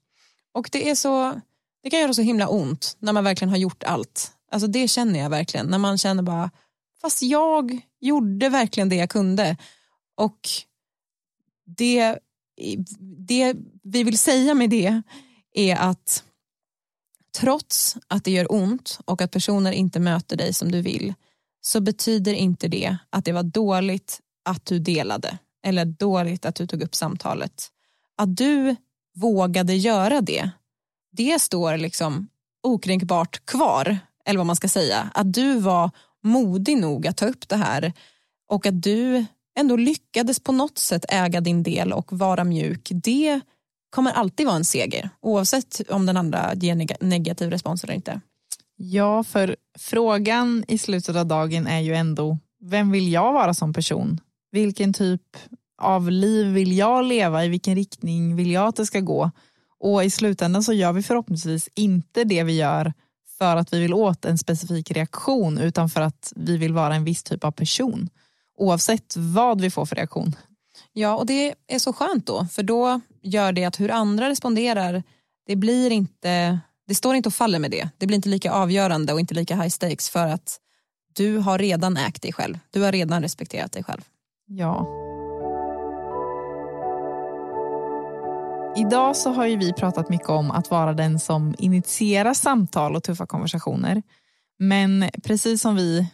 Och 0.52 0.68
det, 0.72 0.90
är 0.90 0.94
så, 0.94 1.40
det 1.82 1.90
kan 1.90 2.00
göra 2.00 2.14
så 2.14 2.22
himla 2.22 2.48
ont 2.48 2.96
när 2.98 3.12
man 3.12 3.24
verkligen 3.24 3.50
har 3.50 3.58
gjort 3.58 3.82
allt. 3.82 4.32
Alltså 4.50 4.66
det 4.66 4.88
känner 4.88 5.20
jag 5.20 5.30
verkligen, 5.30 5.66
när 5.66 5.78
man 5.78 5.98
känner 5.98 6.22
bara, 6.22 6.50
fast 7.00 7.22
jag 7.22 7.80
gjorde 8.00 8.48
verkligen 8.48 8.88
det 8.88 8.96
jag 8.96 9.10
kunde. 9.10 9.56
Och 10.16 10.40
det 11.66 12.18
det 12.98 13.54
vi 13.82 14.04
vill 14.04 14.18
säga 14.18 14.54
med 14.54 14.70
det 14.70 15.02
är 15.54 15.76
att 15.76 16.24
trots 17.38 17.96
att 18.08 18.24
det 18.24 18.30
gör 18.30 18.52
ont 18.52 18.98
och 19.04 19.22
att 19.22 19.30
personer 19.30 19.72
inte 19.72 20.00
möter 20.00 20.36
dig 20.36 20.52
som 20.52 20.72
du 20.72 20.80
vill 20.80 21.14
så 21.60 21.80
betyder 21.80 22.32
inte 22.32 22.68
det 22.68 22.96
att 23.10 23.24
det 23.24 23.32
var 23.32 23.42
dåligt 23.42 24.20
att 24.44 24.66
du 24.66 24.78
delade 24.78 25.38
eller 25.64 25.84
dåligt 25.84 26.44
att 26.44 26.54
du 26.54 26.66
tog 26.66 26.82
upp 26.82 26.94
samtalet. 26.94 27.70
Att 28.16 28.36
du 28.36 28.76
vågade 29.14 29.74
göra 29.74 30.20
det, 30.20 30.50
det 31.12 31.38
står 31.38 31.76
liksom 31.76 32.28
okränkbart 32.62 33.46
kvar, 33.46 33.98
eller 34.24 34.38
vad 34.38 34.46
man 34.46 34.56
ska 34.56 34.68
säga. 34.68 35.10
Att 35.14 35.32
du 35.32 35.58
var 35.58 35.90
modig 36.22 36.78
nog 36.78 37.06
att 37.06 37.16
ta 37.16 37.26
upp 37.26 37.48
det 37.48 37.56
här 37.56 37.92
och 38.48 38.66
att 38.66 38.82
du 38.82 39.24
ändå 39.58 39.76
lyckades 39.76 40.40
på 40.40 40.52
något 40.52 40.78
sätt 40.78 41.04
äga 41.08 41.40
din 41.40 41.62
del 41.62 41.92
och 41.92 42.12
vara 42.12 42.44
mjuk, 42.44 42.88
det 42.92 43.40
kommer 43.90 44.12
alltid 44.12 44.46
vara 44.46 44.56
en 44.56 44.64
seger 44.64 45.10
oavsett 45.20 45.80
om 45.90 46.06
den 46.06 46.16
andra 46.16 46.54
ger 46.54 46.74
neg 46.74 46.92
negativ 47.00 47.50
respons 47.50 47.84
eller 47.84 47.94
inte. 47.94 48.20
Ja, 48.76 49.24
för 49.24 49.56
frågan 49.78 50.64
i 50.68 50.78
slutet 50.78 51.16
av 51.16 51.26
dagen 51.26 51.66
är 51.66 51.80
ju 51.80 51.94
ändå 51.94 52.38
vem 52.60 52.90
vill 52.90 53.12
jag 53.12 53.32
vara 53.32 53.54
som 53.54 53.72
person? 53.72 54.20
Vilken 54.52 54.92
typ 54.92 55.36
av 55.82 56.10
liv 56.10 56.46
vill 56.46 56.76
jag 56.76 57.04
leva? 57.04 57.44
I 57.44 57.48
vilken 57.48 57.74
riktning 57.74 58.36
vill 58.36 58.50
jag 58.50 58.66
att 58.66 58.76
det 58.76 58.86
ska 58.86 59.00
gå? 59.00 59.30
Och 59.80 60.04
i 60.04 60.10
slutändan 60.10 60.62
så 60.62 60.72
gör 60.72 60.92
vi 60.92 61.02
förhoppningsvis 61.02 61.68
inte 61.74 62.24
det 62.24 62.42
vi 62.42 62.56
gör 62.56 62.92
för 63.38 63.56
att 63.56 63.72
vi 63.72 63.80
vill 63.80 63.94
åt 63.94 64.24
en 64.24 64.38
specifik 64.38 64.90
reaktion 64.90 65.58
utan 65.58 65.88
för 65.88 66.00
att 66.00 66.32
vi 66.36 66.56
vill 66.56 66.72
vara 66.72 66.94
en 66.94 67.04
viss 67.04 67.22
typ 67.22 67.44
av 67.44 67.50
person. 67.50 68.08
Oavsett 68.56 69.14
vad 69.16 69.60
vi 69.60 69.70
får 69.70 69.86
för 69.86 69.96
reaktion. 69.96 70.36
Ja, 70.92 71.14
och 71.14 71.26
det 71.26 71.54
är 71.66 71.78
så 71.78 71.92
skönt 71.92 72.26
då, 72.26 72.46
för 72.46 72.62
då 72.62 73.00
gör 73.22 73.52
det 73.52 73.64
att 73.64 73.80
hur 73.80 73.90
andra 73.90 74.28
responderar, 74.28 75.02
det 75.46 75.56
blir 75.56 75.90
inte, 75.90 76.60
det 76.86 76.94
står 76.94 77.14
inte 77.14 77.28
och 77.28 77.34
faller 77.34 77.58
med 77.58 77.70
det. 77.70 77.88
Det 77.98 78.06
blir 78.06 78.16
inte 78.16 78.28
lika 78.28 78.52
avgörande 78.52 79.12
och 79.12 79.20
inte 79.20 79.34
lika 79.34 79.56
high 79.56 79.68
stakes 79.68 80.10
för 80.10 80.26
att 80.26 80.60
du 81.14 81.38
har 81.38 81.58
redan 81.58 81.96
ägt 81.96 82.22
dig 82.22 82.32
själv. 82.32 82.58
Du 82.70 82.82
har 82.82 82.92
redan 82.92 83.22
respekterat 83.22 83.72
dig 83.72 83.84
själv. 83.84 84.02
Ja. 84.46 84.86
Idag 88.76 89.16
så 89.16 89.30
har 89.32 89.46
ju 89.46 89.56
vi 89.56 89.72
pratat 89.72 90.08
mycket 90.08 90.28
om 90.28 90.50
att 90.50 90.70
vara 90.70 90.92
den 90.92 91.20
som 91.20 91.54
initierar 91.58 92.34
samtal 92.34 92.96
och 92.96 93.02
tuffa 93.02 93.26
konversationer. 93.26 94.02
Men 94.58 95.10
precis 95.22 95.62
som 95.62 95.76
vi 95.76 96.06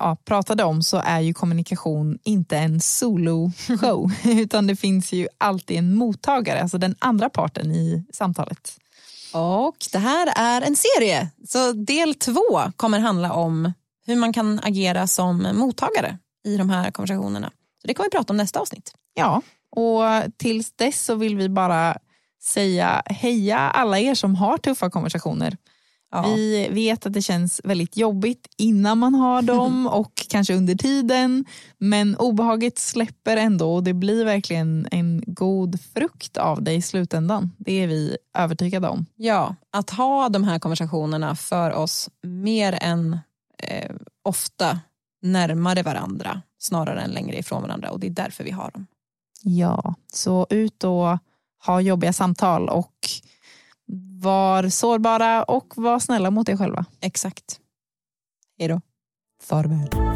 ja, 0.00 0.16
pratade 0.24 0.64
om 0.64 0.82
så 0.82 0.96
är 0.96 1.20
ju 1.20 1.34
kommunikation 1.34 2.18
inte 2.24 2.56
en 2.58 2.80
solo-show 2.80 4.12
utan 4.24 4.66
det 4.66 4.76
finns 4.76 5.12
ju 5.12 5.28
alltid 5.38 5.78
en 5.78 5.94
mottagare, 5.94 6.62
alltså 6.62 6.78
den 6.78 6.94
andra 6.98 7.30
parten 7.30 7.72
i 7.72 8.04
samtalet. 8.12 8.76
Och 9.32 9.76
det 9.92 9.98
här 9.98 10.32
är 10.36 10.62
en 10.62 10.76
serie, 10.76 11.28
så 11.48 11.72
del 11.72 12.14
två 12.14 12.72
kommer 12.76 12.98
handla 12.98 13.32
om 13.32 13.72
hur 14.06 14.16
man 14.16 14.32
kan 14.32 14.60
agera 14.62 15.06
som 15.06 15.48
mottagare 15.52 16.18
i 16.44 16.56
de 16.56 16.70
här 16.70 16.90
konversationerna. 16.90 17.50
Så 17.80 17.86
Det 17.86 17.94
kommer 17.94 18.06
vi 18.06 18.16
prata 18.16 18.32
om 18.32 18.36
nästa 18.36 18.60
avsnitt. 18.60 18.92
Ja, 19.14 19.42
och 19.76 20.02
tills 20.36 20.72
dess 20.72 21.04
så 21.04 21.14
vill 21.14 21.36
vi 21.36 21.48
bara 21.48 21.96
säga 22.42 23.02
heja 23.06 23.58
alla 23.58 23.98
er 23.98 24.14
som 24.14 24.34
har 24.34 24.58
tuffa 24.58 24.90
konversationer. 24.90 25.56
Ja. 26.10 26.22
Vi 26.22 26.68
vet 26.70 27.06
att 27.06 27.12
det 27.12 27.22
känns 27.22 27.60
väldigt 27.64 27.96
jobbigt 27.96 28.48
innan 28.56 28.98
man 28.98 29.14
har 29.14 29.42
dem 29.42 29.86
och 29.92 30.26
kanske 30.28 30.54
under 30.54 30.74
tiden. 30.74 31.44
Men 31.78 32.16
obehaget 32.16 32.78
släpper 32.78 33.36
ändå 33.36 33.74
och 33.74 33.82
det 33.82 33.94
blir 33.94 34.24
verkligen 34.24 34.88
en 34.90 35.22
god 35.26 35.80
frukt 35.94 36.36
av 36.36 36.62
det 36.62 36.72
i 36.72 36.82
slutändan. 36.82 37.50
Det 37.58 37.72
är 37.72 37.86
vi 37.86 38.16
övertygade 38.38 38.88
om. 38.88 39.06
Ja, 39.16 39.54
att 39.70 39.90
ha 39.90 40.28
de 40.28 40.44
här 40.44 40.58
konversationerna 40.58 41.36
för 41.36 41.70
oss 41.72 42.10
mer 42.22 42.78
än 42.80 43.18
eh, 43.58 43.90
ofta 44.22 44.80
närmare 45.22 45.82
varandra 45.82 46.42
snarare 46.58 47.00
än 47.00 47.10
längre 47.10 47.38
ifrån 47.38 47.62
varandra 47.62 47.90
och 47.90 48.00
det 48.00 48.06
är 48.06 48.10
därför 48.10 48.44
vi 48.44 48.50
har 48.50 48.70
dem. 48.70 48.86
Ja, 49.42 49.94
så 50.12 50.46
ut 50.50 50.84
och 50.84 51.18
ha 51.66 51.80
jobbiga 51.80 52.12
samtal 52.12 52.68
och 52.68 52.94
var 54.20 54.68
sårbara 54.68 55.42
och 55.42 55.72
var 55.76 55.98
snälla 55.98 56.30
mot 56.30 56.48
er 56.48 56.56
själva. 56.56 56.84
Exakt. 57.00 57.60
Hej 58.58 58.68
då. 58.68 58.80
Farväl. 59.42 60.09